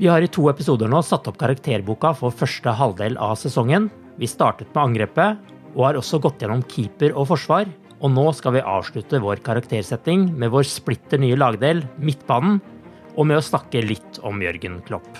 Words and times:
Vi 0.00 0.08
har 0.08 0.24
i 0.24 0.28
to 0.32 0.46
episoder 0.48 0.88
nå 0.88 1.02
satt 1.04 1.26
opp 1.28 1.36
karakterboka 1.36 2.14
for 2.16 2.32
første 2.32 2.72
halvdel 2.72 3.18
av 3.20 3.34
sesongen. 3.36 3.90
Vi 4.16 4.24
startet 4.30 4.70
med 4.72 4.80
angrepet, 4.80 5.50
og 5.74 5.82
har 5.84 5.98
også 6.00 6.16
gått 6.24 6.40
gjennom 6.40 6.62
keeper 6.72 7.12
og 7.12 7.26
forsvar. 7.28 7.68
Og 8.00 8.08
nå 8.14 8.24
skal 8.32 8.54
vi 8.54 8.62
avslutte 8.64 9.20
vår 9.20 9.42
karaktersetting 9.44 10.30
med 10.40 10.54
vår 10.54 10.64
splitter 10.70 11.20
nye 11.20 11.36
lagdel, 11.36 11.82
midtbanen, 12.00 12.62
og 13.12 13.28
med 13.28 13.42
å 13.42 13.44
snakke 13.44 13.82
litt 13.84 14.22
om 14.24 14.40
Jørgen 14.40 14.78
Klopp. 14.88 15.10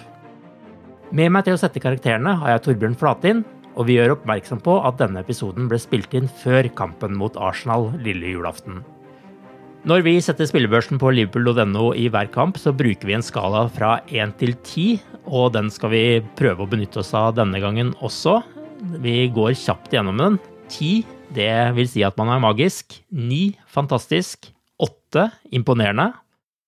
Med 1.13 1.29
meg 1.35 1.45
til 1.45 1.59
å 1.59 1.61
sette 1.61 1.83
karakterene 1.85 2.39
har 2.41 2.55
jeg 2.55 2.65
Torbjørn 2.71 2.97
Flatin, 2.97 3.45
og 3.77 3.85
vi 3.85 3.99
gjør 3.99 4.15
oppmerksom 4.17 4.65
på 4.65 4.79
at 4.81 4.97
denne 5.03 5.21
episoden 5.21 5.69
ble 5.69 5.77
spilt 5.83 6.17
inn 6.17 6.33
før 6.41 6.71
kampen 6.73 7.21
mot 7.21 7.37
Arsenal 7.37 7.91
lille 8.01 8.33
julaften. 8.33 8.81
Når 9.89 10.03
vi 10.05 10.13
setter 10.21 10.45
spillebørsen 10.45 10.99
på 11.01 11.09
liverpool.no 11.17 11.95
i 11.97 12.11
hver 12.13 12.29
kamp, 12.35 12.59
så 12.61 12.69
bruker 12.77 13.09
vi 13.09 13.15
en 13.17 13.25
skala 13.25 13.63
fra 13.73 13.95
1 14.13 14.35
til 14.37 14.53
10, 14.59 14.99
og 15.25 15.55
den 15.55 15.71
skal 15.73 15.95
vi 15.95 16.03
prøve 16.37 16.67
å 16.67 16.69
benytte 16.69 17.01
oss 17.01 17.15
av 17.17 17.33
denne 17.39 17.57
gangen 17.63 17.95
også. 18.05 18.43
Vi 19.01 19.25
går 19.33 19.57
kjapt 19.57 19.97
gjennom 19.97 20.21
den. 20.21 20.37
10, 20.69 21.01
det 21.33 21.55
vil 21.79 21.89
si 21.89 22.05
at 22.05 22.21
man 22.21 22.29
er 22.35 22.45
magisk. 22.45 22.99
9, 23.09 23.57
fantastisk. 23.73 24.51
8, 24.85 25.31
imponerende. 25.57 26.11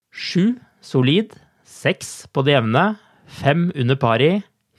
7, 0.08 0.56
solid. 0.80 1.36
6, 1.68 2.14
på 2.32 2.48
det 2.48 2.56
jevne. 2.56 2.94
5, 3.44 3.72
under 3.76 4.00
pari. 4.00 4.34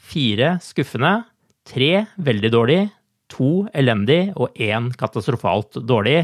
4, 0.10 0.56
skuffende. 0.74 1.20
3, 1.70 2.08
veldig 2.18 2.54
dårlig. 2.58 2.84
2, 3.38 3.52
elendig. 3.78 4.24
Og 4.34 4.58
1, 4.58 4.96
katastrofalt 4.98 5.84
dårlig. 5.86 6.24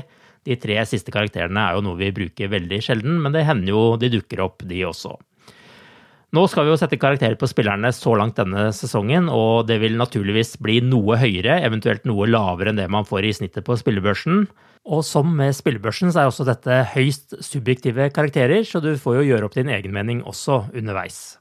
De 0.50 0.58
tre 0.58 0.82
siste 0.90 1.14
karakterene 1.14 1.62
er 1.62 1.78
jo 1.78 1.86
noe 1.86 2.00
vi 2.00 2.14
bruker 2.16 2.50
veldig 2.50 2.82
sjelden, 2.82 3.20
men 3.22 3.36
det 3.36 3.46
hender 3.46 3.70
jo 3.70 3.84
de 4.02 4.10
dukker 4.16 4.42
opp, 4.42 4.64
de 4.66 4.82
også. 4.88 5.14
Nå 6.34 6.44
skal 6.46 6.66
vi 6.66 6.70
jo 6.70 6.78
sette 6.78 6.98
karakterer 7.02 7.38
på 7.42 7.48
spillerne 7.50 7.90
så 7.94 8.12
langt 8.18 8.38
denne 8.38 8.68
sesongen, 8.78 9.32
og 9.34 9.66
det 9.70 9.80
vil 9.82 9.98
naturligvis 9.98 10.60
bli 10.62 10.78
noe 10.86 11.18
høyere, 11.18 11.58
eventuelt 11.66 12.06
noe 12.06 12.28
lavere 12.30 12.70
enn 12.70 12.82
det 12.82 12.86
man 12.94 13.06
får 13.06 13.26
i 13.26 13.34
snittet 13.40 13.66
på 13.66 13.78
spillebørsen. 13.80 14.44
Og 14.90 15.02
som 15.06 15.30
med 15.38 15.58
spillebørsen 15.58 16.14
så 16.14 16.22
er 16.24 16.30
også 16.30 16.46
dette 16.46 16.84
høyst 16.94 17.34
subjektive 17.46 18.12
karakterer, 18.14 18.62
så 18.62 18.82
du 18.82 18.92
får 18.98 19.20
jo 19.20 19.28
gjøre 19.32 19.50
opp 19.50 19.58
din 19.58 19.74
egen 19.74 19.94
mening 19.94 20.22
også 20.22 20.64
underveis. 20.70 21.40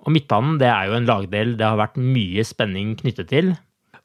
Og 0.00 0.14
midtbanen 0.16 0.56
det 0.60 0.70
er 0.72 0.88
jo 0.88 0.96
en 0.96 1.08
lagdel 1.08 1.56
det 1.60 1.68
har 1.68 1.80
vært 1.80 2.00
mye 2.00 2.44
spenning 2.48 2.96
knyttet 3.00 3.28
til. 3.32 3.52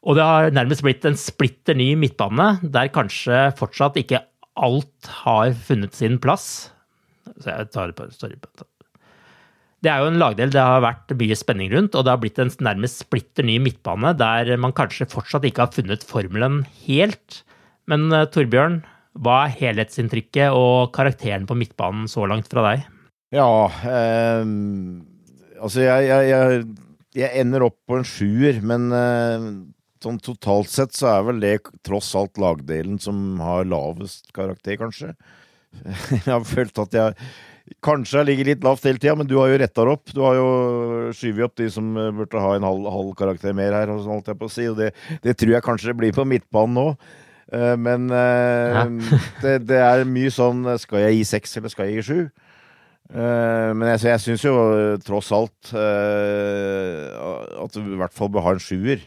Og 0.06 0.20
det 0.20 0.28
har 0.28 0.52
nærmest 0.54 0.84
blitt 0.86 1.08
en 1.08 1.16
splitter 1.18 1.80
ny 1.80 1.94
midtbane, 1.98 2.58
der 2.62 2.92
kanskje 2.94 3.48
fortsatt 3.58 3.96
ikke 4.04 4.20
alt 4.56 5.12
har 5.24 5.52
funnet 5.68 5.96
sin 5.98 6.18
plass. 6.22 6.72
Så 7.42 7.52
jeg 7.52 7.70
tar 7.74 7.92
det 7.92 7.98
på, 7.98 8.08
sorry. 8.16 8.38
Det 9.84 9.92
er 9.92 10.02
jo 10.02 10.10
en 10.10 10.22
lagdel 10.22 10.54
det 10.54 10.62
har 10.62 10.82
vært 10.82 11.14
mye 11.20 11.38
spenning 11.38 11.70
rundt, 11.74 11.94
og 11.94 12.06
det 12.06 12.14
har 12.14 12.22
blitt 12.22 12.40
en 12.42 12.54
nærmest 12.64 13.04
splitter 13.04 13.46
ny 13.46 13.60
midtbane 13.62 14.16
der 14.18 14.56
man 14.62 14.74
kanskje 14.74 15.10
fortsatt 15.12 15.46
ikke 15.46 15.68
har 15.68 15.76
funnet 15.76 16.06
formelen 16.08 16.64
helt. 16.86 17.44
Men 17.92 18.08
Torbjørn, 18.34 18.80
hva 19.22 19.46
er 19.46 19.54
helhetsinntrykket 19.60 20.56
og 20.56 20.92
karakteren 20.96 21.46
på 21.48 21.58
midtbanen 21.60 22.10
så 22.12 22.26
langt 22.30 22.50
fra 22.52 22.66
deg? 22.72 22.88
Ja 23.36 23.50
eh, 23.90 24.46
Altså, 25.56 25.82
jeg, 25.86 26.10
jeg, 26.10 26.26
jeg, 26.30 26.66
jeg, 27.16 27.30
ender 27.42 27.64
opp 27.70 27.78
på 27.88 27.98
en 27.98 28.06
sjuer, 28.06 28.60
men 28.66 28.90
eh, 28.94 29.46
sånn 30.04 30.20
totalt 30.24 30.72
sett 30.72 30.96
så 30.96 31.16
er 31.16 31.26
vel 31.30 31.42
det 31.44 31.58
tross 31.86 32.14
alt 32.18 32.40
lagdelen 32.42 33.00
som 33.02 33.42
har 33.44 33.68
lavest 33.70 34.32
karakter, 34.36 34.80
kanskje. 34.82 35.14
Jeg 36.16 36.30
har 36.30 36.46
følt 36.48 36.80
at 36.80 36.94
jeg 36.96 37.28
kanskje 37.84 38.20
jeg 38.20 38.28
ligger 38.30 38.50
litt 38.52 38.66
lavt 38.66 38.86
hele 38.86 39.02
tida, 39.02 39.16
men 39.18 39.28
du 39.28 39.36
har 39.40 39.50
jo 39.50 39.60
retta 39.60 39.86
det 39.86 39.94
opp. 39.96 40.14
Du 40.14 40.22
har 40.22 40.38
jo 40.38 40.48
skyvet 41.18 41.48
opp 41.48 41.56
de 41.58 41.70
som 41.74 41.88
burde 42.18 42.42
ha 42.42 42.54
en 42.56 42.68
halv, 42.68 42.88
halv 42.94 43.14
karakter 43.18 43.56
mer 43.58 43.74
her, 43.74 43.90
holdt 43.90 44.30
jeg 44.30 44.40
på 44.40 44.50
å 44.50 44.54
si. 44.54 44.68
Og 44.70 44.78
det, 44.80 44.92
det, 45.24 45.36
tror 45.40 45.56
jeg 45.56 45.66
kanskje 45.66 45.92
det 45.92 45.98
blir 46.00 46.16
på 46.16 46.28
midtbanen 46.30 46.78
nå. 46.78 46.88
Men 47.82 48.08
det, 49.44 49.56
det, 49.70 49.82
er 49.82 50.08
mye 50.10 50.32
sånn 50.34 50.64
Skal 50.82 51.04
jeg 51.04 51.20
gi 51.20 51.26
seks, 51.30 51.58
eller 51.60 51.74
skal 51.74 51.90
jeg 51.90 52.00
gi 52.00 52.06
sju? 52.08 52.22
Men 53.14 53.84
jeg, 53.92 54.02
jeg 54.10 54.24
syns 54.24 54.46
jo 54.48 54.56
tross 55.06 55.30
alt 55.36 55.74
at 55.76 57.78
du 57.78 57.84
i 57.84 58.00
hvert 58.02 58.16
fall 58.16 58.32
bør 58.34 58.48
ha 58.48 58.56
en 58.56 58.62
sjuer. 58.62 59.04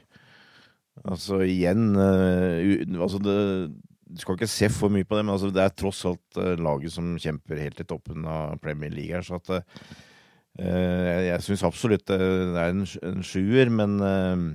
Altså 1.06 1.42
igjen 1.46 1.92
altså 1.98 3.20
det, 3.22 3.36
Du 4.08 4.22
skal 4.22 4.38
ikke 4.38 4.50
se 4.50 4.70
for 4.72 4.92
mye 4.92 5.06
på 5.06 5.18
det, 5.18 5.24
men 5.24 5.34
altså 5.34 5.50
det 5.54 5.62
er 5.62 5.74
tross 5.76 6.04
alt 6.08 6.40
laget 6.58 6.94
som 6.94 7.16
kjemper 7.20 7.60
helt 7.60 7.82
i 7.82 7.86
toppen 7.88 8.26
av 8.26 8.56
Premier 8.62 8.90
League 8.94 9.14
her, 9.14 9.22
så 9.26 9.38
at 9.38 9.52
uh, 9.54 11.18
Jeg 11.28 11.44
syns 11.44 11.66
absolutt 11.68 12.06
det 12.08 12.18
er 12.18 12.72
en, 12.72 12.86
en 13.10 13.22
sjuer, 13.26 13.70
men 13.70 13.98
uh, 14.00 14.48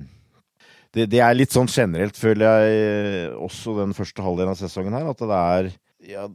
det, 0.94 1.08
det, 1.10 1.22
er 1.22 1.38
litt 1.38 1.54
sånn 1.54 1.70
generelt, 1.70 2.18
føler 2.18 2.66
jeg, 2.66 3.30
også 3.42 3.78
den 3.80 3.94
første 3.96 4.22
halvdelen 4.22 4.52
av 4.52 4.60
sesongen 4.60 4.94
her, 4.94 5.08
at 5.10 5.22
det 5.22 5.38
er 5.38 5.72
ja, 6.04 6.28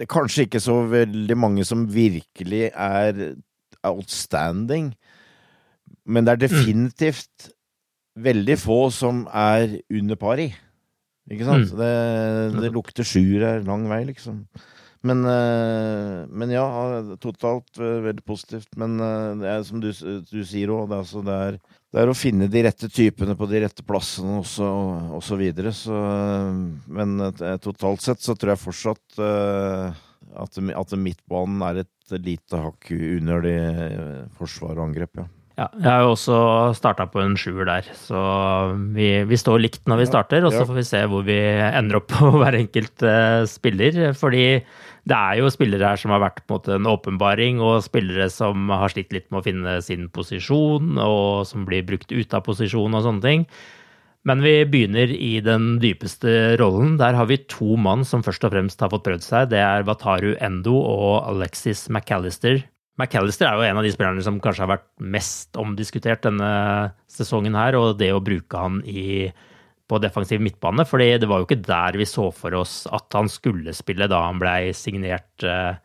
det 0.00 0.06
er 0.06 0.14
kanskje 0.14 0.46
ikke 0.46 0.62
så 0.64 0.78
veldig 0.88 1.36
mange 1.36 1.64
som 1.68 1.84
virkelig 1.92 2.70
er 2.72 3.18
outstanding, 3.84 4.94
men 6.08 6.24
det 6.24 6.32
er 6.32 6.44
definitivt 6.46 7.50
veldig 8.18 8.56
få 8.58 8.80
som 8.94 9.24
er 9.30 9.78
under 9.90 10.18
pari. 10.20 10.50
Ikke 11.30 11.46
sant? 11.46 11.70
Mm. 11.70 11.78
Det, 11.78 12.60
det, 12.64 12.74
lukter 12.74 13.06
sjuer 13.06 13.46
her 13.46 13.64
lang 13.66 13.86
vei, 13.90 14.02
liksom. 14.08 14.42
Men, 15.06 15.22
eh, 15.24 16.26
men 16.28 16.50
ja, 16.52 16.64
totalt 17.22 17.78
eh, 17.80 18.00
veldig 18.04 18.24
positivt. 18.26 18.68
Men 18.80 18.98
eh, 19.00 19.28
det 19.40 19.48
er 19.48 19.62
som 19.64 19.80
du, 19.80 19.88
du 20.28 20.40
sier 20.44 20.72
òg, 20.74 20.90
det, 20.90 20.98
altså, 21.04 21.22
det, 21.24 21.38
det 21.94 22.02
er 22.02 22.12
å 22.12 22.18
finne 22.18 22.50
de 22.52 22.64
rette 22.66 22.90
typene 22.92 23.36
på 23.38 23.48
de 23.48 23.62
rette 23.64 23.86
plassene 23.86 24.40
også, 24.42 24.68
og 25.16 25.24
så 25.24 25.38
videre. 25.40 25.72
Så, 25.76 25.96
men 26.90 27.16
totalt 27.64 28.04
sett 28.04 28.20
så 28.24 28.36
tror 28.36 28.54
jeg 28.54 28.64
fortsatt 28.66 29.20
at, 29.20 30.60
at 30.60 30.98
midtbanen 31.00 31.64
er 31.70 31.84
et 31.86 32.18
lite 32.20 32.58
hakk 32.58 32.90
under 32.92 33.46
de 33.46 33.56
forsvar 34.36 34.76
og 34.76 34.90
angrep, 34.90 35.22
ja. 35.22 35.30
Ja, 35.60 35.66
jeg 35.76 35.90
har 35.90 36.06
jo 36.06 36.12
også 36.14 36.36
starta 36.72 37.04
på 37.12 37.20
en 37.20 37.34
sjuer 37.36 37.66
der, 37.68 37.88
så 37.92 38.20
vi, 38.94 39.10
vi, 39.28 39.36
står 39.36 39.60
likt 39.60 39.90
når 39.90 39.98
vi 40.00 40.06
starter. 40.08 40.46
Og 40.48 40.54
så 40.54 40.62
får 40.64 40.78
vi 40.78 40.84
se 40.88 41.02
hvor 41.10 41.26
vi 41.26 41.36
ender 41.68 41.98
opp 41.98 42.06
på 42.08 42.30
hver 42.40 42.56
enkelt 42.56 43.04
uh, 43.04 43.42
spiller. 43.50 43.98
Fordi 44.16 44.46
det 45.10 45.18
er 45.18 45.42
jo 45.42 45.50
spillere 45.52 45.92
her 45.92 46.00
som 46.00 46.14
har 46.14 46.22
vært 46.24 46.40
på 46.46 46.56
en 46.56 46.56
måte 46.56 46.78
en 46.78 46.88
åpenbaring, 46.88 47.60
og 47.60 47.84
spillere 47.84 48.30
som 48.32 48.72
har 48.72 48.94
slitt 48.94 49.12
litt 49.12 49.28
med 49.28 49.42
å 49.42 49.44
finne 49.50 49.76
sin 49.84 50.08
posisjon, 50.08 50.96
og 50.96 51.44
som 51.50 51.68
blir 51.68 51.84
brukt 51.84 52.08
ut 52.08 52.36
av 52.36 52.46
posisjon 52.48 52.96
og 52.96 53.04
sånne 53.04 53.26
ting. 53.26 53.46
Men 54.24 54.40
vi 54.44 54.56
begynner 54.64 55.12
i 55.12 55.34
den 55.44 55.74
dypeste 55.80 56.56
rollen. 56.60 56.96
Der 57.00 57.20
har 57.20 57.28
vi 57.28 57.42
to 57.52 57.76
mann 57.76 58.08
som 58.08 58.24
først 58.24 58.48
og 58.48 58.56
fremst 58.56 58.80
har 58.80 58.92
fått 58.92 59.04
prøvd 59.04 59.28
seg. 59.28 59.52
Det 59.52 59.60
er 59.60 59.84
Wataru 59.88 60.34
Endo 60.40 60.80
og 60.80 61.20
Alexis 61.34 61.88
McAllister. 61.92 62.62
McAllister 63.00 63.48
er 63.48 63.56
jo 63.56 63.64
en 63.66 63.80
av 63.80 63.86
de 63.86 63.92
spillerne 63.94 64.24
som 64.24 64.40
kanskje 64.42 64.66
har 64.66 64.74
vært 64.74 64.88
mest 65.00 65.56
omdiskutert 65.60 66.26
denne 66.26 66.50
sesongen 67.10 67.56
her, 67.56 67.78
og 67.78 67.96
det 68.00 68.10
å 68.12 68.22
bruke 68.24 68.60
han 68.60 68.80
i, 68.84 69.30
på 69.88 70.00
defensiv 70.02 70.42
midtbane. 70.44 70.84
fordi 70.86 71.14
det 71.18 71.28
var 71.30 71.40
jo 71.40 71.48
ikke 71.48 71.62
der 71.64 71.98
vi 71.98 72.08
så 72.08 72.28
for 72.34 72.54
oss 72.60 72.84
at 72.92 73.08
han 73.16 73.30
skulle 73.32 73.74
spille 73.76 74.10
da 74.10 74.22
han 74.26 74.40
blei 74.42 74.74
signert 74.76 75.46
uh, 75.46 75.80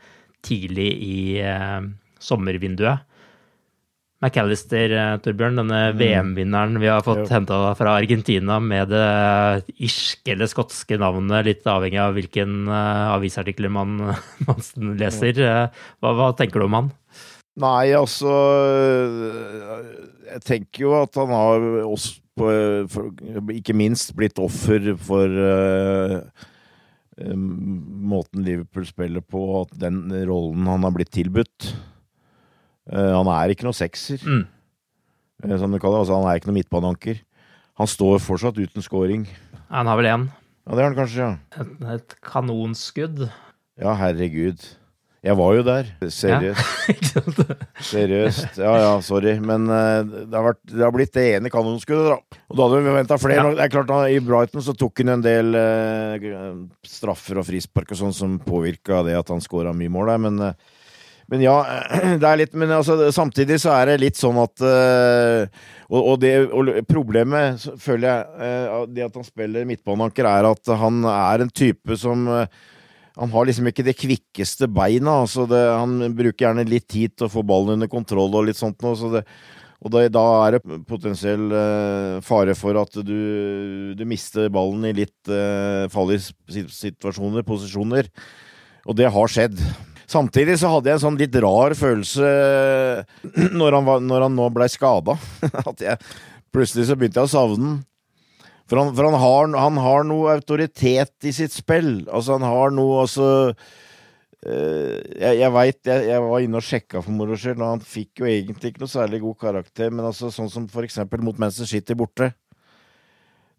tidlig 0.46 0.92
i 1.08 1.18
uh, 1.42 1.82
sommervinduet. 2.22 3.15
McAllister, 4.24 4.94
uh, 4.96 5.16
Torbjørn, 5.24 5.60
denne 5.60 5.82
mm. 5.92 6.00
VM-vinneren 6.00 6.80
vi 6.82 6.90
har 6.92 7.04
fått 7.06 7.30
henta 7.34 7.60
fra 7.78 7.98
Argentina 8.00 8.60
med 8.64 8.94
det 8.94 9.06
irske 9.76 10.36
eller 10.36 10.50
skotske 10.50 11.00
navnet, 11.02 11.46
litt 11.50 11.68
avhengig 11.70 12.02
av 12.02 12.16
hvilken 12.16 12.68
avisartikler 12.72 13.74
man, 13.74 13.98
man 14.48 14.94
leser. 15.00 15.42
Hva, 16.00 16.16
hva 16.16 16.32
tenker 16.38 16.64
du 16.64 16.70
om 16.70 16.80
han? 16.80 16.94
Nei, 17.56 17.94
altså 17.96 18.32
Jeg 20.28 20.42
tenker 20.44 20.82
jo 20.82 20.96
at 20.98 21.16
han 21.16 21.32
har 21.32 21.68
også 21.86 22.20
ikke 22.36 23.76
minst 23.78 24.12
blitt 24.18 24.40
offer 24.44 24.92
for 25.00 25.32
uh, 25.32 26.20
måten 27.16 28.44
Liverpool 28.44 28.88
spiller 28.88 29.24
på, 29.24 29.40
og 29.62 29.76
den 29.80 30.10
rollen 30.28 30.68
han 30.68 30.84
har 30.84 30.96
blitt 30.96 31.14
tilbudt. 31.16 31.72
Uh, 32.92 33.12
han 33.18 33.32
er 33.34 33.54
ikke 33.54 33.66
noe 33.68 33.78
sekser, 33.78 34.22
mm. 34.22 34.44
uh, 35.46 35.56
som 35.62 35.74
du 35.74 35.80
kaller 35.80 36.00
det. 36.00 36.06
Altså, 36.06 36.20
han 36.20 36.30
er 36.30 36.40
ikke 36.40 36.52
noe 36.52 36.60
midtbaneanker. 36.60 37.22
Han 37.82 37.92
står 37.92 38.22
fortsatt 38.24 38.62
uten 38.62 38.86
scoring. 38.86 39.26
Han 39.74 39.90
har 39.90 40.00
vel 40.00 40.12
én. 40.12 40.30
Ja, 40.66 40.72
det 40.72 40.82
har 40.82 40.90
han 40.92 40.98
kanskje, 40.98 41.26
ja. 41.26 41.62
Et, 41.62 41.76
et 41.96 42.18
kanonskudd. 42.26 43.28
Ja, 43.82 43.94
herregud. 44.00 44.64
Jeg 45.26 45.38
var 45.40 45.56
jo 45.58 45.64
der. 45.66 45.88
Seriøst. 46.14 46.90
Ja. 47.18 47.56
Seriøst. 47.92 48.60
Ja 48.62 48.74
ja, 48.78 48.92
sorry. 49.02 49.34
Men 49.42 49.66
uh, 49.72 50.06
det, 50.06 50.30
har 50.36 50.46
vært, 50.52 50.62
det, 50.70 50.84
har 50.84 50.94
blitt 50.94 51.14
det 51.18 51.26
ene 51.40 51.50
kanonskuddet, 51.54 52.12
da. 52.14 52.42
Og 52.52 52.60
da 52.60 52.68
hadde 52.68 52.82
vi 52.86 52.94
venta 53.00 53.18
flere. 53.18 53.42
Ja. 53.42 53.56
Det 53.58 53.66
er 53.66 53.74
klart 53.74 53.94
I 54.14 54.22
Brighton 54.22 54.66
så 54.66 54.76
tok 54.78 55.02
han 55.02 55.16
en 55.16 55.26
del 55.26 55.58
uh, 55.58 56.62
straffer 56.86 57.42
og 57.42 57.48
frispark 57.50 57.96
og 57.96 58.02
sånn 58.04 58.14
som 58.14 58.38
påvirka 58.44 59.02
det 59.08 59.18
at 59.18 59.34
han 59.34 59.42
skåra 59.42 59.74
mye 59.74 59.94
mål 59.94 60.14
der, 60.14 60.22
men 60.28 60.42
uh, 60.52 60.75
men 61.31 61.42
ja, 61.42 61.56
det 62.22 62.27
er 62.30 62.38
litt 62.38 62.54
Men 62.54 62.75
altså, 62.77 62.98
samtidig 63.16 63.57
så 63.63 63.74
er 63.74 63.89
det 63.89 63.95
litt 64.04 64.19
sånn 64.19 64.38
at 64.42 64.62
og, 64.66 65.98
og, 66.00 66.16
det, 66.22 66.36
og 66.54 66.69
problemet, 66.89 67.66
føler 67.81 68.07
jeg, 68.07 68.86
det 68.94 69.07
at 69.07 69.18
han 69.18 69.25
spiller 69.27 69.68
midtbaneanker, 69.69 70.30
er 70.30 70.48
at 70.50 70.72
han 70.81 71.04
er 71.10 71.45
en 71.45 71.54
type 71.54 71.98
som 72.01 72.25
han 73.16 73.31
har 73.31 73.48
liksom 73.48 73.69
ikke 73.69 73.86
det 73.88 73.95
kvikkeste 73.98 74.68
beina. 74.72 75.22
Altså 75.24 75.45
det, 75.48 75.62
han 75.72 76.16
bruker 76.16 76.50
gjerne 76.50 76.68
litt 76.68 76.88
tid 76.92 77.16
til 77.16 77.30
å 77.30 77.31
få 77.31 77.45
ballen 77.48 77.77
under 77.77 77.92
kontroll 77.92 78.33
og 78.36 78.50
litt 78.50 78.60
sånt 78.60 78.83
noe. 78.83 78.98
Så 79.00 79.12
det, 79.13 79.24
og 79.86 79.94
da, 79.94 80.06
da, 80.12 80.24
er 80.48 80.57
det 80.57 80.80
potensiell 80.89 81.51
eh, 81.54 82.19
fare 82.25 82.56
for 82.57 82.80
at 82.81 83.00
du, 83.06 83.18
du, 83.95 84.04
mister 84.07 84.50
ballen 84.54 84.88
i 84.89 84.95
litt 84.98 85.31
eh, 85.31 85.86
farlige 85.94 86.68
situasjoner, 86.74 87.45
posisjoner. 87.48 88.10
Og 88.86 88.98
det 89.00 89.12
har 89.13 89.31
skjedd. 89.31 89.62
Samtidig 90.10 90.60
så 90.62 90.69
hadde 90.74 90.92
jeg 90.92 91.00
en 91.00 91.06
sånn 91.07 91.19
litt 91.19 91.36
rar 91.42 91.74
følelse 91.78 92.30
når 93.60 93.80
han, 93.80 93.88
var, 93.88 94.06
når 94.06 94.28
han 94.28 94.38
nå 94.38 94.50
blei 94.54 94.69
skada. 94.72 95.18
At 95.69 95.84
plutselig 96.54 96.88
så 96.90 96.98
begynte 96.98 97.24
jeg 97.24 97.31
å 97.31 97.36
savne 97.36 97.62
den. 97.63 97.75
For, 98.66 98.81
han, 98.81 98.94
for 98.98 99.06
han, 99.06 99.18
har, 99.22 99.50
han, 99.62 99.80
har, 99.81 100.06
noe 100.10 100.38
autoritet 100.40 101.28
i 101.30 101.34
sitt 101.36 101.54
spill. 101.54 102.00
Altså, 102.10 102.40
han 102.40 102.46
har 102.48 102.74
noe 102.74 103.04
altså 103.04 103.28
Jeg, 104.46 105.38
jeg 105.40 105.52
veit 105.54 105.90
jeg, 105.90 106.08
jeg, 106.10 106.22
var 106.22 106.44
inne 106.46 106.60
og 106.60 106.66
sjekka 106.66 107.01
for 107.01 107.13
moro 107.18 107.38
skyld, 107.38 107.62
og 107.62 107.75
han 107.75 107.86
fikk 107.86 108.22
jo 108.22 108.28
egentlig 108.30 108.74
ikke 108.74 108.84
noe 108.84 108.92
særlig 108.92 109.24
god 109.24 109.38
karakter, 109.42 109.90
men 109.90 110.06
altså 110.06 110.30
sånn 110.34 110.51
som 110.54 110.68
for 110.69 110.86
eksempel 110.86 111.24
mot 111.25 111.40
Manchester 111.42 111.69
City 111.69 111.98
borte. 111.98 112.30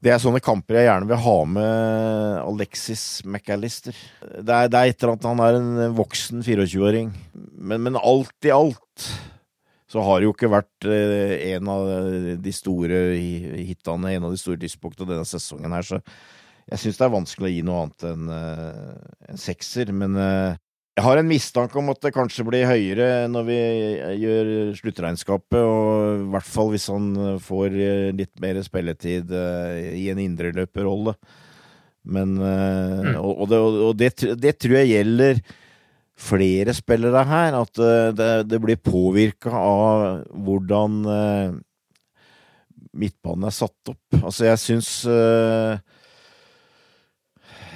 Det 0.04 0.12
er 0.12 0.20
sånne 0.20 0.42
kamper 0.44 0.76
jeg 0.76 0.88
gjerne 0.90 1.08
vil 1.08 1.22
ha 1.24 1.36
med 1.48 2.40
Alexis 2.42 3.04
McAllister. 3.24 3.96
Det 4.20 4.52
er, 4.52 4.68
det 4.68 4.78
er 4.80 4.90
et 4.90 5.00
eller 5.00 5.14
annet 5.14 5.28
Han 5.30 5.42
er 5.46 5.58
en 5.58 5.96
voksen 5.96 6.44
24-åring. 6.44 7.14
Men, 7.56 7.82
men 7.86 7.96
alt 7.98 8.48
i 8.48 8.52
alt 8.54 9.06
så 9.90 10.02
har 10.02 10.18
det 10.18 10.26
jo 10.26 10.34
ikke 10.34 10.50
vært 10.50 10.88
eh, 10.90 11.54
en 11.54 11.68
av 11.70 11.88
de 12.42 12.52
store 12.52 12.98
hitene, 13.16 14.12
en 14.12 14.26
av 14.28 14.34
de 14.34 14.40
store 14.40 14.60
tidspunktene 14.60 15.12
denne 15.12 15.28
sesongen 15.28 15.72
her, 15.72 15.86
så 15.86 16.00
jeg 16.66 16.82
syns 16.82 16.98
det 16.98 17.04
er 17.06 17.14
vanskelig 17.14 17.46
å 17.46 17.52
gi 17.54 17.60
noe 17.66 17.82
annet 17.84 18.06
enn 18.08 18.30
eh, 18.34 18.94
en 19.30 19.38
sekser. 19.38 19.92
Men 19.94 20.18
eh, 20.18 20.58
jeg 20.96 21.04
har 21.04 21.20
en 21.20 21.28
mistanke 21.28 21.76
om 21.76 21.90
at 21.92 22.00
det 22.06 22.14
kanskje 22.16 22.44
blir 22.48 22.64
høyere 22.64 23.26
når 23.28 23.42
vi 23.44 23.56
gjør 24.22 24.50
sluttregnskapet, 24.78 25.58
og 25.60 26.22
i 26.22 26.30
hvert 26.32 26.48
fall 26.48 26.70
hvis 26.72 26.86
han 26.88 27.10
får 27.44 27.76
litt 28.16 28.32
mer 28.40 28.62
spilletid 28.64 29.34
i 29.92 30.06
en 30.08 30.22
indreløperrolle. 30.24 31.12
Men 32.06 32.32
mm. 32.40 33.12
Og, 33.20 33.44
det, 33.50 33.60
og 33.60 33.92
det, 34.00 34.10
det 34.40 34.54
tror 34.62 34.78
jeg 34.78 34.92
gjelder 34.94 35.40
flere 36.16 36.72
spillere 36.76 37.26
her. 37.28 37.58
At 37.60 37.82
eh, 37.82 38.10
det, 38.16 38.30
det 38.48 38.60
blir 38.62 38.80
påvirka 38.80 39.52
av 39.52 40.24
hvordan 40.32 41.00
midtbanen 42.96 43.50
er 43.50 43.56
satt 43.58 43.92
opp. 43.92 44.22
Altså, 44.22 44.46
jeg 44.48 44.62
syns 44.62 44.90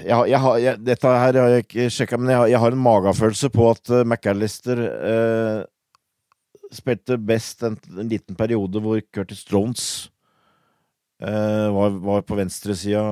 jeg, 0.04 0.30
jeg 0.32 0.40
har, 0.44 0.60
jeg, 0.62 0.80
Dette 0.86 1.16
her 1.22 1.40
har 1.40 1.52
jeg 1.54 1.66
ikke 1.66 1.90
sjekka, 1.94 2.18
men 2.20 2.32
jeg 2.50 2.60
har, 2.62 2.72
en 2.72 2.86
magefølelse 2.86 3.50
på 3.54 3.68
at 3.72 3.92
uh, 3.92 4.04
McAllister 4.04 4.80
uh, 4.86 5.60
spilte 6.74 7.18
best 7.18 7.64
en, 7.66 7.76
en, 7.96 8.08
liten 8.10 8.38
periode 8.38 8.82
hvor 8.82 9.00
Curtis 9.14 9.42
Jones 9.50 9.84
uh, 11.22 11.68
var, 11.74 11.96
var, 12.04 12.22
på 12.26 12.38
venstresida, 12.38 13.02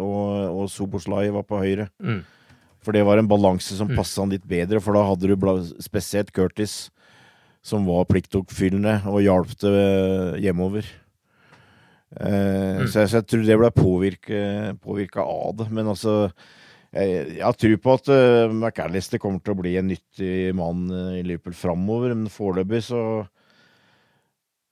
og, 0.00 0.62
og 0.62 0.72
Soboslai 0.72 1.28
var 1.34 1.46
på 1.48 1.60
høyre. 1.60 1.90
Mm. 2.00 2.22
For 2.86 2.94
det 2.94 3.02
var 3.02 3.18
en 3.18 3.28
balanse 3.28 3.74
som 3.74 3.90
mm. 3.90 3.96
passa 3.98 4.22
han 4.22 4.30
litt 4.30 4.46
bedre, 4.46 4.78
for 4.78 4.94
da 4.94 5.02
hadde 5.08 5.32
du 5.32 5.48
spesielt 5.82 6.30
Curtis, 6.30 6.86
som 7.66 7.82
var 7.88 8.06
pliktoppfyllende 8.06 9.00
og 9.10 9.24
hjalp 9.24 9.64
eh, 9.66 10.36
hjemover. 10.44 10.86
Eh, 12.20 12.80
mm. 12.80 12.86
så, 12.88 13.02
jeg, 13.02 13.10
så, 13.10 13.18
jeg, 13.20 13.28
tror 13.30 13.46
det 13.46 13.58
ble 13.60 13.72
påvirka 14.82 15.24
av 15.24 15.58
det. 15.60 15.68
Men 15.74 15.92
altså 15.92 16.16
Jeg, 16.96 17.36
jeg 17.36 17.42
har 17.42 17.56
tro 17.58 17.76
på 17.82 17.94
at 17.98 18.08
uh, 18.08 18.52
McAllister 18.54 19.20
kommer 19.20 19.42
til 19.44 19.52
å 19.52 19.58
bli 19.58 19.74
en 19.76 19.88
nyttig 19.90 20.54
mann 20.56 20.86
i 21.18 21.24
Liverpool 21.26 21.56
framover, 21.58 22.14
men 22.14 22.30
foreløpig 22.32 22.80
så 22.86 23.00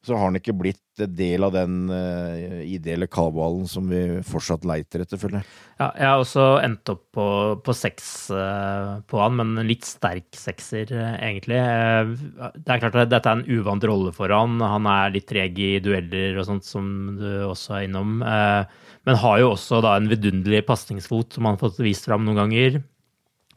så 0.04 0.16
har 0.16 0.28
han 0.28 0.36
ikke 0.38 0.54
blitt 0.56 0.80
del 1.16 1.42
av 1.46 1.54
den 1.54 1.88
uh, 1.90 2.60
ideelle 2.62 3.06
kabalen 3.10 3.64
som 3.68 3.88
vi 3.90 4.20
fortsatt 4.26 4.66
leiter 4.68 5.02
etter, 5.02 5.18
føler 5.18 5.40
jeg. 5.40 5.48
Ja, 5.80 5.88
jeg 5.88 6.06
har 6.06 6.22
også 6.22 6.44
endt 6.62 6.92
opp 6.92 7.02
på, 7.16 7.26
på 7.64 7.74
seks 7.76 8.08
uh, 8.34 9.00
på 9.08 9.18
han, 9.22 9.38
men 9.40 9.54
en 9.58 9.68
litt 9.68 9.86
sterk 9.88 10.28
sekser, 10.38 10.92
uh, 10.92 11.16
egentlig. 11.16 11.58
det 11.58 12.76
er 12.76 12.84
klart 12.84 13.00
at 13.00 13.12
dette 13.14 13.32
er 13.32 13.40
en 13.40 13.48
uvant 13.48 13.88
rolle 13.90 14.14
for 14.14 14.34
han. 14.34 14.60
Han 14.62 14.88
er 14.92 15.14
litt 15.16 15.28
treg 15.30 15.58
i 15.58 15.72
dueller 15.84 16.38
og 16.42 16.48
sånt, 16.50 16.68
som 16.68 17.16
du 17.18 17.28
også 17.48 17.80
er 17.80 17.88
innom. 17.88 18.20
men 18.20 19.22
har 19.24 19.40
jo 19.40 19.52
også 19.54 19.80
da 19.84 19.96
en 19.98 20.10
vidunderlig 20.12 20.64
pasningsfot 20.68 21.34
som 21.34 21.48
han 21.48 21.56
har 21.56 21.64
fått 21.64 21.82
vist 21.84 22.06
fram 22.06 22.28
noen 22.28 22.44
ganger. 22.44 22.82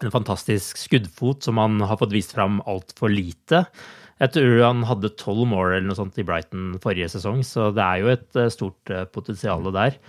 En 0.04 0.14
fantastisk 0.14 0.78
skuddfot 0.78 1.46
som 1.46 1.58
han 1.62 1.82
har 1.82 1.98
fått 2.00 2.14
vist 2.14 2.36
fram 2.38 2.62
altfor 2.70 3.12
lite. 3.12 3.66
Jeg 4.18 4.34
tror 4.34 4.62
han 4.66 4.86
hadde 4.90 5.14
tolv 5.20 5.46
mål 5.50 5.76
eller 5.76 5.90
noe 5.92 5.98
sånt 5.98 6.16
i 6.18 6.26
Brighton 6.26 6.78
forrige 6.82 7.12
sesong, 7.14 7.44
så 7.46 7.70
det 7.76 7.84
er 7.84 8.00
jo 8.02 8.14
et 8.16 8.40
eh, 8.40 8.54
stort 8.54 8.94
eh, 8.94 9.06
potensial 9.14 9.70
der. 9.76 10.00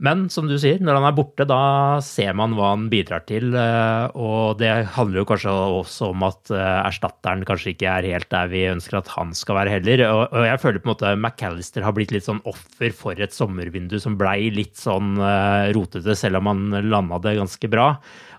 Men 0.00 0.30
som 0.32 0.46
du 0.48 0.54
sier, 0.56 0.78
når 0.80 0.96
han 0.96 1.06
er 1.10 1.16
borte, 1.18 1.44
da 1.44 1.58
ser 2.00 2.32
man 2.32 2.54
hva 2.56 2.70
han 2.70 2.86
bidrar 2.88 3.26
til. 3.28 3.52
Eh, 3.52 4.16
og 4.16 4.56
det 4.62 4.70
handler 4.96 5.20
jo 5.20 5.26
kanskje 5.28 5.52
også 5.52 6.08
om 6.14 6.24
at 6.24 6.54
erstatteren 6.56 7.44
kanskje 7.44 7.74
ikke 7.74 7.92
er 7.98 8.08
helt 8.14 8.30
der 8.32 8.48
vi 8.48 8.64
ønsker 8.70 9.02
at 9.02 9.12
han 9.12 9.36
skal 9.36 9.60
være 9.60 9.76
heller. 9.76 10.06
Og 10.08 10.40
jeg 10.48 10.64
føler 10.64 10.80
på 10.80 10.88
en 10.88 10.94
måte 10.94 11.12
McAllister 11.18 11.84
har 11.84 11.92
blitt 11.98 12.16
litt 12.16 12.24
sånn 12.30 12.40
offer 12.48 12.96
for 12.96 13.20
et 13.20 13.36
sommervindu 13.36 13.98
som 14.00 14.16
blei 14.16 14.48
litt 14.56 14.80
sånn 14.80 15.20
rotete, 15.76 16.16
selv 16.16 16.40
om 16.40 16.48
han 16.48 16.88
landa 16.88 17.20
det 17.28 17.36
ganske 17.42 17.68
bra. 17.68 17.92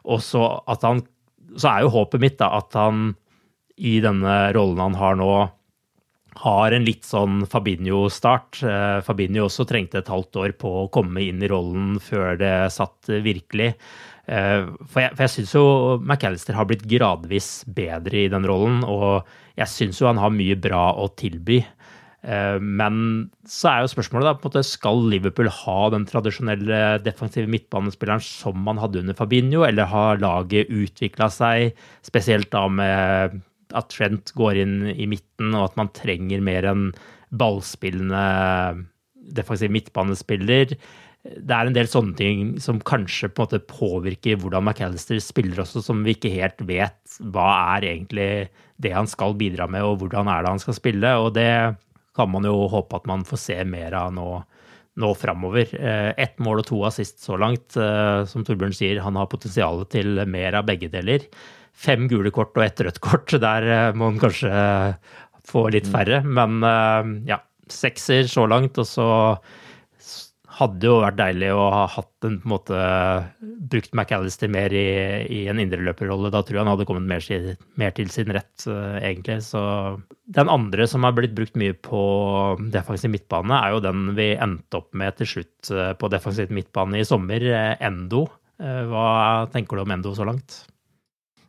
Og 0.10 0.26
så 0.26 0.48
at 0.66 0.82
han 0.88 1.06
Så 1.52 1.68
er 1.68 1.82
jo 1.84 1.92
håpet 1.92 2.22
mitt 2.24 2.38
da 2.40 2.48
at 2.56 2.74
han 2.80 3.12
i 3.78 4.00
denne 4.04 4.38
rollen 4.56 4.82
han 4.82 4.98
har 5.00 5.18
nå, 5.20 5.34
har 6.42 6.72
en 6.72 6.86
litt 6.88 7.04
sånn 7.06 7.44
Fabinho-start. 7.50 8.62
Eh, 8.64 9.00
Fabinho 9.06 9.46
også 9.48 9.66
trengte 9.68 10.00
et 10.00 10.12
halvt 10.12 10.40
år 10.42 10.56
på 10.62 10.72
å 10.84 10.90
komme 10.94 11.24
inn 11.26 11.44
i 11.44 11.50
rollen 11.52 11.98
før 12.04 12.40
det 12.40 12.56
satt 12.74 13.12
virkelig. 13.24 13.74
Eh, 14.32 14.64
for 14.88 15.04
jeg, 15.04 15.16
for 15.18 15.26
jeg 15.26 15.34
syns 15.36 15.54
jo 15.58 15.66
McAllister 16.00 16.56
har 16.56 16.70
blitt 16.70 16.88
gradvis 16.90 17.52
bedre 17.68 18.26
i 18.26 18.32
den 18.32 18.48
rollen, 18.48 18.82
og 18.88 19.28
jeg 19.60 19.72
syns 19.74 20.02
jo 20.02 20.10
han 20.10 20.22
har 20.22 20.34
mye 20.34 20.58
bra 20.62 20.92
å 21.04 21.10
tilby. 21.20 21.60
Eh, 22.22 22.58
men 22.62 22.96
så 23.50 23.72
er 23.72 23.84
jo 23.84 23.92
spørsmålet 23.92 24.30
da, 24.30 24.36
på 24.38 24.48
en 24.48 24.54
måte, 24.54 24.66
skal 24.68 25.04
Liverpool 25.12 25.50
ha 25.52 25.78
den 25.94 26.08
tradisjonelle 26.10 27.02
defensive 27.04 27.50
midtbanespilleren 27.52 28.24
som 28.24 28.60
man 28.66 28.80
hadde 28.82 29.02
under 29.02 29.18
Fabinho, 29.18 29.66
eller 29.68 29.90
har 29.92 30.22
laget 30.22 30.72
utvikla 30.72 31.32
seg, 31.34 31.80
spesielt 32.06 32.52
da 32.54 32.68
med 32.72 33.42
at 33.78 33.92
Trent 33.94 34.34
går 34.38 34.62
inn 34.64 34.78
i 34.94 35.08
midten, 35.10 35.54
og 35.56 35.72
at 35.72 35.80
man 35.80 35.92
trenger 35.96 36.44
mer 36.44 36.68
enn 36.72 36.90
ballspillende 37.32 38.26
defensiv 39.36 39.72
midtbanespiller. 39.74 40.76
Det 41.22 41.54
er 41.54 41.70
en 41.70 41.76
del 41.76 41.90
sånne 41.90 42.16
ting 42.18 42.56
som 42.64 42.82
kanskje 42.82 43.30
på 43.30 43.44
en 43.44 43.46
måte 43.46 43.62
påvirker 43.70 44.40
hvordan 44.42 44.66
McAllister 44.66 45.20
spiller 45.22 45.62
også, 45.62 45.84
som 45.86 46.02
vi 46.06 46.16
ikke 46.16 46.34
helt 46.34 46.64
vet 46.66 47.20
hva 47.22 47.50
er 47.78 47.92
egentlig 47.92 48.32
det 48.82 48.96
han 48.96 49.10
skal 49.10 49.38
bidra 49.38 49.68
med, 49.70 49.86
og 49.86 50.02
hvordan 50.02 50.32
er 50.32 50.42
det 50.42 50.56
han 50.56 50.64
skal 50.64 50.78
spille. 50.78 51.14
Og 51.22 51.36
det 51.38 51.52
kan 52.18 52.32
man 52.32 52.48
jo 52.48 52.66
håpe 52.72 52.98
at 52.98 53.08
man 53.10 53.26
får 53.28 53.44
se 53.44 53.60
mer 53.70 53.94
av 54.00 54.10
nå, 54.16 54.28
nå 55.00 55.14
framover. 55.16 55.70
Eh, 55.78 56.10
ett 56.18 56.42
mål 56.42 56.64
og 56.64 56.70
to 56.72 56.82
assist 56.90 57.22
så 57.22 57.38
langt. 57.40 57.78
Eh, 57.78 58.26
som 58.28 58.48
Torbjørn 58.48 58.76
sier, 58.76 59.04
han 59.06 59.20
har 59.22 59.30
potensial 59.32 59.86
til 59.94 60.26
mer 60.26 60.58
av 60.58 60.66
begge 60.68 60.90
deler 60.92 61.30
fem 61.74 62.08
gule 62.12 62.32
kort 62.34 62.58
og 62.58 62.66
ett 62.66 62.84
rødt 62.86 63.02
kort. 63.04 63.34
Der 63.42 63.68
eh, 63.68 63.88
må 63.96 64.12
man 64.12 64.22
kanskje 64.22 64.52
få 65.48 65.68
litt 65.74 65.90
mm. 65.90 65.94
færre. 65.96 66.22
Men 66.26 66.62
eh, 66.68 67.12
ja, 67.34 67.42
sekser 67.72 68.30
så 68.32 68.48
langt. 68.50 68.80
Og 68.82 68.88
så 68.88 69.10
hadde 70.62 70.88
jo 70.88 71.00
vært 71.02 71.20
deilig 71.20 71.52
å 71.56 71.64
ha 71.74 71.84
hatt 71.90 72.28
en, 72.28 72.38
på 72.42 72.48
en 72.48 72.52
måte 72.52 72.80
brukt 73.72 73.94
McAllister 73.96 74.52
mer 74.52 74.74
i, 74.76 74.88
i 75.32 75.40
en 75.50 75.62
indreløperrolle. 75.64 76.32
Da 76.34 76.42
tror 76.44 76.60
jeg 76.60 76.66
han 76.66 76.72
hadde 76.74 76.88
kommet 76.90 77.08
mer, 77.08 77.48
mer 77.80 77.96
til 77.98 78.12
sin 78.14 78.34
rett, 78.36 78.66
uh, 78.68 79.00
egentlig. 79.00 79.40
Så 79.48 79.62
den 80.36 80.52
andre 80.52 80.88
som 80.92 81.08
har 81.08 81.16
blitt 81.18 81.36
brukt 81.38 81.58
mye 81.60 81.78
på 81.88 82.04
defensiv 82.74 83.14
midtbane, 83.14 83.58
er 83.58 83.76
jo 83.76 83.86
den 83.88 84.12
vi 84.18 84.34
endte 84.36 84.82
opp 84.82 84.92
med 84.98 85.18
til 85.22 85.32
slutt 85.36 85.72
uh, 85.74 85.94
på 85.98 86.12
defensiv 86.12 86.52
midtbane 86.54 87.00
i 87.00 87.08
sommer, 87.08 87.48
uh, 87.48 87.74
Endo. 87.82 88.28
Hva 88.62 89.48
tenker 89.50 89.80
du 89.80 89.82
om 89.82 89.92
Endo 89.96 90.12
så 90.14 90.26
langt? 90.28 90.60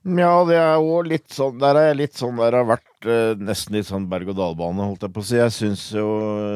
Ja, 0.02 0.42
det 0.42 0.56
er 0.58 0.80
jo 0.82 0.96
litt 1.06 1.30
sånn 1.30 1.60
Der 1.62 1.78
er 1.78 1.84
jeg 1.92 1.98
litt 2.00 2.16
sånn 2.18 2.40
Der 2.42 2.56
har 2.58 2.66
vært 2.66 3.06
eh, 3.06 3.38
nesten 3.38 3.76
litt 3.76 3.86
sånn 3.86 4.08
berg-og-dal-bane, 4.10 4.88
holdt 4.90 5.06
jeg 5.06 5.14
på 5.14 5.22
å 5.22 5.26
si. 5.26 5.36
Jeg 5.38 5.54
syns 5.54 5.84
jo 5.94 6.06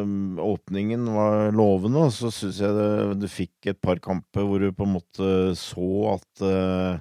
um, 0.02 0.40
åpningen 0.42 1.06
var 1.14 1.54
lovende, 1.54 2.08
og 2.08 2.14
så 2.14 2.32
syns 2.34 2.58
jeg 2.62 2.74
det, 2.74 2.88
du 3.22 3.26
fikk 3.30 3.70
et 3.70 3.78
par 3.82 4.02
kamper 4.02 4.46
hvor 4.46 4.62
du 4.62 4.72
på 4.74 4.86
en 4.86 4.96
måte 4.96 5.30
så 5.58 5.90
at 6.16 6.42
uh, 6.42 6.98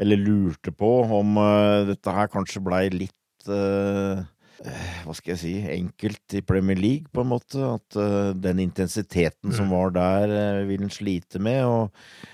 Eller 0.00 0.20
lurte 0.20 0.72
på 0.74 0.90
om 1.20 1.40
uh, 1.40 1.84
dette 1.88 2.12
her 2.12 2.28
kanskje 2.32 2.64
blei 2.64 2.86
litt 2.92 3.12
hva 3.44 5.12
skal 5.12 5.34
jeg 5.34 5.40
si, 5.42 5.50
enkelt 5.68 6.36
i 6.38 6.40
Premier 6.40 6.78
League, 6.80 7.10
på 7.12 7.20
en 7.20 7.28
måte. 7.28 7.58
At 7.60 7.98
den 8.40 8.62
intensiteten 8.62 9.52
som 9.52 9.68
mm. 9.68 9.74
var 9.74 9.92
der, 9.92 10.32
vil 10.64 10.86
en 10.86 10.94
slite 10.94 11.42
med. 11.42 11.60
og 11.68 11.90
Eh, 11.92 12.33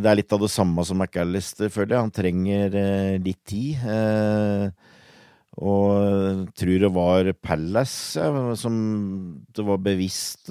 det 0.00 0.08
er 0.08 0.16
litt 0.16 0.32
av 0.32 0.40
det 0.42 0.50
samme 0.52 0.84
som 0.86 1.02
McAllister, 1.02 1.68
føler 1.72 1.94
jeg. 1.94 2.06
Han 2.06 2.14
trenger 2.14 2.76
eh, 2.78 3.16
litt 3.22 3.42
tid. 3.48 3.82
Eh, 3.84 4.70
og 5.62 6.46
tror 6.56 6.78
det 6.80 6.88
var 6.94 7.28
Palace 7.44 8.16
ja, 8.16 8.54
som 8.56 8.76
det 9.52 9.64
var 9.66 9.82
bevisst 9.84 10.48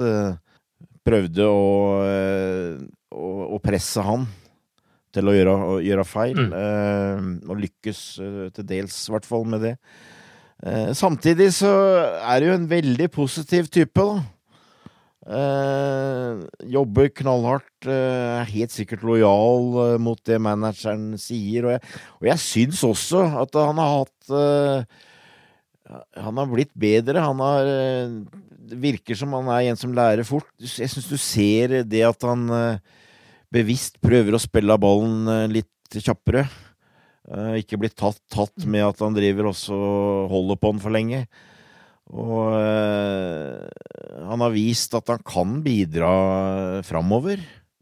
prøvde 1.01 1.47
å, 1.49 1.71
å, 3.09 3.29
å, 3.47 3.57
presse 3.65 4.03
han 4.05 4.27
til 5.09 5.31
å 5.31 5.33
gjøre, 5.33 5.55
å 5.57 5.79
gjøre 5.81 6.05
feil. 6.05 6.37
Mm. 6.37 7.31
og 7.49 7.63
lykkes 7.63 8.03
til 8.53 8.67
dels, 8.69 8.99
i 9.09 9.15
hvert 9.15 9.25
fall, 9.25 9.47
med 9.49 9.65
det. 9.65 9.73
samtidig 10.93 11.49
så 11.57 11.73
er 12.21 12.37
det 12.37 12.51
jo 12.51 12.59
en 12.59 12.69
veldig 12.69 13.09
positiv 13.17 13.73
type, 13.73 14.05
da. 14.05 14.21
Uh, 15.21 16.47
jobber 16.65 17.11
knallhardt, 17.13 17.85
eh, 17.85 18.39
er 18.41 18.47
helt 18.49 18.71
sikkert 18.73 19.03
lojal 19.05 19.67
eh, 19.83 19.97
mot 20.01 20.17
det 20.25 20.39
manageren 20.41 21.11
sier. 21.21 21.67
Og 21.67 21.75
jeg, 21.75 21.81
og 22.17 22.25
jeg 22.31 22.41
syns 22.41 22.81
også 22.87 23.21
at 23.43 23.59
han 23.59 23.81
har 23.81 23.99
hatt 23.99 24.31
Han 26.23 26.39
har 26.39 26.47
blitt 26.49 26.71
bedre. 26.73 27.21
Han 27.21 27.43
har 27.43 27.69
Det 28.71 28.79
virker 28.81 29.17
som 29.19 29.33
han 29.37 29.49
er 29.51 29.69
en 29.69 29.77
som 29.77 29.93
lærer 29.93 30.25
fort. 30.25 30.49
Jeg 30.57 30.89
syns 30.89 31.09
du 31.09 31.17
ser 31.19 31.83
det 31.83 32.01
at 32.07 32.25
han 32.25 32.47
bevisst 33.51 33.99
prøver 34.01 34.33
å 34.33 34.41
spille 34.41 34.77
ballen 34.79 35.51
litt 35.51 35.99
kjappere. 36.01 36.47
ikke 37.59 37.77
blitt 37.77 37.97
tatt, 37.99 38.21
tatt 38.31 38.65
med 38.65 38.87
at 38.87 39.03
han 39.03 39.13
driver 39.13 39.51
også 39.51 39.75
holder 40.31 40.57
på 40.57 40.71
den 40.71 40.81
for 40.81 40.95
lenge. 40.95 41.25
Og 42.11 42.55
øh, 42.59 43.67
han 44.27 44.43
har 44.43 44.53
vist 44.53 44.95
at 44.97 45.11
han 45.13 45.21
kan 45.23 45.59
bidra 45.63 46.13
framover. 46.83 47.39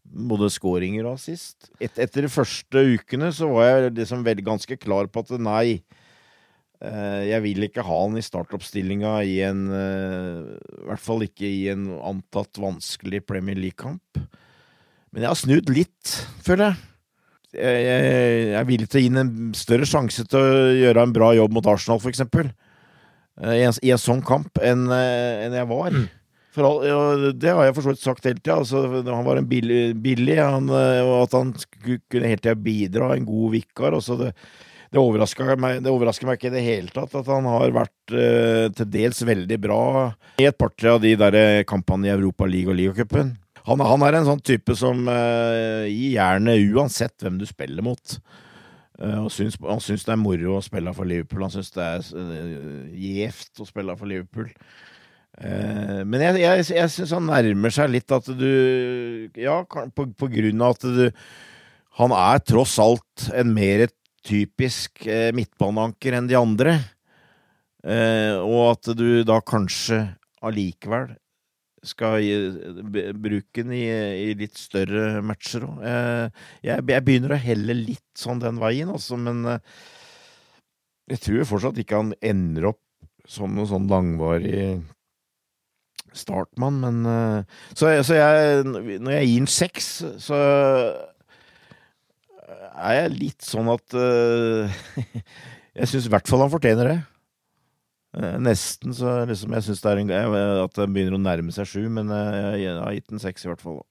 Både 0.09 0.49
skåringer 0.53 1.05
og 1.05 1.17
assist. 1.17 1.69
Et, 1.81 1.93
etter 2.01 2.25
de 2.25 2.33
første 2.33 2.83
ukene 2.95 3.31
så 3.35 3.49
var 3.49 3.67
jeg 3.69 3.95
liksom 3.99 4.25
vel, 4.25 4.41
ganske 4.45 4.77
klar 4.81 5.09
på 5.09 5.21
at 5.21 5.33
nei, 5.41 5.81
øh, 6.81 7.21
jeg 7.29 7.43
vil 7.45 7.65
ikke 7.67 7.85
ha 7.85 7.97
han 8.03 8.17
i 8.17 8.25
startoppstillinga 8.25 9.15
i 9.25 9.39
en 9.45 9.67
øh, 9.69 10.55
I 10.57 10.85
hvert 10.89 11.05
fall 11.05 11.25
ikke 11.25 11.49
i 11.49 11.67
en 11.73 11.89
antatt 11.97 12.61
vanskelig 12.61 13.25
Premier 13.25 13.57
League-kamp. 13.57 14.21
Men 15.09 15.25
jeg 15.25 15.31
har 15.31 15.41
snudd 15.41 15.73
litt, 15.73 16.15
føler 16.45 16.69
jeg. 16.69 16.85
Jeg, 17.49 17.77
jeg, 17.81 18.01
jeg 18.45 18.57
er 18.59 18.65
villig 18.67 18.85
til 18.89 18.99
å 18.99 19.01
gi 19.01 19.09
ham 19.09 19.21
en 19.23 19.53
større 19.57 19.87
sjanse 19.89 20.25
til 20.29 20.37
å 20.37 20.73
gjøre 20.77 21.05
en 21.05 21.13
bra 21.15 21.31
jobb 21.33 21.55
mot 21.57 21.69
Arsenal, 21.71 22.01
for 22.01 22.13
eksempel. 22.13 22.51
Eh, 23.39 23.59
i 23.61 23.65
en, 23.67 23.75
i 23.83 23.91
en 23.95 24.01
sånn 24.01 24.23
kamp 24.25 24.59
enn 24.63 24.87
eh, 24.93 25.45
en 25.45 25.59
jeg 25.59 25.69
var. 25.69 25.93
Mm. 25.95 26.07
For 26.55 26.65
all, 26.65 26.79
ja, 26.87 27.33
det 27.37 27.51
har 27.53 27.67
jeg 27.67 27.75
for 27.77 27.85
så 27.85 27.93
vidt 27.93 28.01
sagt 28.01 28.25
hele 28.27 28.41
tida. 28.41 28.57
Altså, 28.59 28.81
han 29.05 29.27
var 29.27 29.39
en 29.39 29.49
billig, 29.49 29.83
billig 30.01 30.39
han, 30.41 30.71
eh, 30.73 31.03
og 31.05 31.27
at 31.27 31.37
han 31.37 31.53
kunne 32.09 32.31
hele 32.31 32.41
tida 32.41 32.57
bidra. 32.57 33.13
En 33.15 33.27
god 33.27 33.53
vikar. 33.53 33.95
Også 33.99 34.17
det, 34.19 34.31
det, 34.89 34.99
overrasker 34.99 35.53
meg, 35.61 35.83
det 35.85 35.93
overrasker 35.93 36.27
meg 36.27 36.39
ikke 36.39 36.49
i 36.51 36.55
det 36.57 36.65
hele 36.65 36.95
tatt 36.95 37.13
at 37.21 37.29
han 37.29 37.47
har 37.47 37.75
vært 37.75 38.15
eh, 38.15 38.65
til 38.75 38.89
dels 38.91 39.21
veldig 39.29 39.59
bra 39.61 39.83
i 40.41 40.47
et 40.49 40.57
par-tre 40.57 40.95
av 40.95 41.03
de 41.03 41.13
der 41.19 41.39
kampene 41.69 42.09
i 42.09 42.13
Europa 42.15 42.47
League 42.49 42.71
og 42.71 42.79
Ligacupen. 42.79 43.35
Han, 43.69 43.83
han 43.85 44.03
er 44.07 44.17
en 44.17 44.27
sånn 44.27 44.41
type 44.41 44.73
som 44.79 45.03
eh, 45.11 45.85
gir 45.91 46.15
jernet 46.17 46.71
uansett 46.73 47.21
hvem 47.21 47.37
du 47.37 47.45
spiller 47.45 47.85
mot. 47.85 48.17
Uh, 48.99 49.23
og 49.23 49.31
syns, 49.31 49.55
han 49.63 49.79
syns 49.79 50.03
det 50.03 50.11
er 50.11 50.19
moro 50.19 50.57
å 50.57 50.63
spille 50.63 50.91
for 50.95 51.07
Liverpool. 51.07 51.45
Han 51.45 51.53
syns 51.53 51.71
det 51.71 51.85
er 51.85 52.07
uh, 52.19 52.87
gjevt 52.91 53.61
å 53.63 53.67
spille 53.67 53.95
for 53.99 54.11
Liverpool. 54.11 54.49
Uh, 55.39 56.01
men 56.03 56.25
jeg, 56.25 56.41
jeg, 56.41 56.65
jeg 56.75 56.91
syns 56.91 57.13
han 57.15 57.29
nærmer 57.29 57.71
seg 57.71 57.93
litt 57.93 58.11
at 58.11 58.27
du 58.35 58.49
Ja, 59.39 59.61
på, 59.63 60.07
på 60.09 60.27
grunn 60.33 60.63
av 60.65 60.73
at 60.73 60.83
du 60.83 61.05
Han 62.01 62.15
er 62.17 62.41
tross 62.43 62.75
alt 62.81 63.29
en 63.37 63.53
mer 63.55 63.85
typisk 64.25 65.05
midtbaneanker 65.35 66.17
enn 66.17 66.27
de 66.27 66.35
andre. 66.35 66.73
og 68.43 68.63
at 68.65 68.89
du 68.99 69.23
da 69.23 69.39
kanskje 69.39 70.01
allikevel 70.43 71.13
skal 71.85 72.19
bruke 73.15 73.63
den 73.63 73.73
i, 73.77 73.85
i, 73.87 74.33
litt 74.39 74.57
større 74.59 75.21
matcher 75.25 75.65
òg. 75.67 75.81
Jeg, 76.65 76.83
jeg, 76.89 77.05
begynner 77.07 77.35
å 77.35 77.41
helle 77.41 77.75
litt 77.77 78.05
sånn 78.19 78.41
den 78.43 78.59
veien, 78.61 78.91
altså, 78.91 79.19
men 79.19 79.43
eh, 79.47 79.61
jeg 81.09 81.23
tror 81.25 81.49
fortsatt 81.49 81.79
ikke 81.81 82.01
han 82.01 82.13
ender 82.21 82.71
opp 82.73 82.81
som 83.29 83.53
noen 83.53 83.69
sånn 83.69 83.89
langvarig 83.89 84.79
startmann, 86.17 86.79
men 86.81 87.05
eh, 87.05 87.61
Så, 87.77 87.91
så 88.05 88.17
jeg, 88.17 88.65
når 88.99 89.15
jeg 89.19 89.29
gir 89.29 89.39
den 89.43 89.53
seks, 89.53 89.89
så 90.21 90.39
er 92.79 93.03
jeg 93.03 93.15
litt 93.17 93.45
sånn 93.45 93.69
at 93.71 93.97
eh, 93.97 94.81
Jeg 95.79 95.91
syns 95.91 96.09
i 96.09 96.11
hvert 96.11 96.27
fall 96.27 96.41
han 96.43 96.51
fortjener 96.51 96.89
det. 96.89 96.97
Eh, 98.17 98.35
nesten 98.41 98.95
så 98.97 99.19
liksom, 99.29 99.53
jeg 99.53 99.67
syns 99.67 99.83
det 99.83 99.91
er 99.91 100.01
en, 100.01 100.09
greie 100.09 100.43
at 100.63 100.75
det 100.79 100.89
begynner 100.89 101.19
å 101.19 101.21
nærme 101.21 101.53
seg 101.53 101.69
sju, 101.69 101.83
men 101.93 102.09
eh, 102.09 102.57
jeg, 102.63 102.75
har 102.79 102.95
gitt 102.95 103.13
en 103.13 103.21
seks 103.21 103.45
i 103.45 103.51
hvert 103.51 103.61
fall. 103.61 103.83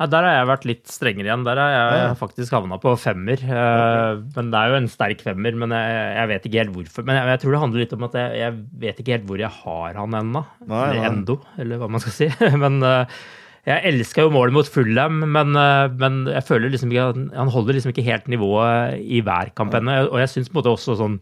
Ja, 0.00 0.06
der 0.08 0.24
har 0.24 0.38
jeg 0.38 0.48
vært 0.48 0.62
litt 0.64 0.86
strengere 0.88 1.28
igjen. 1.28 1.42
Der 1.44 1.58
har 1.60 1.74
jeg 1.74 1.96
Ja. 2.00 2.12
faktisk 2.16 2.54
havna 2.56 2.78
på 2.80 2.94
femmer. 2.96 3.36
Okay. 3.36 4.22
Men 4.32 4.48
det 4.48 4.62
er 4.62 4.72
jo 4.72 4.78
en 4.78 4.88
sterk 4.88 5.20
femmer, 5.20 5.58
men 5.60 5.74
jeg, 5.76 5.98
jeg 6.16 6.30
vet 6.30 6.46
ikke 6.48 6.62
helt 6.62 6.72
hvorfor. 6.72 7.04
Men 7.04 7.18
jeg, 7.18 7.28
jeg 7.34 7.42
tror 7.42 7.52
det 7.52 7.60
handler 7.60 7.84
litt 7.84 7.92
om 7.92 8.06
at 8.08 8.16
jeg, 8.16 8.38
jeg 8.40 8.54
vet 8.80 9.02
ikke 9.02 9.14
helt 9.18 9.28
hvor 9.28 9.44
jeg 9.44 9.52
har 9.58 10.00
han 10.00 10.16
ennå. 10.22 10.42
Eller 10.64 11.04
endo, 11.10 11.36
eller 11.60 11.82
hva 11.82 11.90
man 11.92 12.00
skal 12.00 12.16
si. 12.16 12.30
Men 12.64 12.80
eh, 12.80 13.20
jeg 13.68 13.92
elska 13.92 14.24
jo 14.24 14.32
målet 14.32 14.56
mot 14.56 14.68
Fulham, 14.72 15.20
men, 15.28 15.52
eh, 15.52 15.92
men 16.00 16.22
jeg 16.32 16.46
føler 16.48 16.72
liksom 16.72 16.92
ikke 16.94 17.10
han 17.36 17.52
holder 17.52 17.76
liksom 17.76 17.92
ikke 17.92 18.06
helt 18.06 18.30
nivået 18.32 18.96
i 19.04 19.20
hver 19.20 19.52
kamp 19.52 19.76
ennå. 19.76 20.06
Og 20.08 20.16
jeg 20.22 20.32
syns 20.32 20.48
på 20.48 20.56
en 20.56 20.62
måte 20.62 20.72
også 20.72 20.96
sånn 20.96 21.20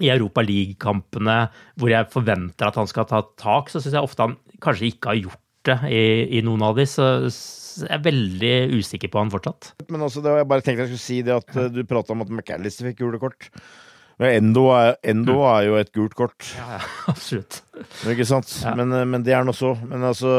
i 0.00 0.10
Europa 0.14 0.44
League-kampene 0.44 1.38
hvor 1.78 1.92
jeg 1.92 2.10
forventer 2.12 2.70
at 2.70 2.78
han 2.80 2.90
skal 2.90 3.08
ta 3.10 3.22
tak, 3.40 3.70
så 3.72 3.82
syns 3.82 3.96
jeg 3.98 4.04
ofte 4.04 4.26
han 4.26 4.36
kanskje 4.64 4.92
ikke 4.92 5.12
har 5.12 5.22
gjort 5.22 5.44
det 5.68 5.78
i, 5.92 6.02
i 6.38 6.44
noen 6.46 6.62
av 6.64 6.78
de. 6.78 6.86
Så 6.88 7.08
så 7.78 7.86
jeg 7.86 7.94
er 7.94 8.06
veldig 8.08 8.54
usikker 8.78 9.10
på 9.12 9.20
han 9.20 9.30
fortsatt. 9.30 9.72
Men 9.92 10.02
også, 10.02 10.22
det 10.24 10.32
jeg 10.34 10.48
bare 10.50 10.64
tenkte 10.66 10.84
jeg 10.84 10.90
skulle 10.90 11.04
si 11.04 11.18
det 11.26 11.36
at 11.36 11.52
eh, 11.54 11.68
du 11.70 11.84
prata 11.86 12.14
om 12.14 12.24
at 12.24 12.32
McAllister 12.32 12.88
fikk 12.88 13.04
gule 13.04 13.20
kort. 13.22 13.46
Endo 14.18 14.64
er, 14.74 14.96
Endo 15.06 15.36
er 15.46 15.68
jo 15.68 15.76
et 15.78 15.92
gult 15.94 16.16
kort, 16.18 16.42
Ja, 16.58 16.80
ja, 16.80 16.80
absolutt. 17.12 17.60
ikke 18.10 18.26
sant? 18.26 18.50
Ja. 18.64 18.72
Men, 18.78 18.90
eh, 18.90 19.06
men 19.06 19.22
det 19.22 19.36
er 19.36 19.44
han 19.44 19.52
også. 19.52 19.76
Men 19.86 20.08
altså 20.10 20.32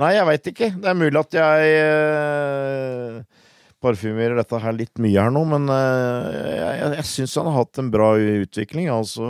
Nei, 0.00 0.14
jeg 0.16 0.24
veit 0.24 0.46
ikke. 0.48 0.70
Det 0.80 0.88
er 0.88 0.96
mulig 0.96 1.20
at 1.20 1.34
jeg 1.36 1.72
eh, 1.82 3.18
parfymerer 3.82 4.38
dette 4.38 4.60
her 4.62 4.76
litt 4.76 5.02
mye 5.02 5.24
her 5.26 5.32
nå, 5.34 5.44
men 5.52 5.66
eh, 5.72 6.28
jeg, 6.56 6.76
jeg, 6.78 6.92
jeg 7.00 7.08
syns 7.10 7.38
han 7.40 7.50
har 7.50 7.58
hatt 7.60 7.82
en 7.82 7.90
bra 7.92 8.12
utvikling. 8.44 8.88
Altså 8.92 9.28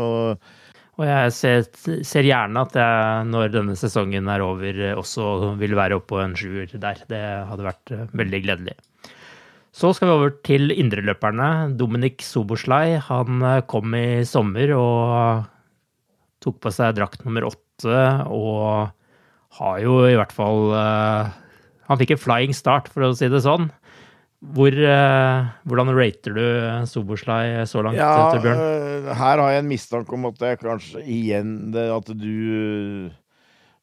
Og 1.01 1.05
jeg 1.09 1.35
ser, 1.37 1.67
ser 2.07 2.29
gjerne 2.29 2.65
at 2.69 2.79
jeg, 2.79 3.27
når 3.33 3.53
denne 3.57 3.77
sesongen 3.81 4.31
er 4.31 4.45
over, 4.45 4.81
også 5.01 5.55
vil 5.61 5.77
være 5.79 5.99
oppå 6.01 6.19
på 6.19 6.25
en 6.25 6.39
sjuer 6.39 6.73
der. 6.77 7.05
Det 7.09 7.23
hadde 7.51 7.69
vært 7.69 7.95
eh, 7.97 8.09
veldig 8.23 8.43
gledelig. 8.47 8.79
Så 9.73 9.95
skal 9.97 10.11
vi 10.11 10.15
over 10.19 10.33
til 10.45 10.69
indreløperne. 10.75 11.73
Dominik 11.81 12.21
Soboslai 12.21 12.99
han 13.09 13.41
eh, 13.41 13.63
kom 13.65 13.95
i 13.97 14.21
sommer 14.29 14.75
og 14.77 15.47
tok 16.45 16.59
på 16.61 16.73
seg 16.75 16.99
drakt 16.99 17.25
nummer 17.25 17.47
åtte 17.49 18.03
og 18.29 18.93
har 19.59 19.79
jo 19.83 19.95
i 20.09 20.17
hvert 20.19 20.33
fall 20.35 20.73
eh, 20.77 21.33
Han 21.89 22.01
fikk 22.01 22.15
en 22.15 22.21
flying 22.21 22.55
start, 22.57 22.87
for 22.93 23.05
å 23.05 23.15
si 23.17 23.29
det 23.29 23.43
sånn. 23.45 23.67
Hvor, 24.43 24.75
eh, 24.75 25.51
hvordan 25.63 25.93
rater 25.95 26.35
du 26.35 26.47
Soboslai 26.91 27.63
så 27.71 27.83
langt, 27.85 27.97
Ja, 27.97 28.33
Torbjørn? 28.33 28.59
øh, 28.59 29.11
her 29.15 29.39
har 29.39 29.51
jeg 29.53 29.63
en 29.63 29.69
mistanke 29.71 30.13
om 30.17 30.27
at 30.27 30.41
jeg 30.43 30.59
kanskje 30.59 31.03
igjen 31.07 31.71
det, 31.71 31.85
At 31.95 32.11
du 32.11 33.11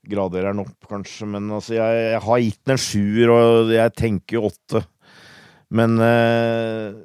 graderer 0.09 0.51
den 0.51 0.65
opp, 0.65 0.75
kanskje. 0.89 1.27
Men 1.27 1.49
altså, 1.49 1.75
jeg, 1.77 2.11
jeg 2.11 2.21
har 2.25 2.39
gitt 2.43 2.65
den 2.65 2.75
en 2.75 2.83
sjuer, 2.83 3.31
og 3.31 3.71
jeg 3.71 3.95
tenker 3.95 4.49
åtte. 4.49 4.83
Men 5.71 5.99
eh, 6.01 6.97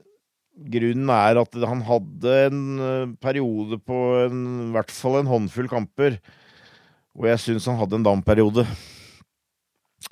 grunnen 0.74 1.10
er 1.10 1.40
at 1.42 1.58
han 1.68 1.82
hadde 1.86 2.36
en 2.48 3.16
periode 3.22 3.78
på 3.78 4.00
en, 4.24 4.44
i 4.70 4.72
hvert 4.74 4.90
fall 4.90 5.20
en 5.20 5.30
håndfull 5.30 5.68
kamper 5.68 6.18
hvor 7.14 7.30
jeg 7.30 7.38
syns 7.38 7.68
han 7.70 7.78
hadde 7.78 8.00
en 8.00 8.06
down-periode. 8.06 8.64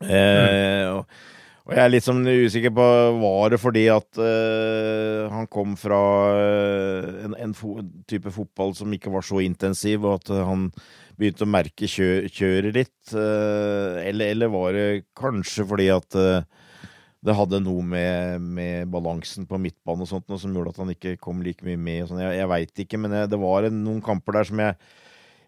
Eh, 0.03 0.87
og, 0.95 1.07
og 1.63 1.75
jeg 1.77 1.83
er 1.83 1.93
litt 1.93 2.07
sånn 2.07 2.25
usikker 2.27 2.73
på 2.75 2.87
Var 3.23 3.53
det 3.53 3.61
fordi 3.63 3.85
at 3.93 4.19
uh, 4.19 5.31
han 5.31 5.47
kom 5.53 5.77
fra 5.79 6.01
eh, 6.35 7.21
en, 7.27 7.37
en 7.39 7.55
fo 7.55 7.77
type 8.11 8.33
fotball 8.35 8.75
som 8.75 8.91
ikke 8.95 9.13
var 9.13 9.23
så 9.27 9.39
intensiv, 9.45 10.03
og 10.03 10.19
at 10.19 10.33
eh, 10.35 10.43
han 10.49 10.67
begynte 11.19 11.47
å 11.47 11.53
merke 11.53 11.87
kjø 11.87 12.27
kjøret 12.35 12.75
litt? 12.75 12.99
Uh, 13.15 14.03
eller, 14.03 14.33
eller 14.35 14.51
var 14.51 14.75
det 14.75 14.89
kanskje 15.19 15.69
fordi 15.71 15.87
at 15.95 16.19
uh, 16.19 16.43
det 17.23 17.39
hadde 17.39 17.63
noe 17.63 17.87
med, 17.87 18.43
med 18.43 18.91
balansen 18.91 19.47
på 19.47 19.61
midtbanen 19.63 20.03
og 20.03 20.11
sånt 20.11 20.27
noe 20.33 20.43
som 20.43 20.57
gjorde 20.57 20.75
at 20.75 20.83
han 20.83 20.91
ikke 20.97 21.15
kom 21.23 21.45
like 21.47 21.63
mye 21.63 21.79
med. 21.79 22.09
Sånn. 22.11 22.25
jeg 22.25 22.41
jeg 22.41 22.51
veit 22.51 22.85
ikke, 22.87 22.99
men 23.05 23.15
det 23.31 23.39
var 23.39 23.69
en, 23.69 23.79
noen 23.87 24.03
kamper 24.03 24.41
der 24.41 24.51
som 24.51 24.65
jeg 24.65 24.75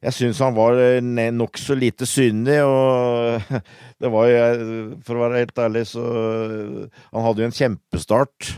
jeg 0.04 0.12
syns 0.18 0.40
han 0.44 0.54
var 0.56 0.76
ne- 1.00 1.30
nokså 1.32 1.76
lite 1.78 2.06
synlig, 2.08 2.58
og 2.66 3.40
det 4.02 4.10
var 4.12 4.28
jo 4.28 4.44
For 5.06 5.16
å 5.16 5.22
være 5.24 5.42
helt 5.44 5.58
ærlig, 5.64 5.86
så 5.90 6.04
Han 7.14 7.24
hadde 7.24 7.44
jo 7.44 7.48
en 7.48 7.56
kjempestart. 7.58 8.50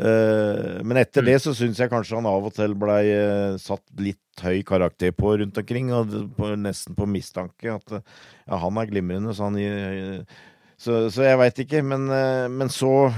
Eh, 0.00 0.80
Men 0.86 1.00
etter 1.02 1.26
det 1.26 1.38
så 1.44 1.52
syns 1.56 1.80
jeg 1.82 1.90
kanskje 1.92 2.16
han 2.16 2.28
av 2.30 2.46
og 2.48 2.54
til 2.56 2.76
blei 2.78 3.02
eh, 3.12 3.56
satt 3.60 3.82
litt 4.00 4.18
høy 4.40 4.62
karakter 4.64 5.12
på 5.12 5.34
rundt 5.40 5.58
omkring, 5.60 5.90
og 5.92 6.14
på, 6.38 6.52
nesten 6.56 6.96
på 6.96 7.08
mistanke 7.10 7.74
at 7.74 7.96
eh, 7.98 8.04
ja, 8.46 8.60
han 8.62 8.78
er 8.80 8.88
glimrende, 8.92 9.34
så 9.36 9.50
han 9.50 9.58
gir- 9.60 10.24
Så, 10.80 11.10
så 11.12 11.26
jeg 11.26 11.36
veit 11.36 11.58
ikke, 11.60 11.82
men, 11.84 12.06
eh, 12.08 12.46
men 12.48 12.70
så 12.72 13.10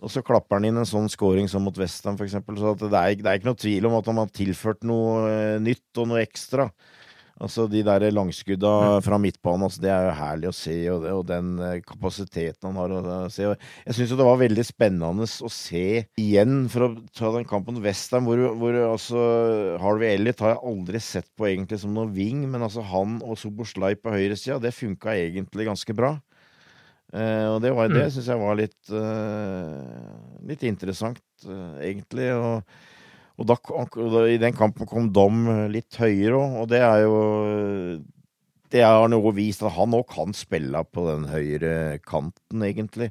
og 0.00 0.12
så 0.12 0.22
klapper 0.24 0.56
han 0.56 0.70
inn 0.70 0.80
en 0.80 0.88
sånn 0.88 1.10
scoring 1.12 1.48
som 1.50 1.64
mot 1.66 1.76
Westham, 1.76 2.16
f.eks. 2.16 2.38
Så 2.40 2.72
at 2.72 2.86
det, 2.86 2.96
er, 2.96 3.18
det 3.20 3.28
er 3.28 3.40
ikke 3.40 3.50
noe 3.50 3.60
tvil 3.60 3.88
om 3.90 3.98
at 3.98 4.08
han 4.08 4.22
har 4.22 4.32
tilført 4.32 4.86
noe 4.88 5.28
eh, 5.28 5.60
nytt 5.60 6.00
og 6.00 6.08
noe 6.10 6.24
ekstra. 6.24 6.70
Altså 7.40 7.64
De 7.72 7.80
der 7.84 8.04
langskudda 8.12 9.00
fra 9.00 9.16
midtbanen, 9.20 9.64
altså, 9.64 9.80
det 9.80 9.88
er 9.92 10.06
jo 10.06 10.16
herlig 10.18 10.48
å 10.50 10.56
se. 10.56 10.74
Og, 10.92 11.04
det, 11.04 11.12
og 11.16 11.22
den 11.28 11.52
eh, 11.64 11.78
kapasiteten 11.84 12.68
han 12.68 12.80
har 12.80 12.92
å 12.92 13.00
å 13.00 13.18
se. 13.32 13.46
Og 13.48 13.54
jeg 13.86 13.96
syns 13.96 14.12
det 14.16 14.28
var 14.28 14.40
veldig 14.42 14.64
spennende 14.68 15.28
å 15.28 15.52
se 15.52 15.84
igjen, 16.20 16.56
for 16.72 16.86
å 16.86 16.90
ta 17.16 17.32
den 17.36 17.48
kampen 17.48 17.80
Westham, 17.84 18.28
hvor, 18.28 18.44
hvor 18.60 18.80
altså 18.90 19.24
Harvey 19.80 20.12
Elliot 20.14 20.44
har 20.44 20.54
jeg 20.54 20.64
aldri 20.72 21.04
sett 21.04 21.28
på 21.36 21.48
egentlig 21.48 21.80
som 21.80 21.96
noen 21.96 22.12
wing, 22.16 22.44
men 22.48 22.64
altså 22.66 22.84
han 22.92 23.20
og 23.24 23.40
Soboslai 23.40 23.94
på 23.96 24.12
høyresida, 24.12 24.60
det 24.60 24.76
funka 24.76 25.16
egentlig 25.16 25.68
ganske 25.68 25.96
bra. 25.96 26.18
Eh, 27.10 27.46
og 27.50 27.58
det, 27.64 27.72
var, 27.74 27.90
det 27.90 28.04
Mm. 28.04 28.12
syns 28.14 28.28
jeg 28.30 28.38
var 28.38 28.54
litt, 28.58 28.92
uh, 28.94 30.38
litt 30.46 30.62
interessant, 30.68 31.22
uh, 31.48 31.74
egentlig. 31.82 32.28
Og, 32.36 32.62
og, 33.40 33.48
da, 33.50 33.56
og 33.66 34.30
i 34.30 34.38
den 34.38 34.54
kampen 34.54 34.86
kom 34.86 35.10
Dom 35.10 35.42
litt 35.72 35.98
høyere 35.98 36.38
òg, 36.38 36.56
og 36.62 36.70
det 36.70 36.82
er 36.86 37.02
jo 37.06 37.18
Det 38.70 38.84
har 38.86 39.08
noe 39.10 39.32
vist 39.34 39.64
at 39.66 39.74
han 39.74 39.96
òg 39.98 40.06
kan 40.06 40.30
spille 40.36 40.84
på 40.86 41.02
den 41.08 41.26
høyre 41.26 41.98
kanten, 42.06 42.62
egentlig. 42.62 43.10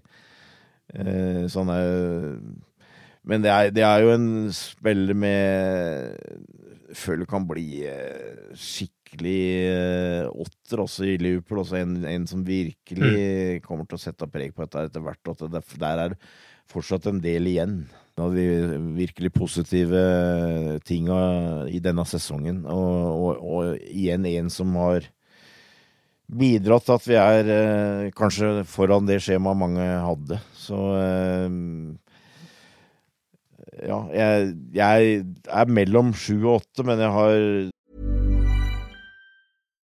Eh, 0.95 1.45
så 1.51 1.65
er 1.69 2.39
Men 3.27 3.43
det 3.43 3.51
er, 3.51 3.69
det 3.69 3.83
er 3.83 3.99
jo 3.99 4.13
en 4.15 4.51
spiller 4.55 5.13
med 5.13 6.15
Føler 6.95 7.25
kan 7.29 7.45
bli 7.45 7.83
skikkelig 8.55 8.98
eh, 9.17 10.27
åtter 10.29 10.83
også 10.83 11.07
i 11.07 11.17
Liverpool. 11.21 11.63
Også 11.63 11.79
en, 11.79 11.97
en 12.05 12.27
som 12.29 12.45
virkelig 12.45 13.61
kommer 13.65 13.87
til 13.87 13.99
å 13.99 14.03
sette 14.03 14.29
preg 14.31 14.53
på 14.55 14.65
dette 14.65 14.89
etter 14.89 15.03
hvert. 15.05 15.31
At 15.33 15.45
det, 15.51 15.63
der 15.81 16.03
er 16.05 16.17
fortsatt 16.69 17.09
en 17.09 17.21
del 17.23 17.49
igjen. 17.49 17.79
Av 18.19 18.35
de 18.35 18.45
virkelig 18.97 19.31
positive 19.31 20.01
tinga 20.87 21.21
i 21.71 21.79
denne 21.83 22.05
sesongen. 22.07 22.65
Og, 22.67 22.99
og, 23.13 23.39
og 23.39 23.87
igjen 23.89 24.27
en 24.29 24.51
som 24.53 24.75
har 24.79 25.07
bidratt 26.29 26.85
til 26.85 26.93
at 26.95 27.07
vi 27.09 27.17
er 27.17 27.49
eh, 27.53 28.11
kanskje 28.17 28.61
foran 28.69 29.07
det 29.09 29.17
skjemaet 29.25 29.57
mange 29.63 29.87
hadde. 30.03 30.37
Så 30.53 30.77
eh, 30.99 31.49
ja, 33.87 33.99
jeg, 34.13 34.53
jeg 34.75 35.19
er 35.47 35.73
mellom 35.73 36.13
sju 36.17 36.35
og 36.43 36.59
åtte, 36.59 36.85
men 36.85 37.01
jeg 37.01 37.13
har 37.15 37.35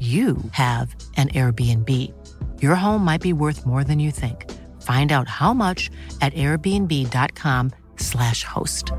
you 0.00 0.36
have 0.50 0.96
an 1.16 1.28
Airbnb. 1.28 2.12
Your 2.60 2.74
home 2.74 3.04
might 3.04 3.22
be 3.22 3.32
worth 3.32 3.64
more 3.64 3.84
than 3.84 4.00
you 4.00 4.10
think. 4.10 4.50
Find 4.82 5.12
out 5.12 5.28
how 5.28 5.54
much 5.54 5.92
at 6.20 6.34
airbnb.com/slash 6.34 8.44
host. 8.44 8.90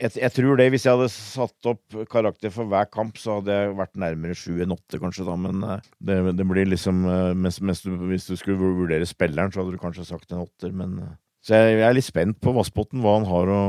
Jeg, 0.00 0.14
jeg 0.16 0.32
tror 0.32 0.56
det, 0.56 0.70
hvis 0.72 0.86
jeg 0.86 0.96
hadde 0.96 1.08
satt 1.12 1.68
opp 1.68 1.96
karakter 2.10 2.52
for 2.54 2.68
hver 2.70 2.86
kamp, 2.88 3.18
så 3.20 3.36
hadde 3.36 3.56
jeg 3.56 3.74
vært 3.76 3.98
nærmere 4.00 4.36
sju 4.38 4.54
enn 4.62 4.72
åtte, 4.72 5.00
kanskje, 5.02 5.26
da. 5.28 5.34
Men 5.36 5.64
eh, 5.66 5.88
det, 6.08 6.16
det 6.38 6.46
blir 6.48 6.70
liksom 6.70 7.02
eh, 7.04 7.32
mens, 7.36 7.60
mens 7.60 7.84
du, 7.84 7.92
Hvis 8.08 8.30
du 8.30 8.36
skulle 8.40 8.72
vurdere 8.78 9.08
spilleren, 9.08 9.52
så 9.52 9.60
hadde 9.60 9.76
du 9.76 9.82
kanskje 9.82 10.08
sagt 10.08 10.32
en 10.32 10.46
åtter, 10.46 10.72
men 10.72 10.96
eh, 11.04 11.12
Så 11.40 11.54
jeg, 11.56 11.78
jeg 11.80 11.86
er 11.88 11.94
litt 11.96 12.04
spent 12.04 12.36
på 12.44 12.52
Vassbotn, 12.52 13.00
hva 13.00 13.14
han 13.16 13.24
har 13.30 13.48
å 13.54 13.60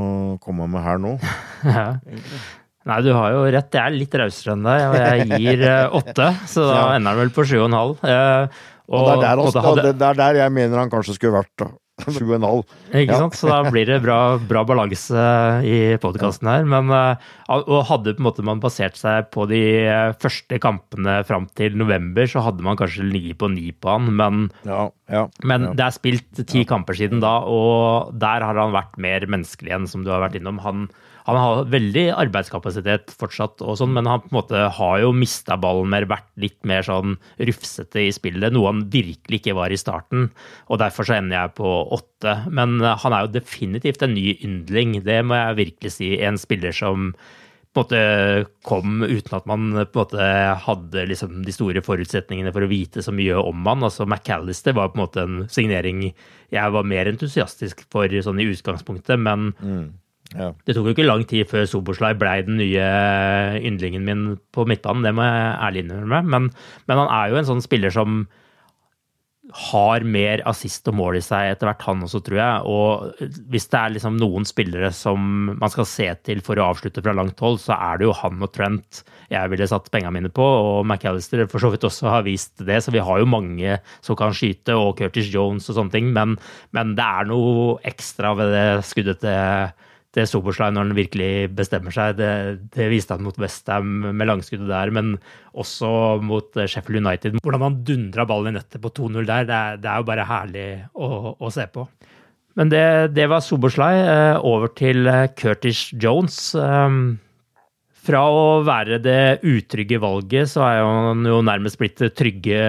komme 0.44 0.68
med 0.72 0.84
her 0.84 1.00
nå. 1.00 1.14
Ja. 1.64 1.86
Nei, 2.90 2.96
du 3.06 3.12
har 3.14 3.30
jo 3.36 3.44
rett. 3.54 3.68
Jeg 3.78 3.82
er 3.86 3.94
litt 3.94 4.16
rausere 4.18 4.56
enn 4.56 4.64
deg, 4.66 4.84
og 4.90 4.96
jeg 4.98 5.26
gir 5.38 5.62
eh, 5.70 5.96
åtte. 6.00 6.32
Så 6.50 6.64
da 6.66 6.96
ender 6.96 7.14
han 7.14 7.20
vel 7.22 7.30
på 7.36 7.44
sju 7.46 7.60
og 7.60 7.68
en 7.68 7.76
halv. 7.78 7.92
Og, 8.02 8.96
Og, 8.98 9.04
det, 9.06 9.12
er 9.14 9.22
der, 9.22 9.42
også, 9.44 9.62
hadde- 9.62 9.92
det 10.02 10.08
er 10.08 10.18
der 10.18 10.40
jeg 10.42 10.54
mener 10.56 10.82
han 10.82 10.90
kanskje 10.90 11.14
skulle 11.20 11.36
vært, 11.38 11.52
da. 11.62 11.68
Sju 12.16 12.26
og 12.28 12.36
en 12.38 12.48
halv. 12.48 12.76
Ikke 12.98 13.20
sant? 13.20 13.38
Så 13.38 13.50
da 13.52 13.62
blir 13.68 13.88
det 13.90 14.02
bra, 14.04 14.38
bra 14.50 14.64
balanse 14.68 15.26
i 15.68 15.78
podkasten 16.02 16.50
her. 16.52 16.68
Men 16.70 16.92
eh, 16.96 17.30
og 17.52 17.84
hadde 17.90 18.16
på 18.16 18.22
en 18.22 18.28
måte 18.30 18.46
man 18.48 18.62
basert 18.64 18.98
seg 19.00 19.30
på 19.34 19.46
de 19.52 19.62
eh, 19.84 20.14
første 20.22 20.60
kampene 20.64 21.20
fram 21.28 21.48
til 21.58 21.76
november, 21.80 22.28
så 22.30 22.44
hadde 22.46 22.66
man 22.66 22.80
kanskje 22.80 23.08
ligget 23.08 23.40
på 23.42 23.52
ni 23.52 23.72
på 23.76 23.92
han, 23.92 24.12
men, 24.18 24.44
Ja, 24.68 24.88
ja, 25.12 25.26
men 25.48 25.70
ja. 25.70 25.76
det 25.78 25.88
er 25.88 25.96
spilt 25.96 26.44
ti 26.48 26.64
kamper 26.68 26.98
siden 26.98 27.24
da, 27.24 27.40
og 27.48 28.14
der 28.22 28.46
har 28.46 28.60
han 28.60 28.76
vært 28.76 29.00
mer 29.02 29.26
menneskelig 29.30 29.76
enn 29.76 29.90
som 29.90 30.06
du 30.06 30.12
har 30.14 30.24
vært 30.24 30.40
innom. 30.40 30.62
Han, 30.66 30.88
han 31.26 31.38
har 31.38 31.68
veldig 31.72 32.06
arbeidskapasitet 32.24 33.14
fortsatt, 33.20 33.62
og 33.62 33.78
sånn, 33.80 33.94
men 33.96 34.10
han 34.10 34.24
på 34.24 34.32
en 34.32 34.38
måte 34.40 34.64
har 34.78 34.96
jo 35.04 35.12
mista 35.16 35.58
ballen 35.62 35.92
mer, 35.94 36.08
vært 36.10 36.30
litt 36.42 36.60
mer 36.68 36.86
sånn 36.88 37.18
rufsete 37.38 38.08
i 38.08 38.14
spillet, 38.16 38.54
noe 38.54 38.72
han 38.72 38.86
virkelig 38.94 39.42
ikke 39.42 39.58
var 39.58 39.74
i 39.74 39.80
starten. 39.80 40.30
Og 40.70 40.82
derfor 40.82 41.08
så 41.08 41.20
ender 41.20 41.38
jeg 41.38 41.56
på 41.60 41.76
åtte. 41.98 42.38
Men 42.50 42.80
eh, 42.82 42.98
han 43.04 43.16
er 43.16 43.28
jo 43.28 43.36
definitivt 43.36 44.02
en 44.06 44.16
ny 44.18 44.34
yndling, 44.40 44.98
det 45.06 45.22
må 45.28 45.38
jeg 45.38 45.62
virkelig 45.62 45.96
si. 46.00 46.16
En 46.22 46.42
spiller 46.42 46.76
som 46.76 47.14
på 47.72 47.80
en 47.80 47.86
måte 47.86 48.50
kom 48.68 49.00
uten 49.06 49.36
at 49.38 49.46
man 49.48 49.70
på 49.72 49.80
en 49.80 50.02
måte 50.02 50.26
hadde 50.66 51.06
liksom 51.08 51.38
de 51.46 51.54
store 51.56 51.80
forutsetningene 51.86 52.52
for 52.52 52.66
å 52.66 52.72
vite 52.72 53.04
så 53.06 53.14
mye 53.16 53.38
om 53.40 53.64
han. 53.70 53.86
Altså 53.88 54.04
McAllister 54.04 54.76
var 54.76 54.92
på 54.92 55.00
en 55.00 55.06
måte 55.06 55.24
en 55.24 55.38
signering 55.48 56.10
jeg 56.52 56.76
var 56.76 56.84
mer 56.84 57.08
entusiastisk 57.08 57.86
for 57.94 58.12
sånn 58.12 58.42
i 58.44 58.50
utgangspunktet, 58.52 59.16
men 59.24 59.54
Ja. 60.32 60.54
det 60.66 60.76
tok 60.78 60.86
jo 60.88 60.94
ikke 60.96 61.08
lang 61.08 61.26
tid 61.28 61.50
før 61.52 61.66
Soboslai 61.68 62.14
blei 62.16 62.38
den 62.48 62.56
nye 62.62 62.86
yndlingen 63.60 64.06
min 64.08 64.22
på 64.56 64.64
midtbanen, 64.70 65.04
det 65.04 65.16
må 65.18 65.26
jeg 65.28 65.58
ærlig 65.68 65.84
innrømme. 65.86 66.22
Men, 66.24 66.52
men 66.88 67.02
han 67.04 67.12
er 67.12 67.32
jo 67.32 67.42
en 67.42 67.50
sånn 67.50 67.66
spiller 67.66 67.92
som 67.94 68.24
har 69.52 70.06
mer 70.08 70.42
assist 70.48 70.88
og 70.88 70.96
mål 70.96 71.18
i 71.20 71.24
seg 71.24 71.52
etter 71.52 71.68
hvert, 71.68 71.84
han 71.84 72.04
også, 72.06 72.22
tror 72.24 72.38
jeg. 72.40 72.70
Og 72.72 73.42
hvis 73.52 73.68
det 73.72 73.80
er 73.80 73.94
liksom 73.96 74.20
noen 74.20 74.48
spillere 74.48 74.92
som 74.96 75.52
man 75.52 75.74
skal 75.74 75.88
se 75.90 76.08
til 76.24 76.44
for 76.46 76.60
å 76.60 76.70
avslutte 76.72 77.04
fra 77.04 77.16
langt 77.18 77.42
hold, 77.44 77.60
så 77.60 77.76
er 77.76 78.00
det 78.00 78.08
jo 78.08 78.16
han 78.22 78.40
og 78.40 78.54
Trent 78.56 79.02
jeg 79.32 79.52
ville 79.52 79.68
satt 79.68 79.90
pengene 79.92 80.14
mine 80.16 80.32
på. 80.32 80.46
Og 80.46 80.86
McAllister 80.86 81.44
for 81.52 81.64
så 81.64 81.72
vidt 81.74 81.88
også 81.88 82.10
har 82.14 82.26
vist 82.28 82.64
det, 82.64 82.80
så 82.84 82.96
vi 82.96 83.04
har 83.04 83.22
jo 83.22 83.30
mange 83.30 83.80
som 84.00 84.20
kan 84.20 84.36
skyte, 84.36 84.78
og 84.78 84.96
Curtis 85.02 85.32
Jones 85.34 85.68
og 85.70 85.80
sånne 85.80 85.96
ting. 85.98 86.12
Men, 86.16 86.38
men 86.76 86.96
det 87.00 87.08
er 87.08 87.32
noe 87.32 87.80
ekstra 87.92 88.36
ved 88.40 88.56
det 88.56 88.68
skuddet 88.88 89.24
til 89.26 89.88
til 90.16 90.28
Soboslai 90.28 90.70
når 90.74 90.90
han 90.90 90.98
virkelig 90.98 91.32
bestemmer 91.56 91.96
seg. 91.96 92.18
Det, 92.20 92.32
det 92.76 92.90
viste 92.92 93.16
han 93.16 93.24
mot 93.26 93.38
Westham 93.42 94.12
med 94.12 94.28
langskuddet 94.28 94.70
der, 94.72 94.92
men 94.94 95.16
også 95.52 96.20
mot 96.24 96.52
Sheffield 96.60 97.02
United. 97.06 97.40
Hvordan 97.42 97.68
han 97.68 97.82
dundra 97.88 98.28
ballen 98.28 98.54
i 98.54 98.60
nettet 98.60 98.84
på 98.84 98.94
2-0 99.02 99.24
der, 99.24 99.48
det 99.48 99.58
er, 99.58 99.82
det 99.82 99.92
er 99.92 100.02
jo 100.02 100.10
bare 100.12 100.28
herlig 100.28 100.68
å, 100.94 101.36
å 101.40 101.54
se 101.54 101.68
på. 101.72 101.88
Men 102.60 102.72
det, 102.72 102.86
det 103.16 103.30
var 103.32 103.44
Soboslai. 103.44 103.94
Eh, 104.04 104.38
over 104.44 104.74
til 104.76 105.08
eh, 105.08 105.30
Curtis 105.40 105.88
Jones. 105.96 106.52
Eh, 106.60 106.98
fra 108.02 108.22
å 108.34 108.46
være 108.66 108.98
det 108.98 109.44
utrygge 109.46 110.00
valget, 110.02 110.50
så 110.50 110.64
er 110.66 110.80
han 110.82 111.26
jo 111.28 111.38
nærmest 111.46 111.78
blitt 111.78 112.00
det 112.02 112.16
trygge 112.18 112.62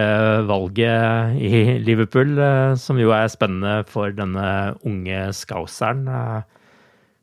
valget 0.45 1.39
i 1.41 1.79
Liverpool, 1.81 2.35
eh, 2.37 2.75
som 2.77 3.01
jo 3.01 3.15
er 3.17 3.33
spennende 3.33 3.81
for 3.89 4.13
denne 4.15 4.75
unge 4.87 5.31
skauseren. 5.37 6.05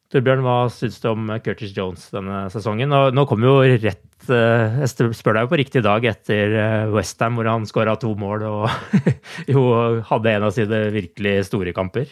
Eh, 0.10 0.16
Torbjørn, 0.16 0.42
hva 0.42 0.70
syns 0.74 0.98
du 1.02 1.10
om 1.12 1.28
Curtis 1.44 1.76
Jones 1.76 2.10
denne 2.10 2.48
sesongen? 2.50 2.90
Og 2.92 3.14
nå 3.14 3.26
kom 3.30 3.44
jo 3.46 3.60
rett 3.62 4.32
eh, 4.34 4.80
Jeg 4.82 5.14
spør 5.14 5.36
deg 5.38 5.46
jo 5.46 5.52
på 5.52 5.60
riktig 5.60 5.84
dag 5.86 6.06
etter 6.06 6.90
Westham, 6.90 7.38
hvor 7.38 7.46
han 7.46 7.68
skåra 7.70 7.94
to 8.00 8.16
mål 8.18 8.46
og 8.50 8.70
jo 9.54 10.02
hadde 10.10 10.34
en 10.34 10.48
av 10.48 10.56
sine 10.56 10.90
virkelig 10.96 11.46
store 11.52 11.74
kamper. 11.78 12.10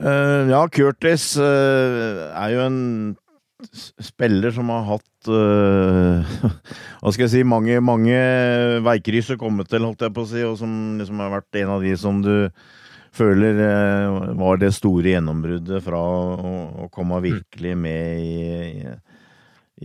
Uh, 0.00 0.48
ja, 0.48 0.62
Curtis 0.70 1.34
uh, 1.36 2.30
er 2.30 2.54
jo 2.54 2.62
en 2.64 2.78
spiller 4.00 4.54
som 4.54 4.70
har 4.72 4.86
hatt 4.86 5.28
uh, 5.28 6.24
Hva 7.02 7.12
skal 7.12 7.26
jeg 7.26 7.32
si 7.34 7.42
Mange, 7.44 7.82
mange 7.84 8.16
veikryss 8.86 9.34
å 9.34 9.40
komme 9.42 9.66
til, 9.68 9.84
holdt 9.84 10.06
jeg 10.06 10.14
på 10.16 10.24
å 10.24 10.30
si, 10.30 10.46
og 10.46 10.56
som 10.62 10.72
liksom 10.96 11.20
har 11.20 11.34
vært 11.34 11.60
en 11.60 11.74
av 11.74 11.84
de 11.84 11.92
som 12.00 12.22
du 12.24 12.48
føler 13.16 13.62
eh, 13.64 14.18
var 14.38 14.60
det 14.60 14.72
store 14.76 15.14
gjennombruddet 15.14 15.82
fra 15.84 16.00
å, 16.00 16.52
å 16.84 16.90
komme 16.94 17.20
virkelig 17.24 17.74
med 17.78 18.20
i, 18.22 18.36
i, 18.84 18.94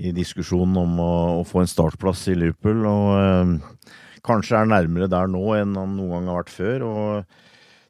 i 0.10 0.14
diskusjonen 0.16 0.78
om 0.84 1.00
å, 1.02 1.14
å 1.40 1.48
få 1.48 1.64
en 1.64 1.72
startplass 1.72 2.28
i 2.32 2.38
Liverpool. 2.38 2.86
Og 2.90 3.10
eh, 3.20 3.90
kanskje 4.26 4.62
er 4.62 4.70
nærmere 4.72 5.10
der 5.12 5.32
nå 5.32 5.44
enn 5.58 5.76
han 5.78 5.98
noen 5.98 6.18
gang 6.18 6.32
har 6.32 6.44
vært 6.44 6.56
før. 6.56 6.88
og 6.90 7.42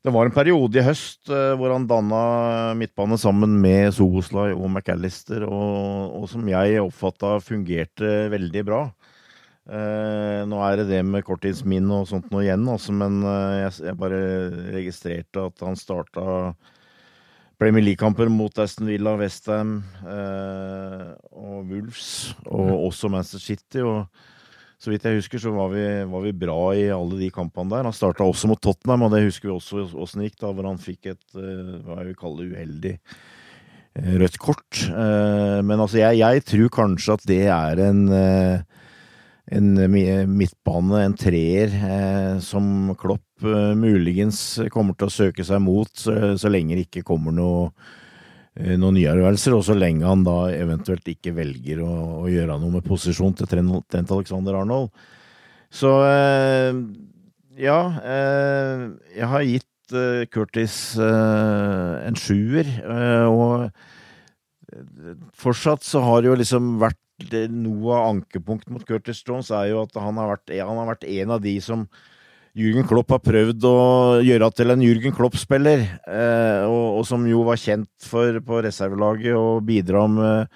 det 0.05 0.11
var 0.13 0.27
en 0.27 0.35
periode 0.35 0.77
i 0.77 0.85
høst 0.85 1.31
eh, 1.33 1.55
hvor 1.57 1.71
han 1.73 1.87
danna 1.89 2.75
midtbane 2.77 3.17
sammen 3.17 3.55
med 3.57 3.89
Soboslai 3.95 4.51
og 4.53 4.67
McAllister, 4.69 5.47
og, 5.49 6.19
og 6.19 6.27
som 6.29 6.45
jeg 6.45 6.83
oppfatta 6.83 7.39
fungerte 7.41 8.27
veldig 8.29 8.63
bra. 8.67 8.83
Eh, 9.65 10.41
nå 10.45 10.59
er 10.61 10.77
det 10.77 10.89
det 10.91 11.01
med 11.07 11.25
korttidsminne 11.25 12.03
og 12.03 12.09
sånt 12.11 12.27
nå 12.29 12.43
igjen, 12.43 12.67
altså, 12.69 12.93
men 12.93 13.17
eh, 13.25 13.63
jeg, 13.63 13.71
jeg 13.87 13.97
bare 13.97 14.19
registrerte 14.75 15.45
at 15.49 15.63
han 15.65 15.79
starta 15.79 16.53
Premier 17.57 17.81
League-kamper 17.81 18.29
mot 18.29 18.61
Aston 18.61 18.91
Villa, 18.91 19.15
Westham, 19.17 19.79
eh, 20.05 21.09
Wolves 21.33 22.35
og 22.45 22.67
mm. 22.67 22.79
også 22.91 23.09
Manchester 23.09 23.41
City. 23.41 23.81
og 23.81 24.05
så 24.77 24.91
vidt 24.91 25.07
jeg 25.07 25.17
husker, 25.17 25.41
så 25.41 25.53
var 25.55 25.71
vi, 25.71 25.85
var 26.11 26.21
vi 26.27 26.35
bra 26.35 26.59
i 26.77 26.83
alle 26.93 27.17
de 27.17 27.31
kampene 27.33 27.71
der. 27.71 27.87
Han 27.87 27.95
starta 27.95 28.27
også 28.27 28.51
mot 28.51 28.61
Tottenham, 28.61 29.07
og 29.07 29.15
det 29.15 29.23
husker 29.23 29.49
vi 29.49 29.55
også 29.55 29.87
åssen 29.97 30.21
det 30.21 30.29
gikk, 30.29 30.41
da, 30.43 30.51
hvor 30.51 30.67
han 30.67 30.81
fikk 30.83 31.09
et 31.13 31.23
uh, 31.39 31.79
hva 31.87 32.01
jeg 32.01 32.09
vil 32.11 32.17
kalle 32.19 32.47
uheldig 32.51 32.91
uh, 32.99 34.11
rødt 34.21 34.37
kort. 34.43 34.83
Uh, 34.91 35.63
men 35.65 35.79
altså, 35.79 36.03
jeg, 36.03 36.19
jeg, 36.19 36.43
tror 36.51 36.73
kanskje 36.75 37.15
at 37.15 37.25
det 37.31 37.39
er 37.55 37.81
en 37.87 38.03
en 39.53 39.67
midtbane, 40.31 41.03
en 41.03 41.13
treer, 41.19 41.73
som 42.41 42.95
Klopp 42.97 43.45
muligens 43.77 44.39
kommer 44.73 44.97
til 44.97 45.09
å 45.09 45.13
søke 45.13 45.45
seg 45.45 45.61
mot, 45.61 45.91
så, 45.93 46.33
så 46.39 46.49
lenge 46.49 46.79
det 46.79 46.87
ikke 46.87 47.05
kommer 47.05 47.35
noe 47.35 47.69
Eh, 48.55 48.77
noen 48.79 48.95
nyervervelser, 48.95 49.51
og 49.57 49.65
så 49.67 49.75
lenge 49.75 50.07
han 50.07 50.21
da 50.23 50.47
eventuelt 50.55 51.07
ikke 51.11 51.33
velger 51.35 51.81
å, 51.83 51.91
å 52.23 52.29
gjøre 52.31 52.55
noe 52.61 52.77
med 52.77 52.85
posisjon 52.87 53.35
til 53.35 53.49
Trent 53.51 54.13
Alexander 54.15 54.55
Arnold. 54.61 54.93
Så 55.75 55.91
eh, 56.07 56.71
ja, 57.59 57.79
eh, 57.99 58.85
jeg 59.17 59.31
har 59.33 59.49
gitt 59.49 59.71
Curtis 60.33 60.97
en 60.97 62.15
sjuer, 62.17 62.65
og 63.29 63.67
fortsatt 65.37 65.85
så 65.85 66.01
har 66.01 66.23
det 66.23 66.31
jo 66.31 66.37
liksom 66.39 66.71
vært 66.81 66.97
noe 67.23 67.95
av 67.95 68.09
ankepunktet 68.15 68.73
mot 68.73 68.83
Curtis 68.85 69.23
Jones 69.23 69.51
er 69.55 69.71
jo 69.71 69.83
at 69.85 69.95
han 69.95 70.17
har 70.19 70.35
vært, 70.35 70.51
han 70.51 70.81
har 70.81 70.89
vært 70.89 71.07
en 71.07 71.31
av 71.37 71.41
de 71.43 71.55
som 71.63 71.85
Jürgen 72.55 72.87
Klopp 72.87 73.11
har 73.11 73.19
prøvd 73.19 73.65
å 73.67 73.79
gjøre 74.23 74.47
til 74.55 74.71
en 74.71 74.83
Jürgen 74.83 75.15
Klopp-spiller, 75.15 75.81
eh, 76.07 76.63
og, 76.63 77.01
og, 77.01 77.03
som 77.07 77.25
jo 77.27 77.41
var 77.43 77.59
kjent 77.59 77.91
for 77.99 78.39
på 78.47 78.61
reservelaget 78.63 79.35
å 79.35 79.59
bidra 79.59 80.05
med 80.07 80.53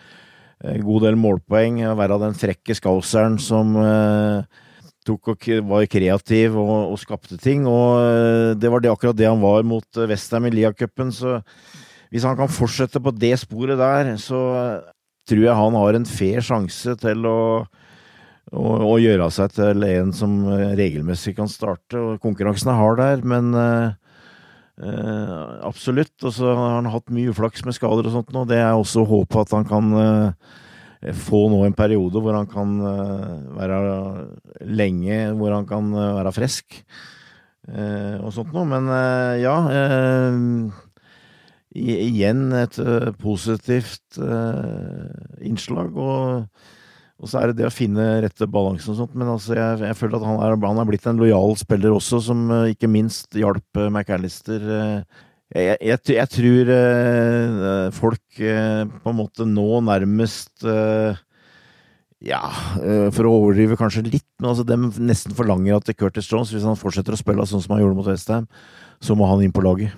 en 0.63 0.83
god 0.83 1.05
del 1.07 1.19
målpoeng, 1.19 1.81
å 1.87 1.97
være 1.99 2.21
den 2.21 2.37
frekke 2.39 2.75
skauseren 2.75 3.35
som 3.43 3.75
eh, 3.79 4.63
tok 5.07 5.33
og 5.33 5.49
var 5.67 5.89
kreativ 5.91 6.55
og, 6.59 6.93
og, 6.93 6.97
skapte 7.01 7.39
ting. 7.39 7.67
Og 7.67 7.99
eh, 7.99 8.53
det 8.59 8.71
var 8.71 8.83
det, 8.83 8.93
akkurat 8.95 9.19
det 9.19 9.27
han 9.27 9.43
var 9.43 9.67
mot 9.67 10.03
Westham 10.07 10.47
i 10.47 10.53
Lia-cupen, 10.55 11.11
så 11.15 11.41
hvis 12.09 12.23
han 12.25 12.39
kan 12.39 12.47
fortsette 12.51 13.03
på 13.03 13.11
det 13.11 13.35
sporet 13.43 13.79
der, 13.79 14.15
så 14.23 14.39
tror 15.29 15.45
jeg 15.45 15.59
han 15.61 15.77
har 15.79 15.97
en 15.97 16.09
fair 16.09 16.43
sjanse 16.45 16.95
til 16.99 17.29
å 17.29 17.39
å, 18.55 18.69
å 18.93 18.93
gjøre 19.01 19.29
seg 19.33 19.53
til 19.55 19.85
en 19.87 20.13
som 20.15 20.37
regelmessig 20.77 21.35
kan 21.37 21.49
starte. 21.51 21.99
og 21.99 22.23
Konkurransen 22.23 22.71
er 22.71 22.79
hard 22.79 23.01
der, 23.01 23.25
men 23.27 23.51
uh, 23.55 23.91
uh, 24.81 25.59
absolutt. 25.67 26.15
Og 26.23 26.33
så 26.35 26.49
har 26.49 26.79
han 26.79 26.89
hatt 26.93 27.13
mye 27.13 27.33
uflaks 27.33 27.65
med 27.67 27.77
skader 27.77 28.09
og 28.09 28.17
sånt 28.17 28.33
nå. 28.35 28.47
Det 28.49 28.59
er 28.61 28.73
også 28.73 29.05
håpet 29.09 29.45
at 29.45 29.55
han 29.59 29.69
kan 29.69 29.93
uh, 29.93 30.57
få 31.15 31.45
nå 31.51 31.61
en 31.63 31.77
periode 31.77 32.19
hvor 32.19 32.35
han 32.35 32.49
kan 32.49 32.73
være 33.55 33.77
lenge, 34.67 35.21
hvor 35.39 35.53
han 35.55 35.63
kan 35.69 35.93
være 35.95 36.33
frisk 36.35 36.81
og 37.69 38.33
sånt 38.35 38.51
noe. 38.51 38.65
Men 38.67 38.89
ja 39.39 39.53
Igjen 41.77 42.47
et 42.58 42.79
positivt 43.21 44.17
innslag. 45.45 45.97
og 45.97 46.49
og 47.19 47.27
så 47.27 47.41
er 47.41 47.51
det 47.51 47.60
det 47.60 47.67
å 47.67 47.73
finne 47.73 48.03
rette 48.23 48.47
balansen 48.47 48.93
og 48.93 48.99
sånt. 49.01 49.15
Men 49.19 49.34
altså, 49.34 49.55
jeg, 49.58 49.82
jeg 49.89 49.97
føler 49.99 50.19
at 50.19 50.27
han 50.27 50.38
er, 50.39 50.53
han 50.63 50.79
er, 50.79 50.88
blitt 50.88 51.08
en 51.10 51.19
lojal 51.19 51.58
spiller 51.60 51.95
også, 51.95 52.21
som 52.29 52.45
uh, 52.47 52.69
ikke 52.71 52.91
minst 52.91 53.36
hjalp 53.36 53.82
McAllister. 53.89 54.63
Jeg, 55.49 55.75
jeg, 55.82 55.99
jeg, 56.13 56.29
tror 56.29 56.69
folk 57.97 58.39
på 58.39 59.12
en 59.12 59.17
måte 59.17 59.47
nå 59.49 59.79
nærmest 59.82 60.62
ja, 62.21 62.41
for 63.15 63.25
å 63.25 63.32
overdrive 63.34 63.79
kanskje 63.79 64.03
litt, 64.05 64.27
men 64.38 64.51
altså 64.51 64.67
de 64.67 64.77
nesten 65.01 65.34
forlanger 65.34 65.79
at 65.79 65.89
Curtis 65.97 66.29
Jones, 66.29 66.53
hvis 66.53 66.67
han 66.67 66.77
fortsetter 66.77 67.17
å 67.17 67.19
spille 67.19 67.47
sånn 67.49 67.65
som 67.65 67.73
han 67.73 67.82
gjorde 67.82 67.97
mot 67.97 68.12
Westham, 68.12 68.45
så 69.01 69.17
må 69.17 69.25
han 69.32 69.41
inn 69.41 69.55
på 69.55 69.65
laget. 69.65 69.97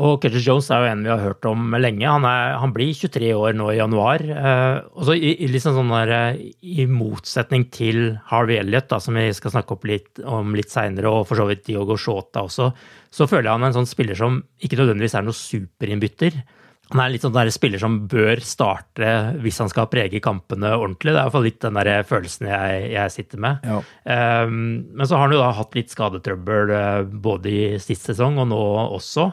Og 0.00 0.22
Curtis 0.22 0.46
Jones 0.46 0.70
er 0.72 0.80
jo 0.80 0.88
en 0.88 1.02
vi 1.04 1.10
har 1.12 1.20
hørt 1.20 1.44
om 1.44 1.74
lenge. 1.76 2.06
Han, 2.08 2.24
er, 2.24 2.54
han 2.62 2.72
blir 2.72 2.94
23 2.96 3.34
år 3.36 3.58
nå 3.58 3.66
i 3.74 3.76
januar. 3.76 4.24
Eh, 4.24 4.78
og 4.96 5.04
så 5.04 5.16
i, 5.18 5.34
liksom 5.52 5.76
sånn 5.76 5.92
der, 5.92 6.12
eh, 6.16 6.40
I 6.64 6.86
motsetning 6.88 7.66
til 7.74 8.16
Harvey 8.30 8.56
Elliot, 8.62 8.88
da, 8.88 9.02
som 9.04 9.20
vi 9.20 9.26
skal 9.36 9.52
snakke 9.52 9.76
litt, 9.90 10.22
om 10.24 10.56
litt 10.56 10.72
seinere, 10.72 11.12
og 11.12 11.28
for 11.28 11.42
så 11.42 11.44
vidt 11.50 11.66
Diogo 11.68 11.98
Shota 12.00 12.46
også, 12.48 12.70
så 13.12 13.28
føler 13.28 13.50
jeg 13.50 13.58
han 13.58 13.68
er 13.68 13.72
en 13.74 13.78
sånn 13.82 13.92
spiller 13.92 14.16
som 14.16 14.40
ikke 14.64 14.80
nødvendigvis 14.80 15.18
er 15.18 15.28
noe 15.28 15.36
superinnbytter. 15.36 16.40
Han 16.92 17.00
er 17.00 17.12
litt 17.14 17.24
sånn 17.24 17.32
der 17.32 17.48
spiller 17.52 17.80
som 17.80 18.02
bør 18.10 18.40
starte 18.44 19.12
hvis 19.40 19.60
han 19.62 19.70
skal 19.72 19.88
prege 19.92 20.20
kampene 20.24 20.74
ordentlig. 20.76 21.12
Det 21.12 21.16
er 21.16 21.22
i 21.22 21.24
hvert 21.24 21.36
fall 21.36 21.46
litt 21.46 21.62
den 21.64 21.78
der 21.78 22.06
følelsen 22.08 22.50
jeg, 22.50 22.82
jeg 22.92 23.14
sitter 23.14 23.40
med. 23.44 23.64
Ja. 23.64 23.78
Um, 24.44 24.58
men 24.92 25.08
så 25.08 25.16
har 25.16 25.24
han 25.24 25.36
jo 25.36 25.40
da 25.40 25.54
hatt 25.56 25.76
litt 25.78 25.92
skadetrøbbel 25.92 26.74
eh, 26.76 27.00
både 27.24 27.52
i 27.52 27.62
sist 27.80 28.10
sesong 28.10 28.40
og 28.42 28.50
nå 28.52 28.62
også. 28.98 29.30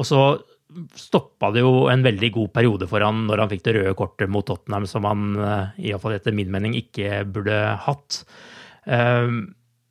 Og 0.00 0.08
så 0.08 0.22
stoppa 0.94 1.50
det 1.54 1.64
jo 1.64 1.86
en 1.90 2.02
veldig 2.04 2.30
god 2.34 2.50
periode 2.54 2.88
for 2.90 3.02
han 3.04 3.24
når 3.28 3.44
han 3.44 3.52
fikk 3.52 3.64
det 3.66 3.76
røde 3.78 3.94
kortet 3.98 4.30
mot 4.32 4.46
Tottenham, 4.46 4.86
som 4.88 5.06
han 5.08 5.30
eh, 5.36 5.86
iallfall 5.90 6.16
etter 6.16 6.36
min 6.36 6.52
mening 6.52 6.76
ikke 6.78 7.24
burde 7.30 7.56
hatt. 7.86 8.22
Ehm, 8.86 9.40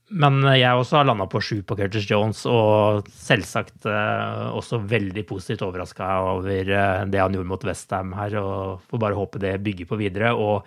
men 0.10 0.40
jeg 0.58 0.74
også 0.74 0.98
har 0.98 1.06
landa 1.06 1.28
på 1.30 1.42
sju 1.44 1.60
på 1.68 1.78
Curtis 1.78 2.08
Jones, 2.10 2.42
og 2.50 3.10
selvsagt 3.14 3.86
eh, 3.90 4.46
også 4.58 4.82
veldig 4.90 5.26
positivt 5.30 5.66
overraska 5.68 6.10
over 6.32 6.72
eh, 6.74 7.04
det 7.12 7.22
han 7.22 7.36
gjorde 7.36 7.52
mot 7.52 7.68
Westham 7.68 8.16
her, 8.18 8.40
og 8.42 8.88
får 8.90 9.04
bare 9.06 9.20
håpe 9.20 9.42
det 9.44 9.58
bygger 9.66 9.90
på 9.90 10.00
videre. 10.00 10.34
Og 10.34 10.64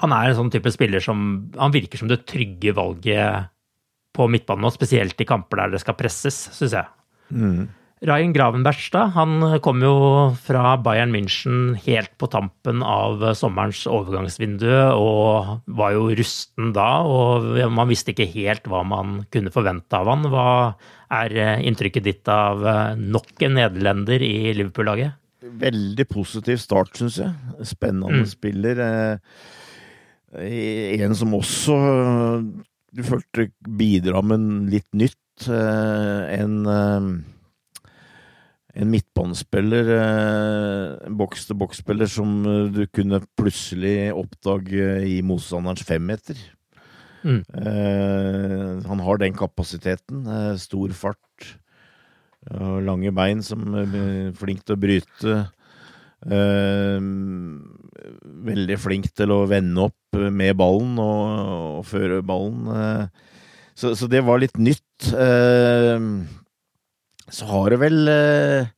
han 0.00 0.12
er 0.12 0.30
en 0.30 0.40
sånn 0.40 0.52
type 0.52 0.68
spiller 0.74 1.00
som 1.00 1.20
Han 1.56 1.72
virker 1.72 1.96
som 1.96 2.10
det 2.10 2.26
trygge 2.28 2.74
valget 2.76 3.52
på 4.16 4.26
midtbanen 4.28 4.66
nå, 4.66 4.72
spesielt 4.74 5.20
i 5.20 5.28
kamper 5.28 5.62
der 5.62 5.76
det 5.76 5.84
skal 5.84 5.96
presses, 5.96 6.46
syns 6.56 6.74
jeg. 6.76 6.88
Mm. 7.30 7.66
Ryan 8.04 8.34
Gravenbergstad 8.34 9.14
han 9.14 9.40
kom 9.64 9.80
jo 9.80 9.94
fra 10.44 10.74
Bayern 10.84 11.14
München 11.14 11.78
helt 11.86 12.12
på 12.20 12.28
tampen 12.28 12.82
av 12.84 13.22
sommerens 13.38 13.86
overgangsvindu 13.88 14.68
og 14.92 15.62
var 15.78 15.94
jo 15.96 16.10
rusten 16.18 16.74
da. 16.76 16.90
og 17.08 17.48
Man 17.72 17.88
visste 17.88 18.12
ikke 18.12 18.28
helt 18.34 18.68
hva 18.68 18.82
man 18.84 19.22
kunne 19.32 19.52
forvente 19.54 19.96
av 19.96 20.12
han. 20.12 20.28
Hva 20.28 20.48
er 21.22 21.38
inntrykket 21.64 22.04
ditt 22.04 22.28
av 22.28 22.60
nok 23.00 23.46
en 23.48 23.56
nederlender 23.62 24.20
i 24.20 24.52
Liverpool-laget? 24.58 25.16
Veldig 25.46 26.06
positiv 26.10 26.60
start, 26.60 26.92
syns 26.98 27.20
jeg. 27.22 27.32
Spennende 27.64 28.24
mm. 28.24 28.28
spiller. 28.28 28.82
Eh, 30.36 31.00
en 31.00 31.14
som 31.16 31.34
også 31.36 31.76
du 32.96 33.02
følte 33.06 33.50
bidra 33.60 34.22
med 34.24 34.70
litt 34.72 34.88
nytt. 34.96 35.48
Eh, 35.48 36.22
en 36.40 36.56
eh, 36.72 37.08
en 38.76 38.90
midtbanespiller, 38.92 39.88
eh, 39.96 41.06
en 41.08 41.16
boks-til-boks-spiller 41.16 42.10
som 42.10 42.32
eh, 42.44 42.68
du 42.74 42.82
kunne 42.92 43.22
plutselig 43.38 44.12
oppdage 44.12 45.00
i 45.08 45.20
motstanderens 45.24 45.84
femmeter. 45.86 46.36
Mm. 47.26 47.42
Eh, 47.42 48.72
han 48.86 49.00
har 49.02 49.22
den 49.22 49.34
kapasiteten. 49.34 50.26
stor 50.58 50.92
fart. 50.92 51.22
lange 52.46 53.10
bein 53.10 53.42
som 53.42 53.74
er 53.74 54.30
flink 54.38 54.62
til 54.64 54.76
å 54.76 54.78
bryte. 54.78 55.50
veldig 58.46 58.78
flink 58.78 59.08
til 59.16 59.32
å 59.34 59.46
vende 59.50 59.80
opp 59.88 60.14
med 60.14 60.54
ballen 60.56 60.98
og, 60.98 61.80
og 61.80 61.84
føre 61.86 62.22
ballen. 62.22 63.10
Så, 63.74 63.94
så, 63.94 64.06
det 64.06 64.22
var 64.24 64.38
litt 64.38 64.56
nytt. 64.56 65.10
Eh, 65.10 65.98
så 67.32 67.46
har 67.50 67.72
det 67.72 67.78
vel 67.82 68.10
eh, 68.10 68.68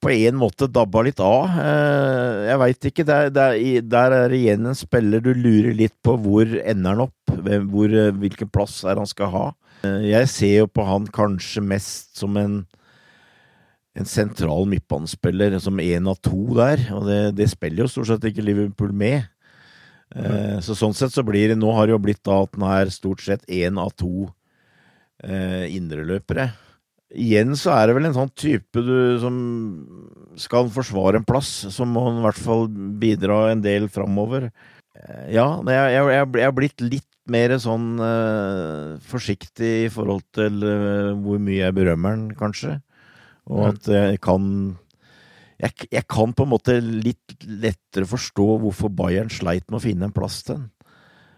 på 0.00 0.12
en 0.12 0.38
måte 0.38 0.68
dabba 0.70 1.02
litt 1.06 1.20
av. 1.22 1.58
Eh, 1.60 2.46
jeg 2.50 2.60
veit 2.62 2.88
ikke. 2.90 3.06
Der, 3.08 3.30
der, 3.34 3.58
der, 3.82 4.16
er 4.20 4.32
det 4.32 4.40
igjen 4.40 4.70
en 4.70 4.78
spiller 4.78 5.22
du 5.24 5.32
lurer 5.34 5.74
litt 5.76 5.96
på 6.04 6.16
hvor 6.22 6.46
ender 6.46 6.94
han 6.94 7.04
opp? 7.08 7.36
Hvor, 7.36 7.90
eh, 7.90 8.14
hvilken 8.22 8.50
plass 8.52 8.82
er 8.86 9.00
han 9.00 9.08
skal 9.10 9.32
ha? 9.34 9.46
Jeg 10.02 10.26
ser 10.32 10.54
jo 10.64 10.68
på 10.72 10.82
han 10.88 11.04
kanskje 11.14 11.62
mest 11.62 12.16
som 12.18 12.38
en 12.40 12.64
en 13.96 14.04
sentral 14.04 14.66
midtbanespiller 14.68 15.54
som 15.56 15.78
én 15.80 16.04
av 16.10 16.18
to 16.20 16.50
der, 16.52 16.82
og 16.92 17.06
det, 17.08 17.20
det, 17.38 17.46
spiller 17.48 17.80
jo 17.80 17.86
stort 17.88 18.10
sett 18.10 18.26
ikke 18.28 18.42
Liverpool 18.44 18.90
med. 18.92 19.24
Eh, 20.12 20.58
så 20.60 20.76
sånn 20.76 20.92
sett 20.92 21.14
så 21.14 21.24
blir 21.24 21.48
det 21.48 21.56
Nå 21.56 21.70
har 21.72 21.88
det 21.88 21.94
jo 21.94 22.02
blitt 22.04 22.20
da 22.28 22.42
at 22.42 22.52
den 22.52 22.66
er 22.68 22.92
stort 22.92 23.24
sett 23.24 23.48
én 23.48 23.80
av 23.80 23.94
to 23.96 24.28
indreløpere 25.24 26.50
igjen 27.14 27.54
så 27.58 27.74
er 27.76 27.88
det 27.88 27.96
vel 27.98 28.08
en 28.08 28.16
sånn 28.16 28.32
type 28.38 28.82
du 28.82 29.18
som 29.22 29.36
skal 30.40 30.70
forsvare 30.72 31.20
en 31.20 31.26
plass, 31.26 31.50
så 31.72 31.86
må 31.88 32.06
han 32.08 32.20
i 32.20 32.24
hvert 32.26 32.40
fall 32.40 32.66
bidra 33.00 33.50
en 33.52 33.62
del 33.64 33.90
framover. 33.92 34.50
Eh, 34.96 35.36
ja, 35.36 35.46
jeg, 35.62 35.92
jeg, 35.96 36.32
jeg 36.40 36.48
er 36.48 36.56
blitt 36.56 36.84
litt 36.84 37.10
mer 37.26 37.56
sånn 37.58 37.96
uh, 37.98 38.96
forsiktig 39.02 39.70
i 39.88 39.90
forhold 39.90 40.22
til 40.36 40.60
uh, 40.62 41.14
hvor 41.18 41.40
mye 41.42 41.64
jeg 41.64 41.74
berømmer 41.74 42.14
den, 42.14 42.28
kanskje. 42.38 42.76
Og 43.50 43.64
at 43.72 43.88
jeg 43.90 44.20
kan 44.22 44.44
jeg, 45.62 45.88
jeg, 45.88 46.04
kan 46.10 46.34
på 46.36 46.44
en 46.44 46.52
måte 46.52 46.76
litt 46.82 47.34
lettere 47.46 48.08
forstå 48.08 48.46
hvorfor 48.62 48.92
Bayern 48.92 49.30
sleit 49.32 49.66
med 49.70 49.78
å 49.78 49.84
finne 49.84 50.08
en 50.08 50.14
plass 50.14 50.42
til 50.46 50.58
den. 50.58 50.66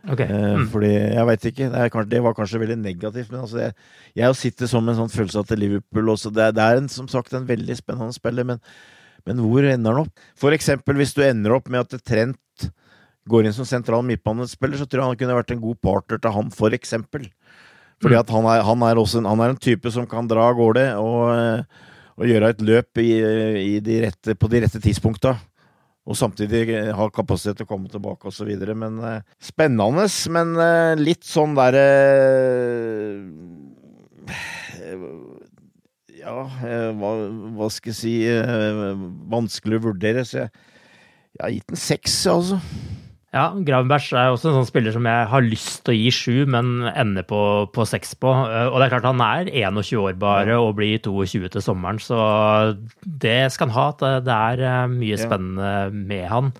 Okay. 0.08 0.24
Eh, 0.24 0.54
mm. 0.56 0.68
Fordi, 0.72 0.90
jeg 0.90 1.26
veit 1.28 1.46
ikke, 1.50 1.68
det, 1.72 1.80
er, 1.84 2.06
det, 2.08 2.20
var 2.24 2.36
kanskje 2.36 2.60
veldig 2.62 2.78
negativt, 2.80 3.32
men 3.32 3.42
altså 3.44 3.60
jeg, 3.60 3.74
jeg 4.16 4.38
sitter 4.40 4.70
som 4.70 4.88
en 4.88 4.96
sånn 4.96 5.12
følelse 5.12 5.44
til 5.50 5.60
Liverpool 5.64 6.14
også. 6.14 6.32
Det, 6.34 6.50
det 6.56 6.64
er 6.64 6.80
en, 6.80 6.88
som 6.92 7.10
sagt 7.12 7.34
en 7.36 7.48
veldig 7.48 7.76
spennende 7.76 8.16
spiller, 8.16 8.46
men, 8.48 8.62
men 9.28 9.42
hvor 9.44 9.66
ender 9.68 9.96
han 9.96 10.06
opp? 10.06 10.28
For 10.38 10.56
eksempel 10.56 10.96
hvis 11.00 11.12
du 11.16 11.22
ender 11.26 11.58
opp 11.58 11.68
med 11.72 11.84
at 11.84 12.06
Trent 12.08 12.70
går 13.28 13.44
inn 13.44 13.56
som 13.56 13.68
sentral 13.68 14.06
midtbanespiller, 14.08 14.80
så 14.80 14.86
tror 14.88 15.02
jeg 15.02 15.12
han 15.12 15.20
kunne 15.20 15.36
vært 15.36 15.52
en 15.52 15.60
god 15.60 15.80
partner 15.84 16.22
til 16.22 16.32
han, 16.38 16.48
for 16.54 16.72
eksempel. 16.72 17.28
Fordi 18.00 18.16
mm. 18.16 18.22
at 18.22 18.32
han 18.32 18.48
er, 18.48 18.64
han 18.64 18.86
er 18.88 19.02
også 19.02 19.20
en, 19.20 19.28
han 19.28 19.44
er 19.44 19.52
en 19.52 19.60
type 19.60 19.92
som 19.92 20.08
kan 20.08 20.30
dra 20.30 20.48
av 20.48 20.56
gårde 20.56 20.86
og, 21.02 21.76
og 22.16 22.32
gjøre 22.32 22.54
et 22.54 22.64
løp 22.64 23.02
i, 23.02 23.10
i 23.66 23.78
de 23.84 24.00
rette, 24.06 24.38
på 24.38 24.48
de 24.48 24.64
rette 24.64 24.80
tidspunkta 24.80 25.36
og 26.08 26.16
samtidig 26.16 26.72
ha 26.96 27.08
kapasitet 27.12 27.58
til 27.60 27.66
å 27.66 27.72
komme 27.74 27.90
tilbake 27.92 28.30
osv. 28.30 28.48
Men 28.72 28.96
eh, 29.04 29.26
spennende, 29.44 30.06
men 30.32 30.54
eh, 30.64 30.94
litt 31.00 31.26
sånn 31.28 31.56
derre 31.58 31.84
eh, 34.88 35.04
Ja, 36.18 36.38
eh, 36.64 36.88
hva, 36.96 37.12
hva, 37.58 37.68
skal 37.72 37.92
jeg 37.92 37.98
si 37.98 38.14
eh, 38.28 39.04
Vanskelig 39.30 39.78
å 39.78 39.86
vurdere. 39.90 40.24
Så 40.28 40.40
jeg, 40.40 40.50
jeg 41.36 41.44
har 41.44 41.54
gitt 41.54 41.74
den 41.74 41.82
seks, 41.84 42.16
altså. 42.32 42.62
Ja, 43.28 43.50
Gravenberg 43.52 44.06
er 44.16 44.30
også 44.32 44.48
en 44.48 44.56
sånn 44.56 44.68
spiller 44.70 44.94
som 44.94 45.04
jeg 45.04 45.26
har 45.28 45.44
lyst 45.44 45.82
til 45.84 45.92
å 45.92 45.98
gi 45.98 46.12
sju, 46.16 46.36
men 46.48 46.86
ender 46.94 47.26
på, 47.28 47.40
på 47.74 47.84
seks 47.84 48.14
på. 48.16 48.30
Eh, 48.32 48.70
og 48.70 48.78
det 48.80 48.86
er 48.86 48.94
klart 48.94 49.08
han 49.10 49.20
er 49.20 49.50
21 49.52 50.00
år 50.00 50.16
bare 50.20 50.56
og 50.56 50.78
blir 50.78 50.96
22 51.04 51.50
til 51.52 51.64
sommeren, 51.64 52.00
så 52.00 52.16
det 53.04 53.52
skal 53.52 53.68
han 53.68 53.76
ha. 53.76 53.86
At 53.92 54.24
det 54.24 54.38
er 54.38 54.64
eh, 54.64 54.94
mye 54.94 55.20
spennende 55.20 55.72
med 55.92 56.24
han. 56.32 56.52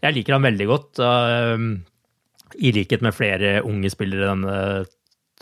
Jeg 0.00 0.16
liker 0.16 0.38
han 0.38 0.48
veldig 0.48 0.68
godt. 0.70 1.02
Eh, 1.04 1.66
I 2.56 2.72
likhet 2.78 3.04
med 3.04 3.16
flere 3.16 3.58
unge 3.68 3.92
spillere 3.92 4.32
denne 4.32 4.56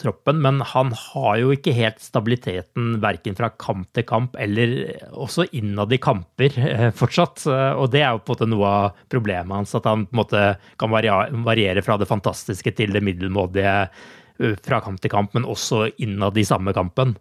troppen, 0.01 0.41
men 0.43 0.61
han 0.61 0.93
har 0.97 1.39
jo 1.41 1.53
ikke 1.55 1.75
helt 1.77 2.03
stabiliteten 2.03 2.99
verken 3.03 3.37
fra 3.39 3.51
kamp 3.61 3.89
til 3.97 4.07
kamp 4.09 4.37
eller 4.41 4.77
også 5.13 5.49
innad 5.57 5.95
i 5.95 6.01
kamper 6.03 6.59
eh, 6.61 6.91
fortsatt. 6.97 7.47
Og 7.49 7.91
det 7.93 8.03
er 8.05 8.15
jo 8.15 8.23
på 8.23 8.35
en 8.35 8.37
måte 8.37 8.51
noe 8.53 8.71
av 8.83 9.03
problemet 9.13 9.61
hans, 9.61 9.75
at 9.79 9.89
han 9.89 10.07
på 10.07 10.17
en 10.17 10.23
måte 10.23 10.45
kan 10.81 10.93
variere 10.93 11.85
fra 11.85 11.99
det 12.01 12.11
fantastiske 12.11 12.75
til 12.77 12.95
det 12.97 13.05
middelmådige 13.07 13.77
eh, 13.83 14.57
fra 14.65 14.81
kamp 14.85 15.03
til 15.03 15.13
kamp, 15.13 15.37
men 15.37 15.49
også 15.49 15.87
innad 16.05 16.39
i 16.39 16.47
samme 16.49 16.77
kampen. 16.77 17.17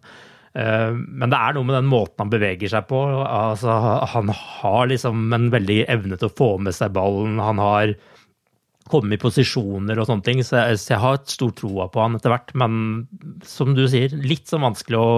Eh, 0.56 0.90
men 0.92 1.32
det 1.32 1.38
er 1.38 1.56
noe 1.56 1.68
med 1.68 1.78
den 1.78 1.90
måten 1.90 2.24
han 2.24 2.32
beveger 2.32 2.72
seg 2.72 2.88
på. 2.90 3.02
Altså, 3.22 3.72
han 4.14 4.32
har 4.32 4.92
liksom 4.92 5.26
en 5.36 5.50
veldig 5.52 5.82
evne 5.92 6.18
til 6.18 6.30
å 6.30 6.36
få 6.38 6.50
med 6.62 6.76
seg 6.76 6.94
ballen. 6.96 7.40
Han 7.42 7.60
har 7.62 7.96
komme 8.90 9.16
i 9.16 9.20
posisjoner 9.20 9.98
og 9.98 10.08
sånne 10.08 10.26
ting. 10.26 10.42
Så 10.46 10.58
jeg, 10.58 10.80
så 10.82 10.94
jeg 10.94 11.02
har 11.04 11.20
stor 11.30 11.54
troa 11.58 11.88
på 11.92 12.02
han 12.02 12.18
etter 12.18 12.32
hvert. 12.32 12.52
Men 12.58 12.80
som 13.46 13.74
du 13.76 13.84
sier, 13.90 14.14
litt 14.16 14.50
sånn 14.50 14.66
vanskelig 14.66 15.00
å 15.00 15.12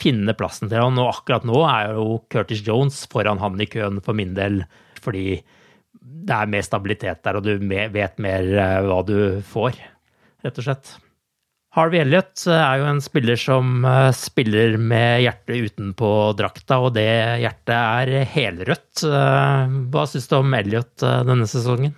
finne 0.00 0.36
plassen 0.38 0.70
til 0.70 0.82
han. 0.82 0.98
Og 1.00 1.12
akkurat 1.12 1.46
nå 1.48 1.62
er 1.68 1.94
jo 1.96 2.20
Curtis 2.32 2.64
Jones 2.66 3.04
foran 3.10 3.42
han 3.42 3.60
i 3.60 3.68
køen 3.70 4.00
for 4.04 4.16
min 4.16 4.34
del, 4.38 4.62
fordi 5.00 5.40
det 6.00 6.36
er 6.36 6.50
mer 6.50 6.64
stabilitet 6.64 7.22
der, 7.24 7.38
og 7.38 7.46
du 7.46 7.54
vet 7.68 8.18
mer 8.22 8.44
eh, 8.44 8.80
hva 8.86 9.00
du 9.06 9.16
får, 9.46 9.78
rett 10.44 10.60
og 10.60 10.66
slett. 10.66 10.92
Harvey 11.76 12.00
Elliot 12.02 12.48
er 12.50 12.80
jo 12.80 12.88
en 12.90 13.02
spiller 13.04 13.38
som 13.38 13.84
eh, 13.86 14.10
spiller 14.16 14.76
med 14.80 15.22
hjertet 15.24 15.70
utenpå 15.70 16.10
drakta, 16.38 16.80
og 16.82 16.94
det 16.98 17.08
hjertet 17.44 17.74
er 17.76 18.30
helrødt. 18.34 19.04
Eh, 19.06 19.76
hva 19.92 20.06
syns 20.10 20.30
du 20.30 20.38
om 20.40 20.56
Elliot 20.60 21.06
denne 21.28 21.48
sesongen? 21.50 21.96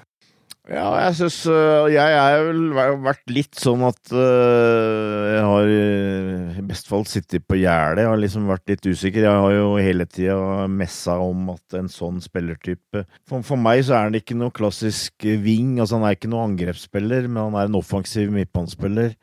Ja, 0.70 0.92
jeg 1.09 1.16
syns 1.18 1.40
uh, 1.51 1.88
Jeg 1.90 1.98
har 2.14 2.44
vel 2.46 3.01
vært 3.03 3.25
litt 3.35 3.59
sånn 3.59 3.81
at 3.83 4.12
jeg 4.12 5.40
har 5.42 5.66
i 5.66 6.62
best 6.68 6.87
fall 6.87 7.03
sittet 7.11 7.42
på 7.51 7.59
gjerdet. 7.59 8.05
Jeg 8.05 8.11
har 8.12 8.20
liksom 8.20 8.46
vært 8.46 8.70
litt 8.70 8.87
usikker. 8.87 9.27
Jeg 9.27 9.42
har 9.42 9.57
jo 9.57 9.72
hele 9.83 10.07
tida 10.07 10.68
messa 10.70 11.18
om 11.18 11.51
at 11.57 11.79
en 11.81 11.90
sånn 11.90 12.22
spillertype 12.22 13.03
for, 13.27 13.42
for, 13.42 13.59
meg 13.59 13.83
så 13.83 13.96
er 13.98 14.07
han 14.07 14.20
ikke 14.20 14.38
noe 14.38 14.55
klassisk 14.55 15.27
wing. 15.42 15.81
Altså 15.83 15.98
han 15.98 16.07
er 16.07 16.14
ikke 16.14 16.31
noe 16.31 16.46
angrepsspiller, 16.53 17.27
men 17.27 17.48
han 17.48 17.59
er 17.59 17.66
en 17.66 17.81
offensiv 17.83 18.31
midtbanespiller. 18.31 19.18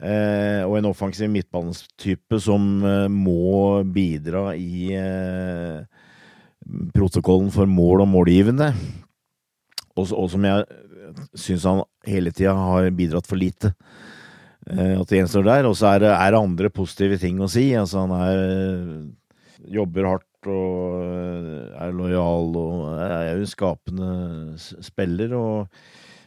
og 0.00 0.74
en 0.80 0.88
offensiv 0.88 1.28
midtbanetype 1.30 2.40
som 2.40 2.64
må 3.12 3.84
bidra 3.84 4.54
i 4.56 4.96
protokollen 6.96 7.52
for 7.52 7.68
mål 7.68 8.08
og 8.08 8.14
målgivende 8.16 8.72
og, 9.94 10.10
og 10.10 10.28
som 10.32 10.44
jeg 10.48 10.64
syns 11.38 11.66
han 11.68 11.82
hele 12.08 12.32
tida 12.34 12.54
har 12.56 12.90
bidratt 12.96 13.28
for 13.30 13.40
lite. 13.40 13.74
Eh, 14.70 14.94
at 14.98 15.08
det 15.10 15.20
gjenstår 15.20 15.46
der. 15.46 15.68
Og 15.68 15.76
så 15.78 15.94
er 15.94 16.08
er 16.10 16.30
det 16.34 16.40
andre 16.40 16.70
positive 16.70 17.18
ting 17.20 17.40
å 17.40 17.50
si. 17.50 17.70
Altså, 17.78 18.06
han 18.06 18.14
er, 18.18 19.66
jobber 19.74 20.10
hardt 20.12 20.50
og 20.50 20.96
er 21.80 21.92
lojal 21.96 22.56
og 22.60 22.88
er 23.00 23.30
jo 23.32 23.44
en 23.44 23.52
skapende 23.52 24.14
spiller. 24.84 25.32
og 25.32 25.68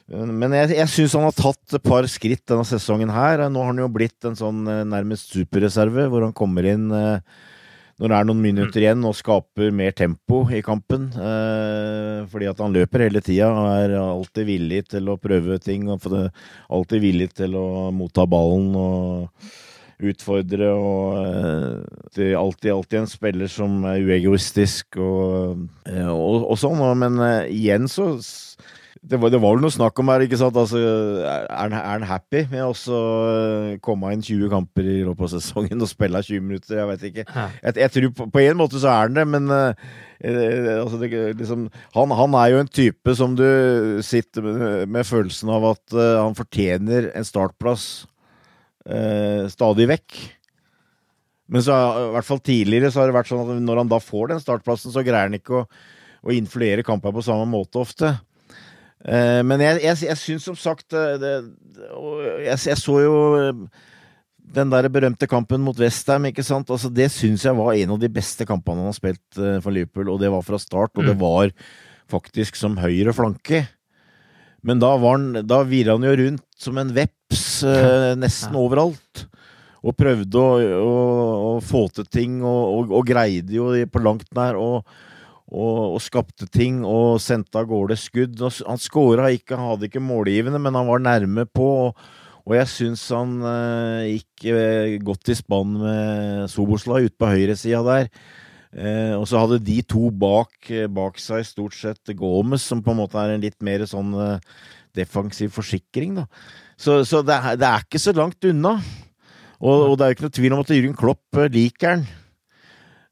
men 0.08 0.54
jeg, 0.56 0.72
jeg 0.78 0.88
syns 0.88 1.18
han 1.18 1.26
har 1.28 1.36
tatt 1.36 1.74
et 1.76 1.84
par 1.84 2.06
skritt 2.08 2.46
denne 2.48 2.64
sesongen 2.64 3.12
her. 3.12 3.44
Nå 3.52 3.60
har 3.60 3.74
han 3.74 3.82
jo 3.82 3.90
blitt 3.92 4.24
en 4.28 4.38
sånn 4.40 4.62
eh, 4.72 4.86
nærmest 4.88 5.34
superreserve, 5.36 6.08
hvor 6.08 6.24
han 6.24 6.36
kommer 6.36 6.64
inn 6.64 6.88
eh, 6.96 7.20
når 7.98 8.12
det 8.12 8.18
er 8.18 8.28
noen 8.30 8.42
minutter 8.44 8.84
igjen 8.84 9.06
og 9.10 9.16
skaper 9.18 9.72
mer 9.74 9.94
tempo 9.98 10.44
i 10.54 10.62
kampen. 10.66 11.08
Eh, 11.18 12.26
fordi 12.30 12.50
at 12.52 12.60
han 12.62 12.76
løper 12.76 13.08
hele 13.08 13.24
tida 13.26 13.50
og 13.50 13.70
er 13.72 13.96
alltid 13.98 14.50
villig 14.52 14.84
til 14.94 15.10
å 15.10 15.18
prøve 15.22 15.58
ting. 15.64 15.88
og 15.90 16.06
Alltid 16.06 17.02
villig 17.02 17.32
til 17.40 17.58
å 17.58 17.90
motta 17.96 18.28
ballen 18.30 18.70
og 18.78 19.50
utfordre. 19.98 20.70
og 20.78 21.18
eh, 21.26 22.38
Alltid, 22.38 22.70
alltid 22.76 23.00
en 23.02 23.10
spiller 23.10 23.50
som 23.50 23.82
er 23.90 24.06
uegoistisk 24.06 25.02
og, 25.02 25.66
eh, 25.90 26.06
og, 26.06 26.46
og 26.52 26.62
sånn. 26.62 26.86
Men 27.02 27.18
igjen 27.50 27.90
så 27.90 28.12
det 29.02 29.18
var, 29.20 29.32
det 29.32 29.40
var, 29.42 29.56
vel 29.56 29.64
noe 29.64 29.74
snakk 29.74 30.00
om 30.02 30.10
her, 30.12 30.24
ikke 30.26 30.40
sant? 30.40 30.58
Altså, 30.60 30.80
er, 30.80 31.48
er 31.50 31.76
han 31.76 32.06
happy 32.08 32.44
med 32.52 32.64
å 32.64 32.72
uh, 32.74 33.76
komme 33.84 34.12
inn 34.16 34.24
20 34.26 34.52
kamper 34.52 34.88
i 34.88 35.00
løpet 35.06 35.28
av 35.28 35.32
sesongen 35.36 35.84
og 35.84 35.90
spille 35.92 36.22
20 36.24 36.46
minutter? 36.46 36.78
Jeg 36.80 36.90
vet 36.92 37.06
ikke. 37.10 37.26
Jeg, 37.28 37.78
jeg, 37.84 37.94
tror 37.96 38.14
på, 38.20 38.28
på, 38.34 38.44
en 38.44 38.60
måte 38.60 38.82
så 38.82 38.92
er 38.94 39.08
han 39.08 39.18
det, 39.18 39.26
men 39.30 39.52
uh, 39.52 39.74
altså, 40.82 41.02
det, 41.04 41.12
liksom, 41.42 41.68
han, 41.98 42.16
han, 42.22 42.38
er 42.42 42.54
jo 42.54 42.62
en 42.64 42.74
type 42.80 43.18
som 43.20 43.36
du 43.38 43.48
sitter 44.06 44.46
med, 44.46 44.96
med 44.98 45.10
følelsen 45.10 45.52
av 45.58 45.72
at 45.74 45.98
uh, 45.98 46.24
han 46.24 46.38
fortjener 46.38 47.12
en 47.14 47.28
startplass 47.28 48.06
stadig 49.52 49.84
vekk. 49.90 50.14
Men 51.52 51.64
så, 51.64 51.76
i 51.76 52.12
hvert 52.14 52.28
fall 52.28 52.40
tidligere 52.40 52.92
så 52.92 53.02
har 53.02 53.10
det 53.10 53.18
vært 53.18 53.28
sånn 53.28 53.42
at 53.44 53.60
når 53.64 53.82
han 53.82 53.92
da 53.92 54.00
får 54.00 54.32
den 54.32 54.40
startplassen, 54.40 54.94
så 54.94 55.04
greier 55.04 55.28
han 55.28 55.36
ikke 55.36 55.58
å, 55.60 55.66
å 56.24 56.36
influere 56.36 56.86
kamper 56.88 57.12
på 57.16 57.26
samme 57.28 57.48
måte 57.52 57.82
ofte. 57.84 58.14
Uh, 59.06 59.44
men 59.46 59.62
jeg, 59.62 59.82
jeg, 59.86 60.00
jeg 60.10 60.20
syns 60.20 60.48
som 60.48 60.58
sagt 60.58 60.96
eh, 60.98 61.20
det, 61.22 61.34
jeg, 62.42 62.58
jeg, 62.66 62.78
så 62.82 62.96
jo 62.98 63.18
eh, 63.38 63.60
den 64.58 64.72
der 64.74 64.88
berømte 64.90 65.30
kampen 65.30 65.62
mot 65.62 65.78
Westham, 65.80 66.26
ikke 66.28 66.44
sant. 66.44 66.72
Altså, 66.74 66.90
det 66.90 67.12
syns 67.14 67.46
jeg 67.46 67.56
var 67.56 67.76
en 67.78 67.94
av 67.94 68.02
de 68.02 68.10
beste 68.12 68.48
kampene 68.48 68.82
han 68.82 68.90
har 68.90 68.98
spilt 68.98 69.40
for 69.64 69.76
Liverpool, 69.76 70.10
og 70.14 70.22
det 70.24 70.32
var 70.32 70.46
fra 70.46 70.60
start. 70.60 70.96
Og 70.96 71.04
mm. 71.04 71.10
det 71.12 71.16
var 71.20 71.52
faktisk 72.10 72.56
som 72.58 72.78
høyre 72.80 73.14
flanke. 73.16 73.66
Men 74.66 74.80
da, 74.82 74.94
var 75.00 75.20
han, 75.20 75.44
da 75.44 75.60
virra 75.68 75.98
han 75.98 76.08
jo 76.08 76.16
rundt 76.24 76.46
som 76.58 76.80
en 76.80 76.94
veps 76.96 77.44
nesten 78.18 78.56
overalt. 78.58 79.28
Og 79.84 80.00
prøvde 80.00 80.40
å, 80.40 80.56
å, 80.80 80.96
å, 81.52 81.52
få 81.64 81.84
til 82.00 82.08
ting, 82.08 82.40
og, 82.40 82.64
og, 82.72 82.96
og 83.02 83.12
greide 83.12 83.60
jo 83.60 83.70
på 83.92 84.04
langt 84.04 84.32
nær. 84.36 84.56
og 84.56 84.88
og, 85.48 85.96
og, 85.96 86.00
skapte 86.04 86.48
ting 86.52 86.82
og 86.86 87.22
sendte 87.24 87.62
av 87.62 87.70
gårde 87.70 87.96
skudd. 88.00 88.42
Han 88.68 88.82
skåra 88.82 89.30
ikke, 89.36 89.56
han 89.56 89.72
hadde 89.72 89.88
ikke 89.88 90.04
målgivende, 90.04 90.60
men 90.60 90.76
han 90.76 90.90
var 90.90 91.04
nærme 91.04 91.48
på. 91.48 91.68
Og, 91.88 92.10
og 92.48 92.56
jeg 92.58 92.72
syns 92.72 93.06
han 93.16 93.38
eh, 93.48 94.18
gikk 94.18 94.50
eh, 94.52 94.98
godt 95.04 95.32
i 95.32 95.38
spann 95.40 95.78
med 95.80 96.52
Sobosla 96.52 97.00
ute 97.04 97.16
på 97.20 97.32
høyresida 97.32 97.84
der. 97.88 98.12
Eh, 98.76 99.14
og 99.16 99.24
så 99.30 99.40
hadde 99.42 99.64
de 99.64 99.80
to 99.88 100.10
bak, 100.12 100.54
eh, 100.70 100.90
bak, 100.92 101.20
seg 101.24 101.46
stort 101.48 101.76
sett 101.78 102.12
Gomez, 102.18 102.66
som 102.68 102.84
på 102.84 102.92
en 102.92 103.00
måte 103.00 103.18
er 103.22 103.34
en 103.34 103.44
litt 103.44 103.58
mer 103.64 103.86
sånn 103.88 104.12
eh, 104.20 104.44
defensiv 104.98 105.56
forsikring, 105.56 106.20
da. 106.20 106.28
Så, 106.78 107.00
så 107.08 107.24
det, 107.26 107.34
er, 107.34 107.58
det, 107.58 107.68
er, 107.68 107.86
ikke 107.88 108.02
så 108.02 108.14
langt 108.14 108.44
unna. 108.46 108.76
Og, 109.58 109.94
og 109.94 109.94
det 109.98 110.06
er 110.06 110.12
jo 110.12 110.18
ikke 110.18 110.28
noe 110.28 110.38
tvil 110.38 110.54
om 110.54 110.62
at 110.62 110.74
Jürgen 110.76 110.98
Klopp 111.00 111.40
liker 111.50 111.96
han. 111.96 112.04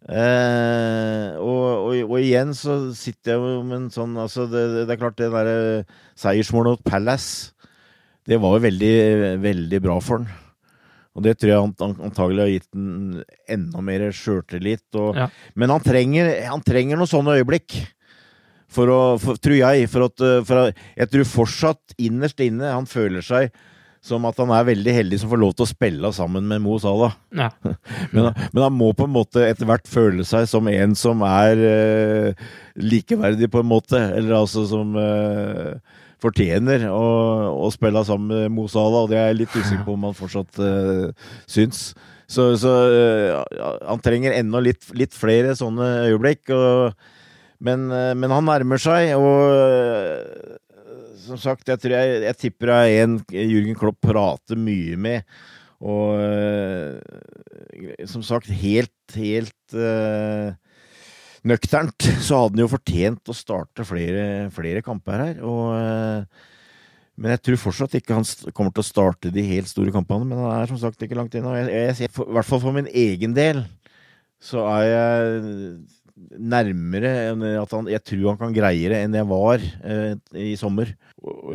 Eh, 0.06 1.34
og, 1.42 1.64
og, 1.90 1.94
og, 2.06 2.18
igjen 2.22 2.52
så 2.54 2.78
sitter 2.94 3.34
jeg 3.34 3.42
jo 3.42 3.64
med 3.66 3.78
en 3.80 3.88
sånn 3.90 4.12
altså 4.22 4.46
det, 4.46 4.62
det, 4.84 4.94
er 4.94 5.00
klart, 5.02 5.18
det 5.18 5.32
derre 5.34 5.86
seiersmålet 6.22 6.76
mot 6.76 6.84
Palace, 6.86 7.56
det 8.30 8.38
var 8.42 8.54
jo 8.54 8.66
veldig, 8.68 8.94
veldig 9.42 9.80
bra 9.82 9.98
for 10.02 10.22
han. 10.22 10.44
Og 11.16 11.24
det 11.24 11.38
tror 11.40 11.52
jeg 11.52 11.90
antagelig 12.04 12.44
har 12.44 12.52
gitt 12.52 12.70
den 12.76 13.20
enda 13.48 13.82
mer 13.88 14.04
sjøltillit. 14.12 14.84
Ja. 15.16 15.30
Men 15.56 15.72
han 15.72 15.84
trenger, 15.86 16.32
han 16.50 16.64
trenger 16.66 17.00
noen 17.00 17.08
sånne 17.08 17.38
øyeblikk. 17.40 17.78
For 18.76 18.92
å, 18.92 18.98
for, 19.22 19.40
tror 19.40 19.56
jeg. 19.56 19.86
For 19.88 20.10
at, 20.10 20.26
for 20.50 20.74
jeg 20.74 21.12
tror 21.14 21.30
fortsatt 21.30 21.96
innerst 22.04 22.44
inne 22.44 22.74
han 22.74 22.90
føler 22.90 23.24
seg 23.24 23.56
som 24.06 24.26
at 24.30 24.38
han 24.42 24.54
er 24.54 24.68
veldig 24.68 24.94
heldig 25.00 25.20
som 25.22 25.32
får 25.32 25.42
lov 25.42 25.54
til 25.56 25.66
å 25.66 25.72
spille 25.72 26.12
sammen 26.14 26.46
med 26.50 26.62
Mo 26.62 26.78
Salah. 26.82 27.16
Ja. 27.36 27.50
men, 28.14 28.30
men, 28.30 28.62
han 28.62 28.76
må 28.78 28.92
på 28.98 29.08
en 29.08 29.16
måte 29.16 29.46
etter 29.48 29.68
hvert 29.70 29.90
føle 29.90 30.26
seg 30.28 30.46
som 30.50 30.70
en 30.70 30.94
som 31.00 31.24
er 31.26 31.62
eh, 31.70 32.50
likeverdig, 32.78 33.50
på 33.54 33.64
en 33.64 33.72
måte. 33.72 34.02
Eller 34.18 34.38
altså 34.38 34.68
som 34.70 34.94
eh, 35.02 35.78
fortjener 36.22 36.86
å, 36.92 37.06
å, 37.66 37.72
spille 37.74 38.04
sammen 38.06 38.30
med 38.30 38.54
Mo 38.54 38.68
Salah, 38.72 39.06
og 39.06 39.14
det 39.14 39.20
er 39.20 39.32
jeg 39.32 39.42
litt 39.42 39.58
usikker 39.58 39.86
på 39.88 39.96
om 39.98 40.06
han 40.10 40.18
fortsatt 40.18 40.62
eh, 40.62 41.32
syns. 41.50 41.88
Så, 42.30 42.56
så 42.58 42.72
han 43.86 44.00
trenger 44.02 44.34
enda 44.34 44.58
litt, 44.64 44.88
litt, 44.98 45.14
flere 45.14 45.54
sånne 45.58 45.90
øyeblikk. 46.08 46.50
Og, 46.54 47.10
men, 47.66 47.86
men, 47.90 48.34
han 48.34 48.50
nærmer 48.50 48.82
seg, 48.82 49.14
og 49.18 50.62
som 51.20 51.40
sagt, 51.40 51.68
jeg, 51.70 51.82
tror 51.82 51.96
jeg, 51.96 52.24
jeg 52.26 52.38
tipper 52.42 52.72
det 52.72 52.80
er 52.80 53.04
en 53.04 53.20
Jürgen 53.32 53.78
Klopp 53.80 54.02
prater 54.04 54.60
mye 54.60 54.98
med. 55.00 55.38
Og 55.86 56.16
uh, 56.18 56.96
som 58.10 58.24
sagt, 58.26 58.50
helt, 58.64 59.16
helt 59.16 59.76
uh, 59.76 60.56
nøkternt 61.46 62.08
så 62.24 62.42
hadde 62.42 62.56
han 62.56 62.64
jo 62.64 62.72
fortjent 62.72 63.32
å 63.32 63.38
starte 63.38 63.86
flere, 63.88 64.50
flere 64.56 64.84
kamper 64.86 65.26
her. 65.28 65.42
Og, 65.46 65.74
uh, 65.76 66.54
men 67.16 67.36
jeg 67.36 67.44
tror 67.48 67.62
fortsatt 67.68 67.98
ikke 68.00 68.18
han 68.18 68.28
kommer 68.52 68.74
til 68.76 68.84
å 68.84 68.88
starte 68.88 69.32
de 69.32 69.44
helt 69.48 69.72
store 69.72 69.94
kampene. 69.96 70.28
Men 70.28 70.42
han 70.42 70.56
er 70.58 70.72
som 70.72 70.80
sagt 70.82 71.04
ikke 71.06 71.18
langt 71.20 71.36
inne. 71.38 71.54
I 71.64 72.10
hvert 72.10 72.48
fall 72.48 72.64
for 72.64 72.76
min 72.76 72.90
egen 72.92 73.36
del 73.38 73.64
så 74.44 74.66
er 74.68 74.90
jeg 74.90 75.46
nærmere 76.16 77.10
han 77.36 77.90
Jeg 77.92 78.04
tror 78.08 78.30
han 78.30 78.40
kan 78.40 78.54
greie 78.56 78.88
det 78.92 79.02
enn 79.04 79.18
jeg 79.18 79.28
var 79.28 79.64
eh, 79.84 80.16
i 80.40 80.56
sommer. 80.60 80.94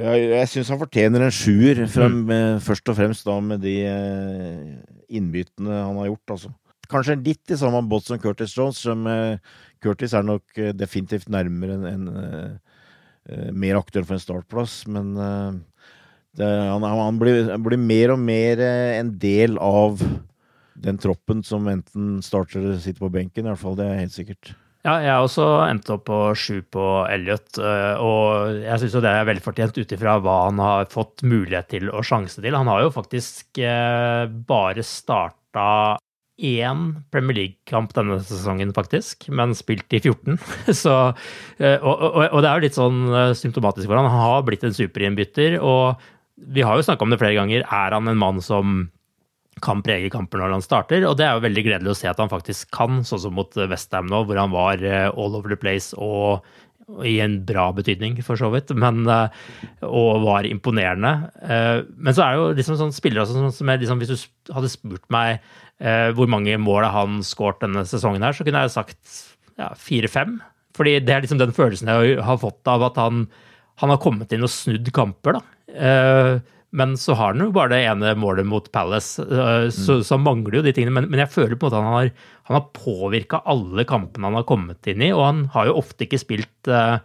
Jeg, 0.00 0.26
jeg 0.34 0.50
syns 0.52 0.72
han 0.74 0.80
fortjener 0.82 1.24
en 1.24 1.34
sjuer, 1.34 1.84
mm. 1.86 2.60
først 2.64 2.92
og 2.92 2.98
fremst 2.98 3.28
da 3.28 3.38
med 3.44 3.64
de 3.64 3.76
eh, 3.88 4.74
innbyttene 5.16 5.84
han 5.86 6.00
har 6.02 6.10
gjort, 6.12 6.36
altså. 6.36 6.52
Kanskje 6.90 7.20
litt 7.22 7.52
i 7.54 7.58
samme 7.58 7.82
båt 7.86 8.08
som 8.08 8.18
Curtis 8.18 8.56
Jones, 8.56 8.80
som 8.82 9.06
eh, 9.06 9.38
Curtis 9.82 10.14
er 10.16 10.26
nok 10.26 10.60
eh, 10.60 10.72
definitivt 10.76 11.30
nærmere 11.32 11.78
enn 11.78 11.86
en, 11.88 12.08
eh, 12.20 12.80
eh, 13.30 13.50
mer 13.52 13.80
aktuell 13.80 14.06
for 14.06 14.18
en 14.18 14.22
startplass, 14.22 14.82
men 14.90 15.14
det, 16.36 16.46
han, 16.46 16.84
han, 16.84 17.20
blir, 17.20 17.48
han, 17.50 17.62
blir, 17.64 17.80
mer 17.80 18.14
og 18.14 18.20
mer 18.22 18.60
en 18.62 19.14
del 19.22 19.56
av 19.62 20.02
den 20.84 20.98
troppen 21.00 21.44
som 21.46 21.68
enten 21.70 22.18
starter 22.24 22.60
eller 22.60 22.82
sitter 22.82 23.04
på 23.04 23.12
benken, 23.12 23.46
i 23.46 23.52
hvert 23.52 23.62
fall. 23.62 23.78
Det 23.78 23.86
er 23.86 24.02
helt 24.02 24.16
sikkert. 24.16 24.52
Ja, 24.80 24.94
jeg 25.04 25.12
har 25.12 25.26
også 25.26 25.46
endt 25.66 25.90
opp 25.92 26.06
på 26.08 26.18
sju 26.40 26.62
på 26.72 26.82
Elliot, 27.12 27.58
eh, 27.60 28.00
og 28.00 28.62
jeg 28.62 28.80
syns 28.80 28.94
jo 28.96 29.02
det 29.04 29.10
er 29.12 29.26
velfortjent 29.28 29.76
ut 29.76 29.90
ifra 29.92 30.14
hva 30.24 30.36
han 30.46 30.62
har 30.62 30.86
fått 30.88 31.20
mulighet 31.20 31.68
til 31.74 31.90
og 31.92 32.06
sjanse 32.08 32.40
til. 32.40 32.56
Han 32.56 32.70
har 32.70 32.86
jo 32.86 32.94
faktisk 32.94 33.60
eh, 33.60 34.24
bare 34.48 34.84
starta 34.86 35.98
én 36.40 36.86
Premier 37.12 37.36
League-kamp 37.36 37.92
denne 37.92 38.16
sesongen, 38.24 38.72
faktisk, 38.72 39.28
men 39.28 39.52
spilt 39.58 39.92
i 39.92 40.00
14. 40.00 40.40
Så, 40.82 40.96
eh, 41.60 41.76
og, 41.76 42.00
og, 42.00 42.16
og, 42.30 42.38
det 42.40 42.48
er 42.48 42.54
jo 42.54 42.64
litt 42.64 42.80
sånn 42.80 43.02
symptomatisk 43.36 43.84
for 43.84 44.00
han. 44.00 44.08
Han 44.08 44.24
har 44.30 44.48
blitt 44.48 44.64
en 44.64 44.78
superinnbytter, 44.78 45.58
og 45.60 46.00
vi 46.40 46.64
har 46.64 46.80
jo 46.80 46.88
snakka 46.88 47.04
om 47.04 47.12
det 47.12 47.20
flere 47.20 47.36
ganger. 47.36 47.68
Er 47.68 47.98
han 47.98 48.08
en 48.08 48.22
mann 48.24 48.40
som 48.40 48.86
kan 49.64 49.82
prege 49.84 50.10
kamper 50.12 50.40
når 50.40 50.56
han 50.56 50.64
starter. 50.64 51.04
Og 51.08 51.16
det 51.18 51.26
er 51.26 51.36
jo 51.36 51.44
veldig 51.44 51.64
gledelig 51.66 51.92
å 51.92 51.98
se 51.98 52.08
at 52.10 52.18
han 52.22 52.32
faktisk 52.32 52.70
kan, 52.74 53.02
sånn 53.06 53.22
som 53.24 53.36
mot 53.36 53.56
Westham 53.70 54.10
nå, 54.10 54.24
hvor 54.28 54.40
han 54.40 54.52
var 54.54 54.82
eh, 54.84 55.08
all 55.10 55.38
over 55.38 55.52
the 55.52 55.60
place 55.60 55.96
og 55.96 56.44
i 57.06 57.20
en 57.22 57.36
bra 57.46 57.68
betydning, 57.70 58.16
for 58.26 58.40
så 58.40 58.48
vidt, 58.50 58.72
men, 58.74 59.04
eh, 59.06 59.42
og 59.86 60.24
var 60.24 60.48
imponerende. 60.48 61.12
Eh, 61.38 61.82
men 61.94 62.16
så 62.16 62.24
er 62.24 62.32
det 62.32 62.40
jo 62.40 62.46
liksom 62.58 62.78
sånn 62.80 62.94
spillere 62.96 63.28
som, 63.30 63.46
som 63.54 63.70
jeg, 63.70 63.84
liksom, 63.84 64.00
Hvis 64.02 64.26
du 64.26 64.54
hadde 64.56 64.72
spurt 64.72 65.06
meg 65.12 65.42
hvor 65.80 66.28
mange 66.28 66.52
mål 66.60 66.84
han 66.92 67.22
skåret 67.24 67.62
denne 67.62 67.86
sesongen, 67.88 68.20
her, 68.20 68.34
så 68.36 68.44
kunne 68.44 68.60
jeg 68.66 68.72
sagt 68.74 69.14
ja, 69.56 69.70
fire-fem. 69.80 70.34
Fordi 70.76 70.98
det 71.00 71.14
er 71.14 71.24
liksom 71.24 71.38
den 71.40 71.54
følelsen 71.56 71.88
jeg 71.88 72.18
har 72.20 72.36
fått 72.42 72.68
av 72.68 72.84
at 72.90 72.98
han, 73.00 73.22
han 73.80 73.94
har 73.94 74.00
kommet 74.04 74.34
inn 74.36 74.44
og 74.44 74.52
snudd 74.52 74.90
kamper. 74.92 75.38
da. 75.38 76.42
Men 76.70 76.94
så 77.00 77.16
har 77.18 77.32
han 77.32 77.42
jo 77.42 77.52
bare 77.54 77.72
det 77.72 77.80
ene 77.90 78.12
målet 78.18 78.46
mot 78.46 78.66
Palace, 78.70 79.22
eh, 79.24 79.68
så, 79.74 79.98
mm. 79.98 80.04
så 80.06 80.18
mangler 80.22 80.60
jo 80.60 80.66
de 80.66 80.74
tingene. 80.74 80.94
Men, 81.00 81.08
men, 81.10 81.22
jeg 81.24 81.32
føler 81.34 81.56
på 81.58 81.66
en 81.66 81.72
måte 81.72 81.80
han 81.82 81.96
har, 81.96 82.10
han 82.46 82.58
har 82.60 82.68
påvirka 82.76 83.40
alle 83.50 83.86
kampene 83.88 84.30
han 84.30 84.38
har 84.38 84.46
kommet 84.48 84.90
inn 84.90 85.02
i, 85.02 85.10
og 85.14 85.24
han 85.26 85.40
har 85.54 85.70
jo 85.70 85.78
ofte 85.82 86.06
ikke 86.06 86.20
spilt 86.22 86.70
uh, 86.70 87.00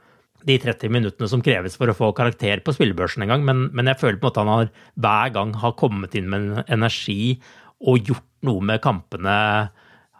de 0.45 0.57
30 0.61 0.93
minuttene 0.93 1.29
som 1.31 1.41
kreves 1.45 1.77
for 1.79 1.89
å 1.89 1.97
få 1.97 2.11
karakter 2.17 2.61
på 2.61 2.75
spillebørsen 2.77 3.25
engang, 3.25 3.45
men, 3.47 3.65
men 3.73 3.89
jeg 3.89 4.01
føler 4.03 4.21
på 4.21 4.29
en 4.29 4.29
måte 4.29 4.43
at 4.43 4.45
han 4.45 4.53
har 4.53 4.69
hver 5.07 5.33
gang 5.39 5.55
har 5.63 5.79
kommet 5.81 6.17
inn 6.19 6.29
med 6.29 6.45
en 6.45 6.77
energi 6.77 7.39
og 7.81 8.05
gjort 8.05 8.29
noe 8.45 8.61
med 8.69 8.83
kampene 8.83 9.39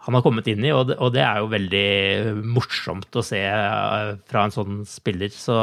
han 0.06 0.14
har 0.14 0.22
kommet 0.26 0.50
inn 0.50 0.66
i, 0.66 0.74
og 0.74 0.90
det, 0.90 0.98
og 1.02 1.14
det 1.14 1.22
er 1.26 1.40
jo 1.42 1.54
veldig 1.54 1.86
morsomt 2.54 3.18
å 3.18 3.26
se 3.26 3.42
uh, 3.46 4.18
fra 4.30 4.46
en 4.46 4.54
sånn 4.54 4.84
spiller. 4.90 5.32
Så 5.34 5.56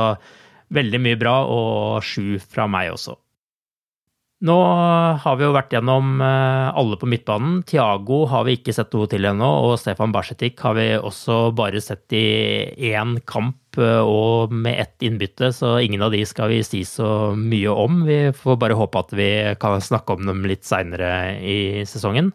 veldig 0.75 0.99
mye 1.03 1.19
bra, 1.21 1.37
og 1.47 2.03
sju 2.07 2.41
fra 2.43 2.67
meg 2.71 2.91
også. 2.95 3.15
Nå 4.43 4.55
har 5.23 5.37
vi 5.39 5.45
jo 5.47 5.53
vært 5.55 5.71
gjennom 5.71 6.17
eh, 6.19 6.69
alle 6.75 6.97
på 6.99 7.07
midtbanen. 7.07 7.61
Tiago 7.69 8.25
har 8.27 8.43
vi 8.49 8.57
ikke 8.57 8.73
sett 8.75 8.91
noe 8.97 9.07
til 9.11 9.29
ennå, 9.29 9.51
og 9.69 9.77
Stefan 9.79 10.11
Barsetik 10.15 10.59
har 10.67 10.75
vi 10.75 10.87
også 10.99 11.53
bare 11.55 11.79
sett 11.85 12.11
i 12.19 12.91
én 12.91 13.21
kamp 13.23 13.79
eh, 13.79 14.03
og 14.03 14.51
med 14.51 14.81
ett 14.83 15.07
innbytte, 15.07 15.53
så 15.55 15.77
ingen 15.79 16.03
av 16.03 16.11
de 16.15 16.25
skal 16.27 16.51
vi 16.51 16.59
si 16.67 16.81
så 16.89 17.37
mye 17.39 17.71
om. 17.85 18.01
Vi 18.09 18.19
får 18.35 18.59
bare 18.65 18.79
håpe 18.81 19.05
at 19.05 19.15
vi 19.15 19.29
kan 19.63 19.79
snakke 19.79 20.19
om 20.19 20.27
dem 20.27 20.43
litt 20.51 20.67
seinere 20.67 21.39
i 21.39 21.87
sesongen. 21.87 22.33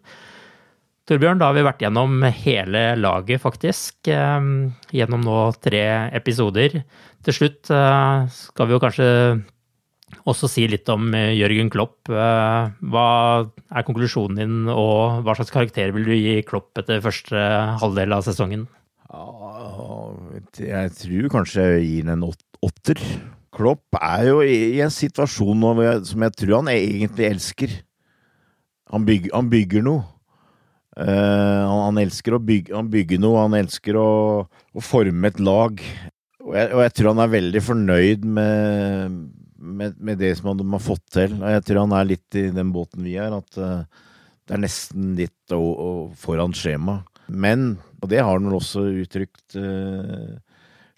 Torbjørn, 1.12 1.43
da 1.43 1.51
har 1.51 1.60
vi 1.60 1.68
vært 1.68 1.84
gjennom 1.84 2.24
hele 2.39 2.86
laget, 3.03 3.43
faktisk. 3.43 3.99
Eh, 4.08 4.47
gjennom 4.95 5.28
nå 5.28 5.43
tre 5.60 5.84
episoder. 6.16 6.80
Til 7.28 7.36
slutt 7.36 7.68
skal 7.68 8.70
vi 8.70 8.72
jo 8.78 8.80
kanskje 8.80 9.08
også 10.28 10.49
si 10.51 10.65
litt 10.69 10.89
om 10.91 11.09
eh, 11.15 11.36
Jørgen 11.38 11.71
Klopp. 11.73 12.09
Eh, 12.11 12.73
hva 12.91 13.07
er 13.47 13.88
konklusjonen 13.88 14.41
din, 14.41 14.57
og 14.71 15.23
hva 15.25 15.38
slags 15.38 15.53
karakter 15.53 15.93
vil 15.95 16.07
du 16.07 16.15
gi 16.15 16.41
Klopp 16.47 16.78
etter 16.82 17.03
første 17.03 17.47
halvdel 17.82 18.17
av 18.17 18.25
sesongen? 18.28 18.67
Jeg 20.57 20.93
tror 20.99 21.32
kanskje 21.32 21.63
jeg 21.63 21.86
gir 21.88 22.07
den 22.07 22.17
en 22.17 22.28
åtter. 22.67 23.01
Klopp 23.55 23.97
er 23.97 24.28
jo 24.28 24.41
i 24.43 24.82
en 24.84 24.93
situasjon 24.93 25.63
nå 25.63 25.73
som 26.05 26.25
jeg 26.25 26.36
tror 26.38 26.59
han 26.59 26.69
egentlig 26.73 27.30
elsker. 27.32 27.73
Han 28.91 29.07
bygger, 29.07 29.34
han 29.34 29.49
bygger 29.51 29.88
noe. 29.88 30.05
Uh, 30.97 31.86
han, 31.86 31.99
elsker 32.01 32.34
å 32.34 32.41
bygge, 32.41 32.73
han 32.73 32.88
bygger 32.89 33.19
noe, 33.21 33.43
han 33.43 33.53
elsker 33.59 33.97
å, 34.01 34.11
å 34.49 34.82
forme 34.82 35.30
et 35.30 35.41
lag. 35.43 35.82
Og 36.41 36.55
jeg, 36.57 36.71
og 36.73 36.82
jeg, 36.82 36.93
tror 36.97 37.11
han 37.11 37.21
er 37.21 37.34
veldig 37.36 37.61
fornøyd 37.61 38.25
med, 38.38 39.19
med, 39.68 39.97
med, 39.99 40.20
det 40.22 40.34
som 40.39 40.51
de 40.57 40.65
har 40.72 40.84
fått 40.84 41.05
til. 41.13 41.36
Jeg 41.38 41.63
tror 41.68 41.84
han 41.84 41.95
er 41.97 42.09
litt 42.13 42.38
i 42.39 42.47
den 42.55 42.72
båten 42.76 43.05
vi 43.05 43.18
er, 43.20 43.36
at 43.36 43.59
uh, 43.59 43.84
det 44.47 44.55
er 44.55 44.63
nesten 44.63 45.13
litt 45.20 45.55
å, 45.55 45.59
å, 45.59 45.91
foran 46.18 46.55
skjema. 46.55 47.01
Men, 47.28 47.76
og 48.01 48.11
det 48.11 48.22
har 48.24 48.34
han 48.34 48.47
vel 48.47 48.59
også 48.59 48.86
uttrykt 49.03 49.57
uh, 49.59 50.38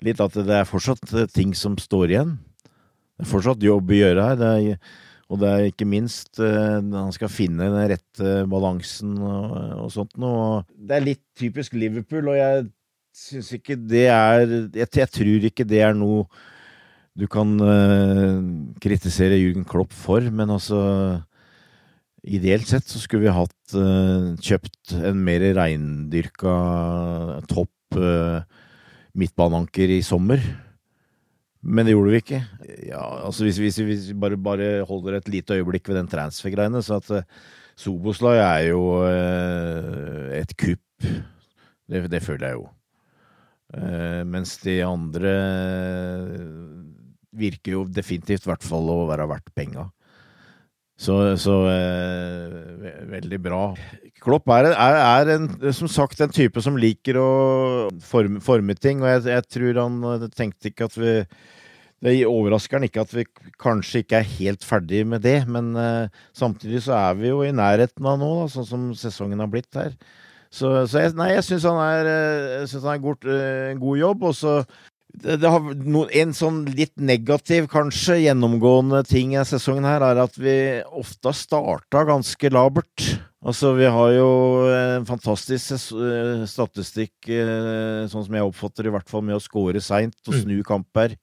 litt, 0.05 0.21
at 0.21 0.37
det 0.37 0.61
er 0.61 0.69
fortsatt 0.69 1.13
uh, 1.15 1.27
ting 1.33 1.55
som 1.57 1.77
står 1.81 2.13
igjen. 2.13 2.35
Det 3.17 3.27
er 3.27 3.31
fortsatt 3.33 3.65
jobb 3.65 3.91
å 3.91 4.01
gjøre 4.01 4.27
her. 4.29 4.39
Det 4.39 4.51
er, 4.55 4.91
og 5.29 5.41
det 5.43 5.49
er 5.49 5.67
ikke 5.69 5.85
minst 5.85 6.39
Han 6.41 7.11
skal 7.13 7.29
finne 7.29 7.67
den 7.69 7.91
rette 7.91 8.31
balansen 8.49 9.11
og, 9.21 9.51
og 9.83 9.91
sånt 9.93 10.15
noe. 10.17 10.63
Det 10.73 10.95
er 10.95 11.05
litt 11.05 11.21
typisk 11.37 11.75
Liverpool, 11.77 12.31
og 12.31 12.39
jeg 12.39 12.63
syns 13.19 13.51
ikke 13.53 13.77
det 13.77 14.07
er 14.09 14.45
jeg, 14.47 14.87
jeg 14.87 15.11
tror 15.13 15.45
ikke 15.51 15.67
det 15.69 15.83
er 15.85 15.93
noe 15.97 16.23
du 17.19 17.25
kan 17.31 17.51
uh, 17.59 18.39
kritisere 18.79 19.39
Jürgen 19.39 19.67
Klopp 19.67 19.91
for, 19.95 20.23
men 20.31 20.53
altså 20.55 20.79
Ideelt 22.27 22.67
sett 22.67 22.83
så 22.83 22.99
skulle 22.99 23.29
vi 23.29 23.31
hatt 23.31 23.75
uh, 23.79 24.35
kjøpt 24.43 24.91
en 25.07 25.21
mer 25.23 25.43
reindyrka 25.55 26.55
topp 27.47 27.95
uh, 27.95 28.43
midtbaneanker 29.15 29.93
i 29.95 30.01
sommer. 30.03 30.43
Men 31.63 31.87
det 31.87 31.95
gjorde 31.95 32.11
vi 32.11 32.19
ikke. 32.19 32.41
Ja, 32.89 33.05
altså 33.23 33.47
hvis, 33.47 33.61
hvis, 33.63 33.79
hvis 33.87 34.09
vi 34.11 34.17
bare, 34.19 34.35
bare, 34.35 34.67
holder 34.87 35.15
et 35.17 35.31
lite 35.31 35.55
øyeblikk 35.55 35.87
ved 35.87 36.01
den 36.01 36.11
transfer-greiene, 36.11 36.83
så 36.83 36.99
at 36.99 37.09
uh, 37.15 37.47
Soboslai 37.79 38.35
er 38.43 38.67
jo 38.73 38.83
et 40.35 40.51
kupp. 40.59 41.07
Det, 41.87 42.03
det, 42.11 42.19
føler 42.19 42.49
jeg 42.49 42.57
jo. 42.57 42.65
mens 44.27 44.57
de 44.59 44.73
andre 44.83 45.31
virker 47.35 47.77
jo 47.77 47.85
definitivt 47.85 48.47
i 48.47 48.51
hvert 48.51 48.65
fall 48.65 48.89
å 48.91 49.05
være 49.09 49.27
verdt 49.29 49.51
penga. 49.57 49.89
Så, 50.99 51.15
så 51.39 51.53
eh, 51.71 52.97
veldig 53.07 53.37
bra. 53.39 53.61
Klopp 54.19 54.51
er, 54.51 54.73
er, 54.73 54.97
er 54.99 55.31
en, 55.37 55.47
som 55.75 55.87
sagt 55.87 56.19
en 56.19 56.33
type 56.35 56.59
som 56.63 56.75
liker 56.75 57.15
å 57.21 57.29
forme, 58.03 58.41
forme 58.43 58.75
ting, 58.75 58.99
og 58.99 59.07
jeg, 59.13 59.29
jeg, 59.31 59.45
tror 59.55 59.79
han 59.79 60.27
tenkte 60.35 60.73
ikke 60.73 60.89
at 60.89 60.99
vi 60.99 61.13
Det 62.03 62.13
overrasker 62.27 62.79
han 62.79 62.87
ikke 62.87 63.03
at 63.03 63.13
vi 63.15 63.25
kanskje 63.59 64.03
ikke 64.03 64.19
er 64.19 64.27
helt 64.37 64.67
ferdig 64.67 65.05
med 65.07 65.23
det, 65.23 65.37
men 65.47 65.71
eh, 65.79 66.11
samtidig 66.35 66.83
så 66.83 66.97
er 66.99 67.17
vi 67.19 67.31
jo 67.31 67.41
i 67.47 67.55
nærheten 67.55 68.03
av 68.07 68.19
nå, 68.19 68.33
da, 68.41 68.51
sånn 68.51 68.67
som 68.67 68.85
sesongen 68.99 69.39
har 69.39 69.51
blitt 69.51 69.71
her. 69.79 69.95
Så, 70.51 70.73
så 70.89 71.05
jeg, 71.05 71.15
jeg 71.15 71.45
syns 71.45 71.67
han 71.69 72.07
synes 72.67 72.85
han 72.87 72.95
er 72.95 73.03
gjort 73.03 73.27
uh, 73.27 73.67
en 73.69 73.81
god 73.83 73.99
jobb, 73.99 74.23
og 74.31 74.35
så 74.35 74.53
det, 75.23 75.49
har 75.49 75.63
no, 75.83 76.05
En 76.15 76.31
sånn 76.35 76.61
litt 76.75 76.95
negativ, 77.01 77.67
kanskje, 77.71 78.19
gjennomgående 78.25 79.01
ting 79.07 79.35
i 79.35 79.45
sesongen 79.47 79.87
her, 79.87 80.03
er 80.05 80.21
at 80.23 80.37
vi 80.39 80.55
ofte 80.85 81.31
har 81.31 81.37
starta 81.37 82.03
ganske 82.07 82.51
labert. 82.53 83.05
Altså, 83.39 83.71
vi 83.77 83.87
har 83.87 84.13
jo 84.17 84.29
en 84.75 85.07
fantastisk 85.07 85.93
eh, 85.95 86.45
statistikk, 86.49 87.15
eh, 87.31 88.07
sånn 88.11 88.25
som 88.25 88.35
jeg 88.35 88.47
oppfatter 88.47 88.89
i 88.89 88.93
hvert 88.93 89.09
fall, 89.11 89.23
med 89.27 89.37
å 89.37 89.43
score 89.43 89.79
seint 89.83 90.17
og 90.27 90.35
mm. 90.35 90.41
snu 90.43 90.57
kamper. 90.67 91.15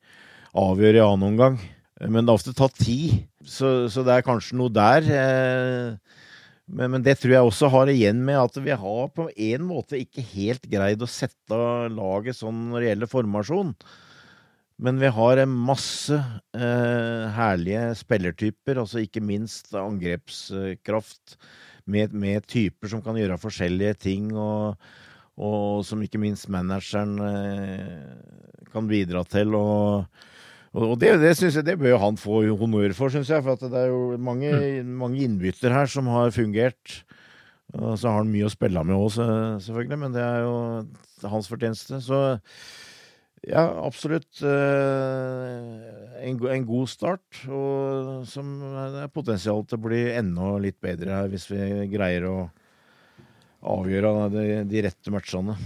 Avgjøre 0.57 1.03
i 1.03 1.05
annen 1.05 1.33
omgang. 1.33 1.59
Men 2.01 2.25
det 2.25 2.33
har 2.33 2.41
ofte 2.41 2.57
tatt 2.57 2.77
tid, 2.77 3.25
så, 3.45 3.89
så 3.93 4.05
det 4.05 4.17
er 4.17 4.25
kanskje 4.25 4.57
noe 4.61 4.73
der. 4.73 5.07
Eh, 5.09 6.25
men, 6.67 6.91
men, 6.91 7.05
det 7.07 7.15
tror 7.21 7.33
jeg 7.33 7.47
også 7.47 7.71
har 7.71 7.91
igjen 7.93 8.25
med 8.27 8.41
at 8.41 8.59
vi 8.59 8.75
har 8.75 9.13
på 9.15 9.29
en 9.31 9.67
måte 9.69 10.01
ikke 10.01 10.25
helt 10.35 10.67
greid 10.71 11.03
å 11.03 11.11
sette 11.11 11.61
laget 11.95 12.39
sånn 12.41 12.69
når 12.73 12.83
det 12.83 12.91
gjelder 12.91 13.13
formasjon. 13.13 13.71
Men 14.83 14.99
vi 15.01 15.09
har 15.09 15.41
masse 15.49 16.19
eh, 16.19 17.23
herlige 17.33 17.95
spillertyper, 17.97 18.83
altså 18.83 19.01
ikke 19.01 19.25
minst 19.25 19.73
angrepskraft, 19.79 21.39
med, 21.87 22.13
med, 22.13 22.43
typer 22.51 22.91
som 22.91 23.01
kan 23.05 23.17
gjøre 23.17 23.39
forskjellige 23.39 23.95
ting, 24.03 24.33
og, 24.35 24.75
og 25.39 25.85
som 25.87 26.03
ikke 26.03 26.19
minst 26.19 26.51
manageren 26.51 27.15
eh, 27.23 28.67
kan 28.73 28.91
bidra 28.91 29.23
til. 29.31 29.55
og 29.55 30.05
og 30.77 30.97
det, 31.01 31.15
det, 31.23 31.33
jeg, 31.41 31.65
det 31.65 31.79
bør 31.81 31.97
han 32.03 32.19
få 32.21 32.43
honnør 32.61 32.93
for, 32.97 33.13
syns 33.13 33.31
jeg. 33.33 33.45
For 33.45 33.57
det 33.61 33.81
er 33.81 33.93
jo 33.93 34.17
mange, 34.21 34.51
mm. 34.53 34.97
mange 35.01 35.23
innbytter 35.25 35.73
her 35.73 35.89
som 35.89 36.11
har 36.13 36.35
fungert. 36.37 36.99
Og 37.77 37.97
så 37.99 38.11
har 38.11 38.21
han 38.23 38.33
mye 38.33 38.47
å 38.47 38.53
spille 38.53 38.83
med 38.87 38.97
òg, 38.97 39.17
selvfølgelig, 39.65 39.99
men 40.01 40.13
det 40.15 40.23
er 40.23 40.45
jo 40.45 41.31
hans 41.33 41.49
fortjeneste. 41.51 41.99
Så 42.05 42.21
ja, 43.47 43.65
absolutt 43.83 44.41
eh, 44.47 45.73
en, 46.29 46.39
en, 46.39 46.67
god 46.69 46.93
start. 46.93 47.43
Og 47.49 48.25
som 48.31 48.55
er 48.69 49.11
potensial 49.13 49.65
til 49.67 49.81
å 49.81 49.87
bli 49.89 50.03
enda 50.15 50.55
litt 50.63 50.79
bedre 50.83 51.21
her, 51.21 51.33
hvis 51.33 51.49
vi 51.51 51.89
greier 51.93 52.29
å 52.31 52.37
avgjøre 53.67 54.29
de, 54.35 54.47
de 54.71 54.85
rette 54.87 55.15
matchene. 55.15 55.57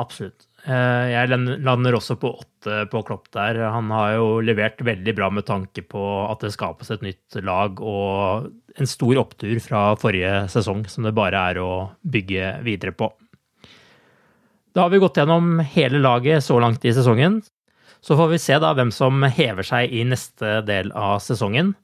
Absolutt. 0.00 0.48
Eh, 0.64 1.06
jeg 1.12 1.28
lander 1.60 1.96
også 1.98 2.16
på 2.16 2.30
åtte 2.38 2.84
på 2.88 3.02
Klopp 3.04 3.28
der. 3.36 3.58
Han 3.68 3.90
har 3.92 4.14
jo 4.16 4.28
levert 4.44 4.80
veldig 4.84 5.12
bra 5.16 5.28
med 5.28 5.44
tanke 5.48 5.84
på 5.84 6.04
at 6.24 6.40
det 6.44 6.54
skapes 6.54 6.92
et 6.94 7.04
nytt 7.04 7.36
lag 7.44 7.82
og 7.84 8.48
en 8.80 8.88
stor 8.88 9.20
opptur 9.20 9.58
fra 9.60 9.90
forrige 10.00 10.46
sesong 10.52 10.86
som 10.88 11.04
det 11.04 11.12
bare 11.16 11.42
er 11.52 11.60
å 11.60 11.72
bygge 12.00 12.56
videre 12.64 12.96
på. 12.96 13.10
Da 14.74 14.86
har 14.86 14.90
vi 14.90 15.02
gått 15.02 15.20
gjennom 15.20 15.60
hele 15.74 16.00
laget 16.00 16.42
så 16.42 16.56
langt 16.62 16.84
i 16.88 16.94
sesongen. 16.96 17.42
Så 18.04 18.16
får 18.18 18.32
vi 18.32 18.40
se 18.42 18.56
da 18.60 18.72
hvem 18.76 18.90
som 18.92 19.22
hever 19.22 19.64
seg 19.64 19.92
i 19.92 20.02
neste 20.08 20.58
del 20.66 20.90
av 20.96 21.20
sesongen. 21.24 21.74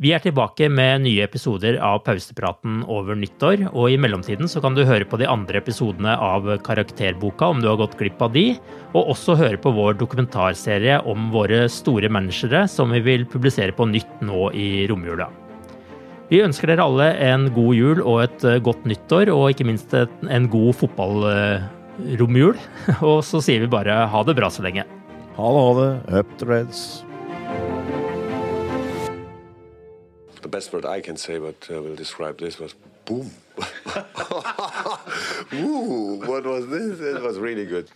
Vi 0.00 0.14
er 0.16 0.22
tilbake 0.24 0.70
med 0.72 1.02
nye 1.04 1.26
episoder 1.26 1.76
av 1.84 1.98
Pausepraten 2.06 2.78
over 2.88 3.18
nyttår, 3.20 3.66
og 3.68 3.92
i 3.92 3.98
mellomtiden 4.00 4.48
så 4.48 4.62
kan 4.64 4.72
du 4.72 4.80
høre 4.88 5.04
på 5.04 5.18
de 5.20 5.26
andre 5.28 5.60
episodene 5.60 6.14
av 6.16 6.46
Karakterboka 6.64 7.50
om 7.52 7.60
du 7.60 7.66
har 7.68 7.76
gått 7.82 7.98
glipp 8.00 8.22
av 8.24 8.32
de, 8.32 8.54
og 8.94 9.10
også 9.12 9.36
høre 9.36 9.60
på 9.60 9.74
vår 9.76 9.98
dokumentarserie 10.00 11.02
om 11.04 11.26
våre 11.34 11.66
store 11.68 12.08
managere 12.08 12.62
som 12.72 12.96
vi 12.96 13.02
vil 13.04 13.26
publisere 13.28 13.76
på 13.76 13.90
nytt 13.90 14.24
nå 14.24 14.48
i 14.56 14.86
romjula. 14.88 15.28
Vi 16.32 16.40
ønsker 16.46 16.72
dere 16.72 16.88
alle 16.88 17.10
en 17.26 17.50
god 17.52 17.76
jul 17.76 18.00
og 18.00 18.22
et 18.24 18.48
godt 18.64 18.88
nyttår, 18.88 19.34
og 19.36 19.50
ikke 19.52 19.68
minst 19.68 19.92
en 19.92 20.48
god 20.48 20.80
fotballromjul. 20.80 22.56
Og 23.12 23.20
så 23.28 23.44
sier 23.44 23.66
vi 23.66 23.70
bare 23.76 24.00
ha 24.08 24.24
det 24.24 24.38
bra 24.40 24.48
så 24.48 24.64
lenge. 24.64 24.88
Ha 25.36 25.54
det, 25.58 25.68
ha 25.68 25.78
det. 25.82 25.92
Up 26.24 26.36
the 26.40 26.52
Reds. 26.54 27.09
The 30.42 30.48
best 30.48 30.72
word 30.72 30.84
I 30.84 31.00
can 31.00 31.16
say, 31.16 31.38
but 31.38 31.68
uh, 31.70 31.82
will 31.82 31.96
describe 31.96 32.38
this 32.38 32.58
was 32.58 32.74
boom. 33.04 33.30
Ooh, 35.54 36.22
what 36.24 36.44
was 36.44 36.68
this? 36.68 37.00
It 37.00 37.22
was 37.22 37.38
really 37.38 37.66
good. 37.66 37.90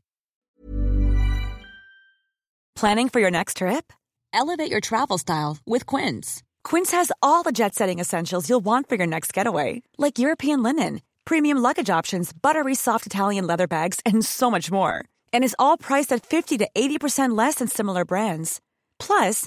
Planning 2.76 3.08
for 3.08 3.20
your 3.20 3.30
next 3.30 3.58
trip? 3.58 3.92
Elevate 4.32 4.70
your 4.70 4.80
travel 4.80 5.16
style 5.16 5.58
with 5.64 5.86
Quince. 5.86 6.42
Quince 6.64 6.90
has 6.90 7.12
all 7.22 7.42
the 7.44 7.52
jet 7.52 7.74
setting 7.74 8.00
essentials 8.00 8.48
you'll 8.48 8.64
want 8.64 8.88
for 8.88 8.96
your 8.96 9.06
next 9.06 9.32
getaway, 9.32 9.82
like 9.96 10.18
European 10.18 10.62
linen, 10.62 11.00
premium 11.24 11.58
luggage 11.58 11.88
options, 11.88 12.32
buttery 12.32 12.74
soft 12.74 13.06
Italian 13.06 13.46
leather 13.46 13.68
bags, 13.68 14.00
and 14.04 14.24
so 14.24 14.50
much 14.50 14.72
more. 14.72 15.04
And 15.32 15.44
is 15.44 15.56
all 15.58 15.76
priced 15.76 16.12
at 16.12 16.26
50 16.26 16.58
to 16.58 16.68
80% 16.74 17.38
less 17.38 17.56
than 17.56 17.68
similar 17.68 18.04
brands. 18.04 18.60
Plus, 18.98 19.46